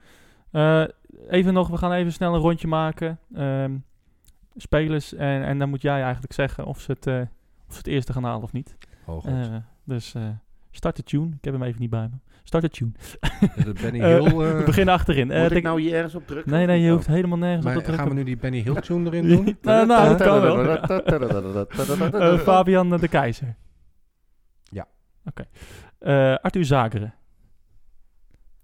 [0.50, 0.84] Eh,
[1.28, 3.18] even nog, we gaan even snel een rondje maken.
[3.34, 3.76] Ehm,
[4.56, 5.14] spelers.
[5.14, 7.20] En, en dan moet jij eigenlijk zeggen of ze het, eh,
[7.68, 8.76] of ze het eerste gaan halen of niet.
[9.06, 9.24] Oh god.
[9.26, 10.28] Eh, dus eh,
[10.70, 11.26] start de tune.
[11.26, 12.16] Ik heb hem even niet bij me.
[12.44, 12.90] Start de tune.
[13.82, 14.36] Benny Hill...
[14.36, 15.30] we eh, beginnen achterin.
[15.30, 16.52] Eh, Moet ik nou hier ergens op drukken?
[16.52, 16.94] nee, nee, je Oh.
[16.94, 18.06] hoeft helemaal nergens maar op te drukken.
[18.08, 19.58] gaan we nu die Benny Hill tune erin doen?
[19.62, 22.38] nou, nou, dat kan wel.
[22.38, 23.56] Fabian de Keizer.
[24.62, 24.86] Ja.
[25.24, 25.44] Oké.
[25.98, 27.14] Eh, Arthur Zageren.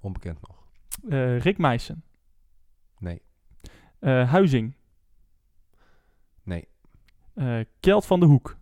[0.00, 0.55] Onbekend nog.
[1.08, 2.04] Eh, Rick Meijsen.
[2.98, 3.22] Nee.
[3.98, 4.74] Eh, Huizing.
[6.42, 6.68] Nee.
[7.34, 8.56] Eh, Kjeld van de Hoek.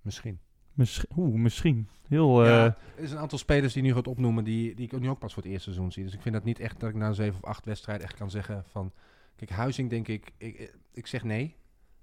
[0.00, 0.40] Misschien.
[0.72, 1.10] Misschien.
[1.16, 1.88] Oeh, misschien.
[2.08, 2.44] Heel...
[2.44, 5.08] ja, er is een aantal spelers die nu gaat opnoemen die, die ik ook nu
[5.08, 6.04] ook pas voor het eerste seizoen zie.
[6.04, 8.30] Dus ik vind dat niet echt dat ik na zeven of acht wedstrijden echt kan
[8.30, 8.92] zeggen van...
[9.36, 11.56] Kijk, Huizing denk ik, ik, ik zeg nee.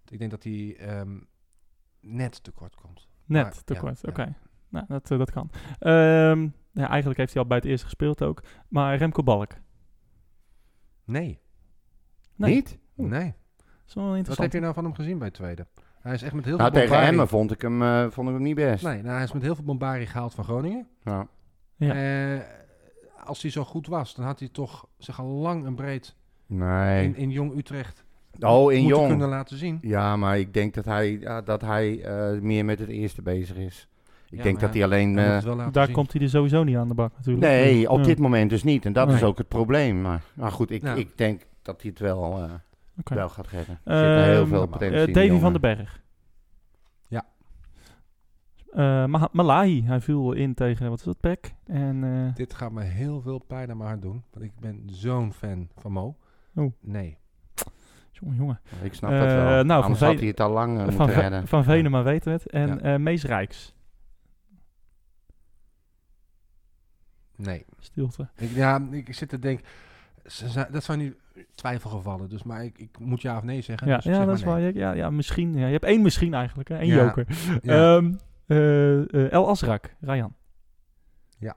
[0.10, 1.20] Ik denk dat hij ehm,
[2.00, 3.08] net tekort komt.
[3.26, 4.36] Net Maar, tekort, ja, oké.
[4.70, 5.52] Nou, dat, dat kan.
[5.80, 8.43] Ehm, ja, eigenlijk heeft hij al bij het eerste gespeeld ook.
[8.67, 9.51] Maar Remco Balk.
[11.05, 11.39] Nee,
[12.36, 12.53] Nee.
[12.53, 12.78] Niet?
[12.95, 13.34] nee.
[13.57, 14.38] Dat is wel Wat interessant.
[14.47, 15.67] heb je nou van hem gezien bij het tweede?
[16.01, 18.28] Hij is echt met heel Nou, veel tegen bombarie- Emmen vond ik hem, eh, vond
[18.28, 18.84] ik hem niet best.
[18.84, 20.88] Nee, nou, hij is met heel veel bombarie gehaald van Groningen.
[21.03, 21.28] Ja.
[21.76, 21.93] Ja.
[22.36, 22.41] Eh,
[23.26, 26.15] als hij zo goed was, dan had hij toch zich al lang en breed
[26.45, 27.03] Nee.
[27.05, 28.03] in, in Jong Utrecht
[28.39, 29.07] oh, in moeten Jong.
[29.09, 29.78] kunnen laten zien.
[29.82, 33.57] Ja, maar ik denk dat hij, ja, dat hij eh, meer met het eerste bezig
[33.57, 33.88] is.
[34.32, 35.18] Ik Ja, denk dat hij alleen...
[35.18, 35.96] Eh, Daar zien.
[35.96, 37.46] komt hij er sowieso niet aan de bak natuurlijk.
[37.46, 38.04] nee, op Ja.
[38.04, 38.86] dit moment dus niet.
[38.86, 39.16] En dat Nee.
[39.16, 40.02] is ook het probleem.
[40.02, 40.94] Maar, maar goed, ik, Ja.
[40.94, 42.52] ik denk dat hij het wel, eh,
[43.04, 43.80] wel gaat redden.
[43.84, 46.02] Er zit er heel Ehm, veel eh, potentie in, Davy van den Berg.
[47.08, 47.26] Ja.
[48.72, 51.54] Eh, Ma- Malahi, hij viel in tegen, wat is dat, Peck?
[51.66, 54.24] En eh, Dit gaat me heel veel pijn aan mijn hart doen.
[54.32, 56.16] Want ik ben zo'n fan van Mo.
[56.56, 56.74] Oh.
[56.82, 57.18] Nee.
[58.12, 58.60] jongen, jongen.
[58.82, 59.44] Ik snap dat wel.
[59.46, 61.48] nou, van Anders Veen- had hij het al lang van, moeten redden.
[61.48, 62.48] van Venema weten we het.
[62.52, 62.80] En Ja.
[62.80, 63.76] eh, Mees Rijks.
[67.42, 67.66] Nee.
[67.80, 68.30] Stilte.
[68.36, 69.66] Ik, ja, ik zit te denken...
[70.72, 71.18] Dat zijn nu
[71.56, 72.30] twijfelgevallen.
[72.30, 73.88] Dus, maar ik, ik moet ja of nee zeggen.
[73.88, 74.74] Ja, dus ja zeg dat is waar.
[74.74, 75.54] Ja, ja, misschien.
[75.54, 75.66] Ja.
[75.66, 76.78] Je hebt één misschien eigenlijk, hè?
[76.78, 77.04] één Ja.
[77.06, 77.28] joker.
[77.62, 78.02] Ja.
[78.48, 80.36] Eh, El Asrak, Rayan.
[81.38, 81.56] Ja.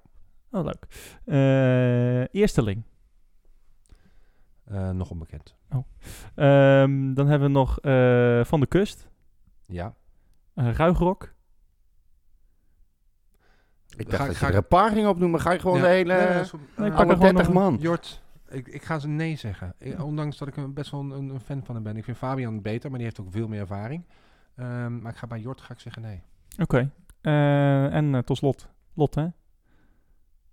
[0.51, 0.87] Oh, leuk.
[1.25, 2.83] Eh, eersteling.
[4.93, 5.57] Nog onbekend.
[6.35, 7.79] Ehm, dan hebben we nog
[8.49, 9.09] Van de Kust.
[9.67, 9.95] Ja.
[10.55, 11.34] Uh, Ruigrok.
[13.97, 15.41] Ik Ga- dat ga je er ik- een paar ging opnoemen.
[15.41, 15.83] Ga je gewoon Ja.
[15.83, 16.15] de hele...
[16.15, 17.77] Nee, dat is- Nee, ik pak alle gewoon 30 nog- man.
[17.81, 19.75] Jort, ik, ik ga ze nee zeggen.
[19.79, 21.97] Ik- ondanks dat ik een, best wel een, een fan van hem ben.
[21.97, 24.05] Ik vind Fabian beter, maar die heeft ook veel meer ervaring.
[24.57, 26.23] Ehm, maar ik ga bij Jort ga ik zeggen nee.
[26.63, 26.91] Oké.
[27.21, 28.69] Eh, en eh, tot slot.
[28.95, 29.27] Lot, hè?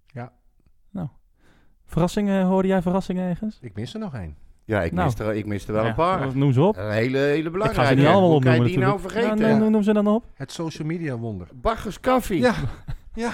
[0.08, 0.32] Ja.
[0.89, 1.08] Nou.
[1.86, 3.58] Verrassingen, hoorde jij verrassingen ergens?
[3.62, 4.36] Ik mis er nog één.
[4.66, 5.06] Ja, ik Nou.
[5.06, 6.38] miste er, ik miste er wel Ja, een paar.
[6.38, 6.78] Noem ze op.
[6.78, 7.88] Een hele, hele Ik ga belangrijke.
[7.94, 9.38] ze niet allemaal Hoe kan je opnoemen die nou vergeten?
[9.38, 9.58] Ja, Ja.
[9.58, 10.26] noem, noem ze dan op.
[10.34, 11.48] Het social media wonder.
[11.54, 12.39] Baggers Coffee.
[12.39, 12.54] Ja,
[13.14, 13.32] ja.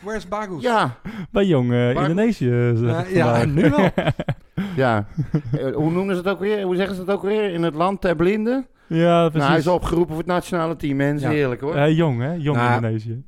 [0.00, 0.62] Where's Bagus?
[0.62, 0.96] Ja,
[1.30, 2.50] Bij Jong eh, Maar- Indonesië.
[2.50, 3.10] eh, Ja, vandaag.
[3.12, 3.90] ja, nu wel.
[4.76, 5.06] ja.
[5.52, 6.62] Eh, hoe noemen ze het ook weer?
[6.64, 7.52] Hoe zeggen ze het ook weer?
[7.52, 8.66] In het land ter blinden?
[8.86, 9.38] ja, precies.
[9.38, 11.28] Nou, hij is opgeroepen voor het nationale team, mensen.
[11.30, 11.34] Ja.
[11.36, 11.74] Heerlijk hoor.
[11.74, 12.32] Eh, jong, hè?
[12.32, 13.24] Jong Nou, Indonesië.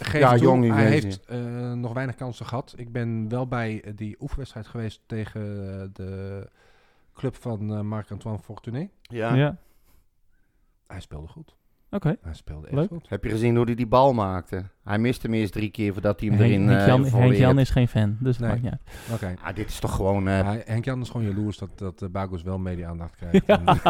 [0.00, 1.06] Geef Ja, toe, jong Hij Indonesië.
[1.06, 2.74] heeft eh, nog weinig kansen gehad.
[2.76, 5.40] Ik ben wel bij eh, die oefenwedstrijd geweest tegen
[5.80, 6.46] eh, de
[7.14, 8.88] club van eh, Marc-Antoine Fortuné.
[9.02, 9.34] ja.
[9.34, 9.56] Ja.
[10.86, 11.54] Hij speelde goed.
[11.94, 12.16] Oké.
[12.22, 12.88] Hij speelde echt Leuk.
[12.88, 13.06] goed.
[13.08, 14.62] Heb je gezien hoe hij die bal maakte?
[14.84, 17.34] Hij miste hem eerst drie keer voordat hij hem Henk, erin Henk eh, Jan, Henk.
[17.34, 18.60] Jan is geen fan, dus dat Nee.
[18.60, 18.72] maakt niet
[19.10, 19.22] uit.
[19.22, 19.34] Oké.
[19.48, 20.28] Ah, dit is toch gewoon...
[20.28, 23.46] eh, Ja, Henk Jan is gewoon jaloers dat, dat uh, Bagus wel media-aandacht krijgt.
[23.46, 23.62] Ja.
[23.64, 23.80] En,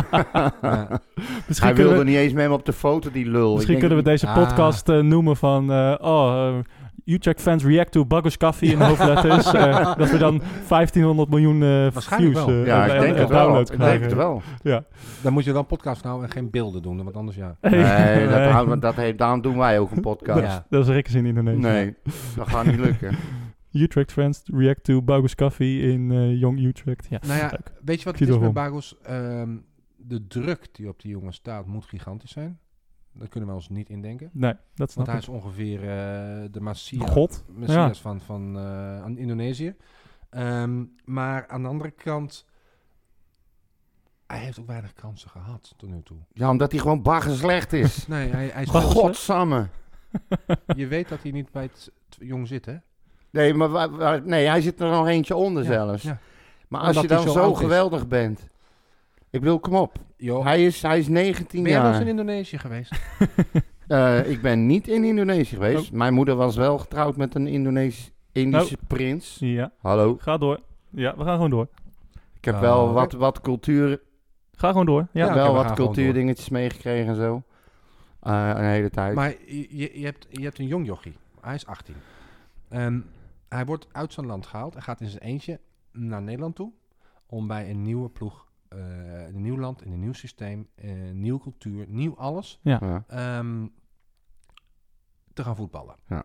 [0.62, 1.00] ja.
[1.46, 3.52] Misschien hij kunnen wilde we, niet eens met hem op de foto, die lul.
[3.54, 4.34] misschien Ik kunnen we deze Ah.
[4.34, 5.72] podcast eh, noemen van...
[5.72, 6.58] eh, oh,
[7.04, 9.52] Utrecht fans react to Buggers Coffee in hoofdletters.
[9.54, 12.60] eh, dat we dan 1500 miljoen eh Waarschijnlijk views wel.
[12.60, 13.60] eh, Ja, ik en- denk en het wel.
[13.60, 14.16] Ik denk het krijgen.
[14.16, 14.42] wel.
[14.62, 14.84] Ja.
[15.22, 17.56] Dan moet je wel een podcast houden en geen beelden doen, want anders ja.
[17.70, 20.40] Nee, dat, houden dat heeft, daarom doen wij ook een podcast.
[20.40, 20.66] Ja.
[20.70, 21.60] Dat is Rikkers in Indonesië.
[21.60, 21.94] Nee,
[22.36, 23.16] dat gaat niet lukken.
[23.72, 27.06] Utrecht fans react to Buggers Coffee in eh Young Utrecht.
[27.10, 27.18] Ja.
[27.26, 27.72] Nou ja, Leuk.
[27.84, 28.52] weet je wat het is met.
[28.52, 28.94] Bagus?
[29.02, 29.50] Ehm,
[29.96, 32.58] de druk die op die jongen staat moet gigantisch zijn.
[33.14, 34.30] Dat kunnen we ons niet indenken.
[34.32, 35.22] Nee, dat snap Want hij ik.
[35.22, 35.88] is ongeveer eh,
[36.50, 37.44] de Messias, God.
[37.48, 39.74] Messias van, van eh, aan Indonesië.
[40.30, 42.46] Ehm, maar aan de andere kant,
[44.26, 46.16] hij heeft ook weinig kansen gehad tot nu toe.
[46.32, 48.06] Ja, omdat hij gewoon bagger slecht is.
[48.06, 49.68] Nee, hij, hij Maar speelt- godsamme.
[50.76, 51.90] Je weet dat hij niet bij het
[52.20, 52.76] jong zit, hè?
[53.30, 56.02] Nee, maar waar- waar- nee, hij zit er nog eentje onder Ja, zelfs.
[56.02, 56.18] ja.
[56.68, 57.58] Maar als Omdat je dan zo is.
[57.58, 58.48] geweldig bent.
[59.32, 59.96] Ik bedoel, kom op.
[60.18, 62.08] Hij is, hij is 19 ben jij wel eens jaar.
[62.08, 62.92] in Indonesië geweest?
[63.86, 65.90] Eh, ik ben niet in Indonesië geweest.
[65.90, 65.96] Oh.
[65.96, 69.36] Mijn moeder was wel getrouwd met een Indonesisch, Indische prins.
[69.40, 70.16] Ja, Hallo.
[70.18, 70.60] ga door.
[70.90, 71.68] Ja, we gaan gewoon door.
[72.36, 72.92] Ik heb wel oké.
[72.92, 74.00] wat, wat cultuur,
[74.52, 75.06] Ga gewoon door.
[75.12, 75.26] Ja.
[75.26, 77.42] Ja, wel we wat cultuurdingetjes meegekregen en zo.
[78.20, 79.14] Eh, een hele tijd.
[79.14, 81.16] Maar je, je, je hebt, je hebt een jong jochie.
[81.40, 81.94] Hij is 18.
[82.68, 83.06] En
[83.48, 84.72] hij wordt uit zijn land gehaald.
[84.72, 85.60] Hij gaat in zijn eentje
[85.92, 86.72] naar Nederland toe.
[87.26, 91.20] Om bij een nieuwe ploeg, eh, in een nieuw land, in een nieuw systeem, een
[91.20, 93.04] nieuwe cultuur, nieuw alles, ja.
[93.06, 93.66] ehm,
[95.32, 95.96] te gaan voetballen.
[96.06, 96.24] Ja.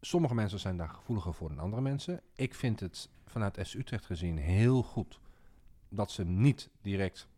[0.00, 2.20] Sommige mensen zijn daar gevoeliger voor dan andere mensen.
[2.34, 5.20] Ik vind het vanuit FC Utrecht gezien heel goed
[5.88, 7.28] dat ze niet direct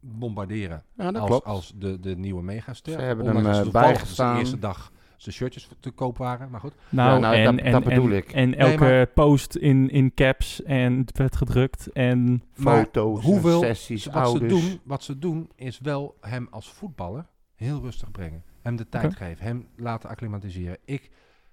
[0.00, 1.46] bombarderen ja, als, klopt.
[1.46, 2.92] als de, de nieuwe megaster.
[2.92, 4.34] Ze hebben Ondanks hem, eh, toevallig bijgestaan.
[4.34, 4.92] De eerste dag
[5.24, 6.74] zijn shirtjes te koop waren, maar goed.
[6.88, 8.32] Nou, Ja, nou, en, dat- en, dat bedoel en, ik.
[8.32, 12.42] En elke maar- post in, in caps en het werd gedrukt en...
[12.52, 14.52] Foto's, hoeveel- sessies, Wat ze, ouders.
[14.52, 18.42] doen, wat ze doen is wel hem als voetballer heel rustig brengen.
[18.62, 20.78] Hem de tijd geven, hem laten acclimatiseren.
[20.84, 21.10] Ik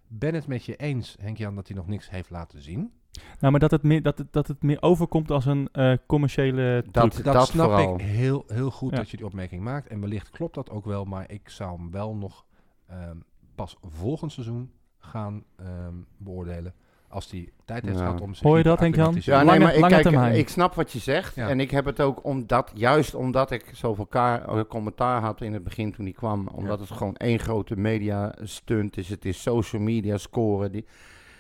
[0.08, 2.92] ben het met je eens, Henk-Jan, dat hij nog niks heeft laten zien.
[3.40, 6.84] Nou, maar dat het meer, dat het, dat het meer overkomt als een uh, commerciële
[6.92, 9.88] Dat, dat, snap ik heel, heel goed dat je die opmerking maakt.
[9.88, 12.46] En wellicht klopt dat ook wel, maar ik zou hem wel nog
[12.92, 13.24] um,
[13.56, 16.74] pas volgend seizoen gaan um, beoordelen.
[17.08, 19.18] Als die tijd heeft gehad om zich Hoor je dat, Henk Jan?
[19.20, 21.38] Ja, nee, maar ik, kijk, ik snap wat je zegt.
[21.38, 25.64] En ik heb het ook omdat, juist omdat ik zoveel ka commentaar had in het
[25.64, 26.48] begin toen hij kwam.
[26.48, 29.10] Omdat het gewoon één grote media stunt is.
[29.10, 30.72] Het is social media scoren.
[30.72, 30.86] Die,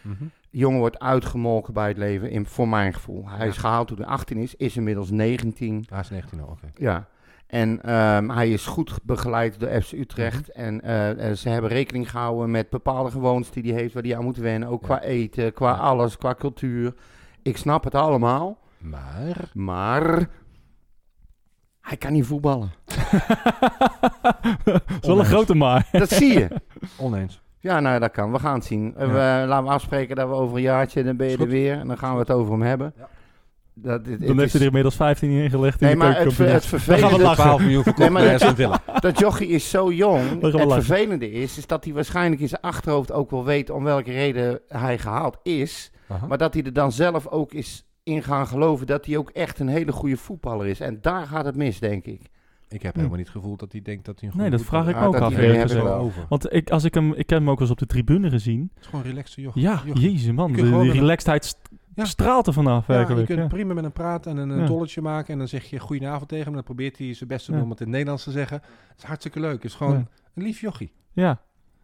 [0.01, 0.32] -hmm.
[0.49, 3.30] jongen wordt uitgemolken bij het leven, in, voor mijn gevoel.
[3.30, 5.86] Hij is gehaald toen hij 18 is, is inmiddels 19.
[5.89, 6.72] Hij is 19 oké.
[6.76, 7.07] Ja.
[7.52, 10.49] En um, hij is goed begeleid door FC Utrecht.
[10.54, 10.64] -hmm.
[10.64, 14.24] En uh, ze hebben rekening gehouden met bepaalde gewoontes die hij heeft, waar hij aan
[14.24, 14.70] moet wennen.
[14.70, 14.88] Ook ja.
[14.88, 15.78] qua eten, qua ja.
[15.78, 16.93] alles, qua cultuur.
[17.41, 18.58] Ik snap het allemaal.
[18.78, 19.49] Maar?
[19.54, 20.30] Maar...
[21.82, 22.72] Hij kan niet voetballen.
[24.64, 25.88] dat is wel een grote maar.
[25.91, 26.47] Dat zie je.
[26.97, 27.41] Oneens.
[27.60, 28.32] Ja, nou, dat kan.
[28.32, 28.93] We gaan het zien.
[28.97, 29.08] Ja.
[29.08, 31.80] We, laten we afspreken dat we over een jaartje, dan ben je er weer.
[31.80, 32.93] En dan gaan we het over hem hebben.
[33.74, 35.80] Dat, dit, dan heeft hij er inmiddels 15 ingelegd.
[35.80, 37.08] Nee, maar het, het vervelende...
[37.08, 37.44] gaan we lachen.
[37.44, 40.42] 12 miljoen nee, maar dat, dat jochie is zo jong.
[40.42, 40.84] Het lachen.
[40.84, 44.60] vervelende is, is dat hij waarschijnlijk in zijn achterhoofd ook wel weet om welke reden
[44.68, 45.92] hij gehaald is.
[46.08, 46.28] Aha.
[46.28, 49.60] Maar dat hij er dan zelf ook is in gaan geloven dat hij ook echt
[49.60, 50.80] een hele goede voetballer is.
[50.80, 52.22] En daar gaat het mis, denk ik.
[52.70, 52.98] Ik heb hm.
[52.98, 55.16] helemaal niet het gevoel dat hij denkt dat hij een Nee, dat vraag ik ook
[55.16, 55.38] af.
[55.82, 56.26] Over.
[56.30, 58.72] Want ik, als ik hem, ik heb hem ook eens op de tribune gezien.
[58.74, 59.56] Het is gewoon relaxed joch.
[59.56, 60.12] Ja, jochie.
[60.12, 60.54] jezus man.
[60.54, 61.58] De, de relaxedheid
[61.96, 62.06] ja.
[62.06, 65.34] straalt er vanaf ja, Je kunt prima met hem praten en een, een dolletje maken.
[65.34, 66.54] En dan zeg je goedenavond tegen hem.
[66.54, 68.62] En dan probeert hij zijn best te doen om het in het Nederlands te zeggen.
[68.88, 69.54] Het is hartstikke leuk.
[69.54, 70.94] Het is gewoon een lief jochie.
[71.12, 71.42] Ja,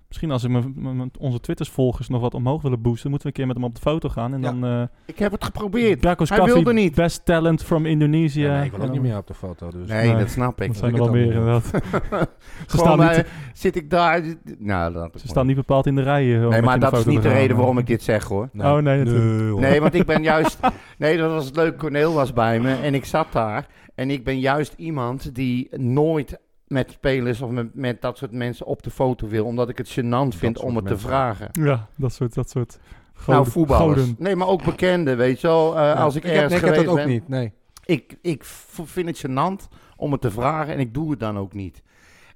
[0.08, 3.48] Misschien als ik met onze Twitters-volgers nog wat omhoog willen boosten, moeten we een keer
[3.48, 4.34] met hem op de foto gaan.
[4.34, 4.52] En ja.
[4.52, 6.04] dan, uh, ik heb het geprobeerd.
[6.04, 6.96] Hij Coffee, wilde niet.
[6.96, 8.42] Best talent from Indonesië.
[8.42, 9.70] Ja, nee, ik wil ook niet meer op de foto.
[9.72, 9.88] Dus.
[9.88, 10.68] Nee, nee, dat snap ik.
[10.68, 11.66] Dat zijn er wel meer inderdaad.
[12.68, 14.22] Ze staan niet, zit ik daar...
[14.58, 16.26] Nou, dat ze staan niet bepaald in de rij.
[16.26, 18.50] nee, maar dat is niet de reden waarom ik dit zeg hoor.
[18.52, 18.72] Nee.
[18.72, 20.60] Oh nee, nee, nee, want ik ben juist...
[20.98, 21.78] Nee, dat was het leuk.
[21.78, 23.68] Corneel was bij me en ik zat daar.
[23.96, 28.66] En ik ben juist iemand die nooit met spelers of met, met, dat soort mensen
[28.66, 29.46] op de foto wil.
[29.46, 31.50] Omdat ik het gênant vind om het te vragen.
[31.52, 32.80] Ja, dat soort, dat soort
[33.28, 34.00] Nou, voetballers.
[34.00, 34.16] Goden.
[34.20, 35.74] Nee, maar ook bekenden, weet je wel.
[35.74, 37.54] Uh, ja, als ik, ik ergens heb, nee, ik heb dat ook ben, niet, nee.
[37.86, 38.44] Ik, ik
[38.84, 41.82] vind het gênant om het te vragen en ik doe het dan ook niet.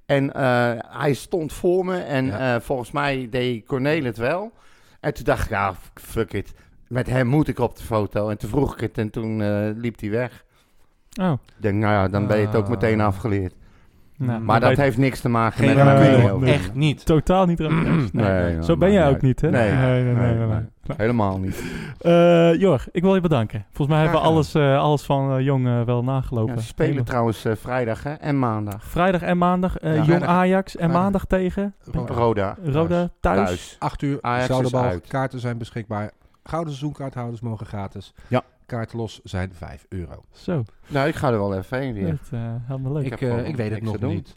[0.06, 2.54] En uh, hij stond voor me en ja.
[2.54, 4.52] uh, volgens mij deed Cornel het wel.
[5.00, 6.52] En toen dacht ik, ja, fuck it.
[6.88, 8.28] Met hem moet ik op de foto.
[8.28, 9.36] En toen vroeg ik het en toen
[9.80, 10.44] liep hij weg.
[11.20, 11.32] Oh.
[11.32, 13.54] Ik denk, nou ja, dan ben je het ook meteen afgeleerd.
[14.26, 16.40] Nou, maar dat heeft niks te maken Geen met.
[16.40, 17.04] Nee, echt niet.
[17.04, 17.90] Totaal niet Ramiro.
[18.12, 19.50] Nee, nee, Zo ben jij ook niet, hè?
[19.50, 20.60] Nee, nee, nee, nee,
[20.96, 21.64] helemaal niet.
[22.02, 23.64] Uh, Jor, ik wil je bedanken.
[23.66, 26.54] Volgens mij hebben we alles, uh, alles van uh, Jong wel nagalopen.
[26.54, 28.12] Ja, ze spelen trouwens vrijdag hè?
[28.12, 28.84] en maandag.
[28.84, 29.76] Vrijdag en maandag.
[29.80, 31.02] Ja, Jong Ajax en vrijdag.
[31.02, 31.74] maandag tegen?
[32.06, 32.56] Roda.
[32.64, 33.46] Roda thuis.
[33.46, 33.76] thuis.
[33.78, 35.00] 8 uur, Ajax bal.
[35.08, 36.10] Kaarten zijn beschikbaar.
[36.44, 38.14] Gouden seizoenkaarthouders mogen gratis.
[38.28, 38.42] Ja.
[38.72, 40.24] Kaarten los zijn 5 euro.
[40.32, 40.64] Zo.
[40.86, 42.18] Nou, ik ga er wel even heen weer.
[42.30, 43.04] Dat, helemaal leuk.
[43.04, 44.34] Ik, ik weet het nog niet.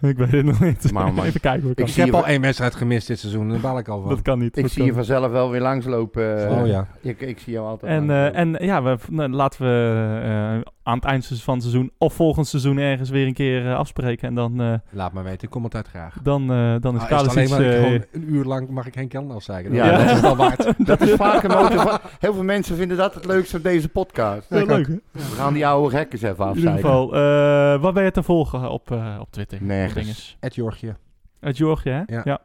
[0.00, 0.92] Ik weet het nog niet.
[0.92, 1.70] Maar, maar Even kijken.
[1.70, 3.48] Ik, ik heb al één wedstrijd gemist dit seizoen.
[3.48, 4.08] Daar baal ik al van.
[4.08, 4.56] Dat kan niet.
[4.56, 6.50] Ik zie je vanzelf wel weer langslopen.
[6.50, 6.86] Oh ja.
[7.00, 7.92] Ik, ik zie jou altijd.
[7.92, 11.92] En, uh, en ja, we, nou, laten we uh, aan het eind van het seizoen
[11.98, 14.28] of volgend seizoen ergens weer een keer uh, afspreken.
[14.28, 14.80] En dan...
[14.90, 15.42] Laat maar weten.
[15.42, 16.18] Ik kom altijd graag.
[16.22, 16.46] Dan,
[16.80, 19.72] dan is ah, Carlos is alleen maar een uur lang mag ik geen kelder afzeiken.
[19.72, 20.72] Ja, ja, dat is wel waard.
[20.86, 22.10] dat is vaak een motivatie.
[22.18, 24.50] Heel veel mensen vinden dat het leukste op deze podcast.
[24.50, 24.96] Ja, leuk, hè?
[25.12, 26.62] We gaan die oude gekken even afzeiken.
[26.62, 29.58] In ieder geval, wat ben je te volgen op, op Twitter?
[29.62, 30.36] Nergens.
[30.40, 30.96] Ed Jorgje.
[31.40, 32.02] Uit Georgië, hè?
[32.06, 32.20] Ja.
[32.24, 32.40] ja.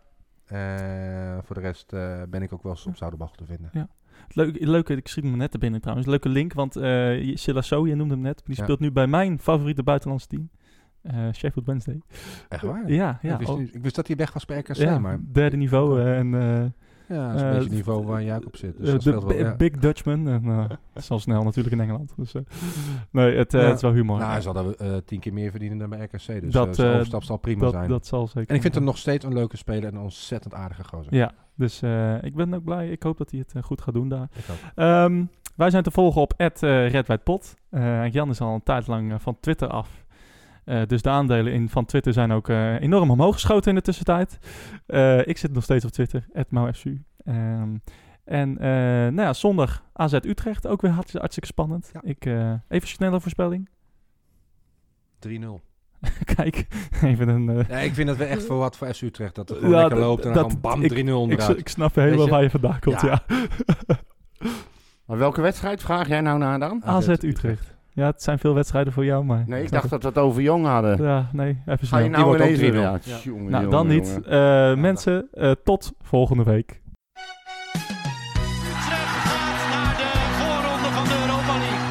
[0.51, 3.69] Uh, voor de rest uh, ben ik ook wel eens op Zoudenbach te vinden.
[3.73, 3.87] Ja.
[4.27, 6.07] Leuk, leuke, ik schiet me net te binnen trouwens.
[6.07, 8.63] Leuke link, want uh, Silasso, je noemde hem net, die ja.
[8.63, 10.49] speelt nu bij mijn favoriete buitenlandse team.
[11.03, 12.01] Uh, Sheffield Wednesday.
[12.49, 12.91] Echt waar?
[12.91, 13.39] Ja, ja.
[13.39, 15.19] Ik wist, ik wist dat hij weg was bij RKC, ja, maar...
[15.31, 16.73] derde niveau en...
[17.07, 18.77] Ja, dat is een beetje het niveau waar op zit.
[18.77, 19.55] Dus de wel, ja.
[19.55, 20.27] Big Dutchman.
[20.27, 22.13] En, uh, zal snel natuurlijk in Engeland.
[22.17, 22.33] Dus,
[23.11, 23.59] nee, het, ja.
[23.59, 24.17] het is wel humor.
[24.17, 26.41] Nou, hij zal er tien keer meer verdienen dan bij RKC.
[26.41, 27.89] Dus dat, uh, overstap zal prima dat, zijn.
[27.89, 28.49] Dat zal zeker.
[28.49, 31.15] En ik vind hem nog steeds een leuke speler en een ontzettend aardige gozer.
[31.15, 31.81] Ja, dus
[32.21, 32.89] ik ben ook blij.
[32.89, 34.29] Ik hoop dat hij het goed gaat doen daar.
[35.05, 37.53] Um, wij zijn te volgen op @redwijdpot.
[38.11, 40.02] Jan is al een tijd lang van Twitter af.
[40.65, 43.81] Uh, dus de aandelen in, van Twitter zijn ook uh, enorm omhoog geschoten in de
[43.81, 44.37] tussentijd.
[44.87, 47.03] Uh, ik zit nog steeds op Twitter, @mauFSU.
[47.25, 47.81] Um,
[48.23, 51.89] en nou ja, zondag AZ Utrecht, ook weer hartstikke, hartstikke spannend.
[51.93, 52.01] Ja.
[52.03, 52.25] Ik,
[52.69, 53.69] even snelle voorspelling.
[55.27, 55.29] 3-0.
[56.35, 56.67] Kijk,
[57.01, 57.65] even een...
[57.69, 59.35] Ja, ik vind dat we echt voor wat voor FC Utrecht.
[59.35, 61.49] Dat het gewoon ja, lekker loopt en dan gewoon bam, 3-0 onderuit.
[61.49, 63.23] Ik, ik snap helemaal waar je vandaan komt, ja.
[63.87, 63.99] ja.
[65.05, 66.81] maar welke wedstrijd vraag jij nou naar dan?
[66.85, 67.72] AZ, AZ Utrecht.
[67.95, 69.43] Ja, het zijn veel wedstrijden voor jou, maar...
[69.47, 71.03] Nee, ik dacht dat we het over Jong hadden.
[71.03, 71.99] Ja, nee, even Ga snel.
[71.99, 74.19] je Die nou wordt ook ineens Ja, jongen, nou, dan niet.
[74.25, 76.81] Eh, nou, mensen, eh, tot volgende week.
[78.71, 81.87] Utrecht gaat naar de voorronde van de Europa League.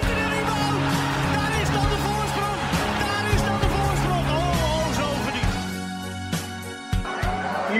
[0.00, 0.92] De rebound!
[1.34, 2.58] Daar is dan de voorsprong!
[3.02, 4.26] Daar is dan de voorsprong!
[4.36, 5.54] Oh, oh zo verdiend.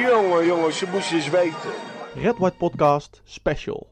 [0.09, 1.71] Jongen, jongen, ze moesten eens weten.
[2.15, 3.87] Red White Podcast Special.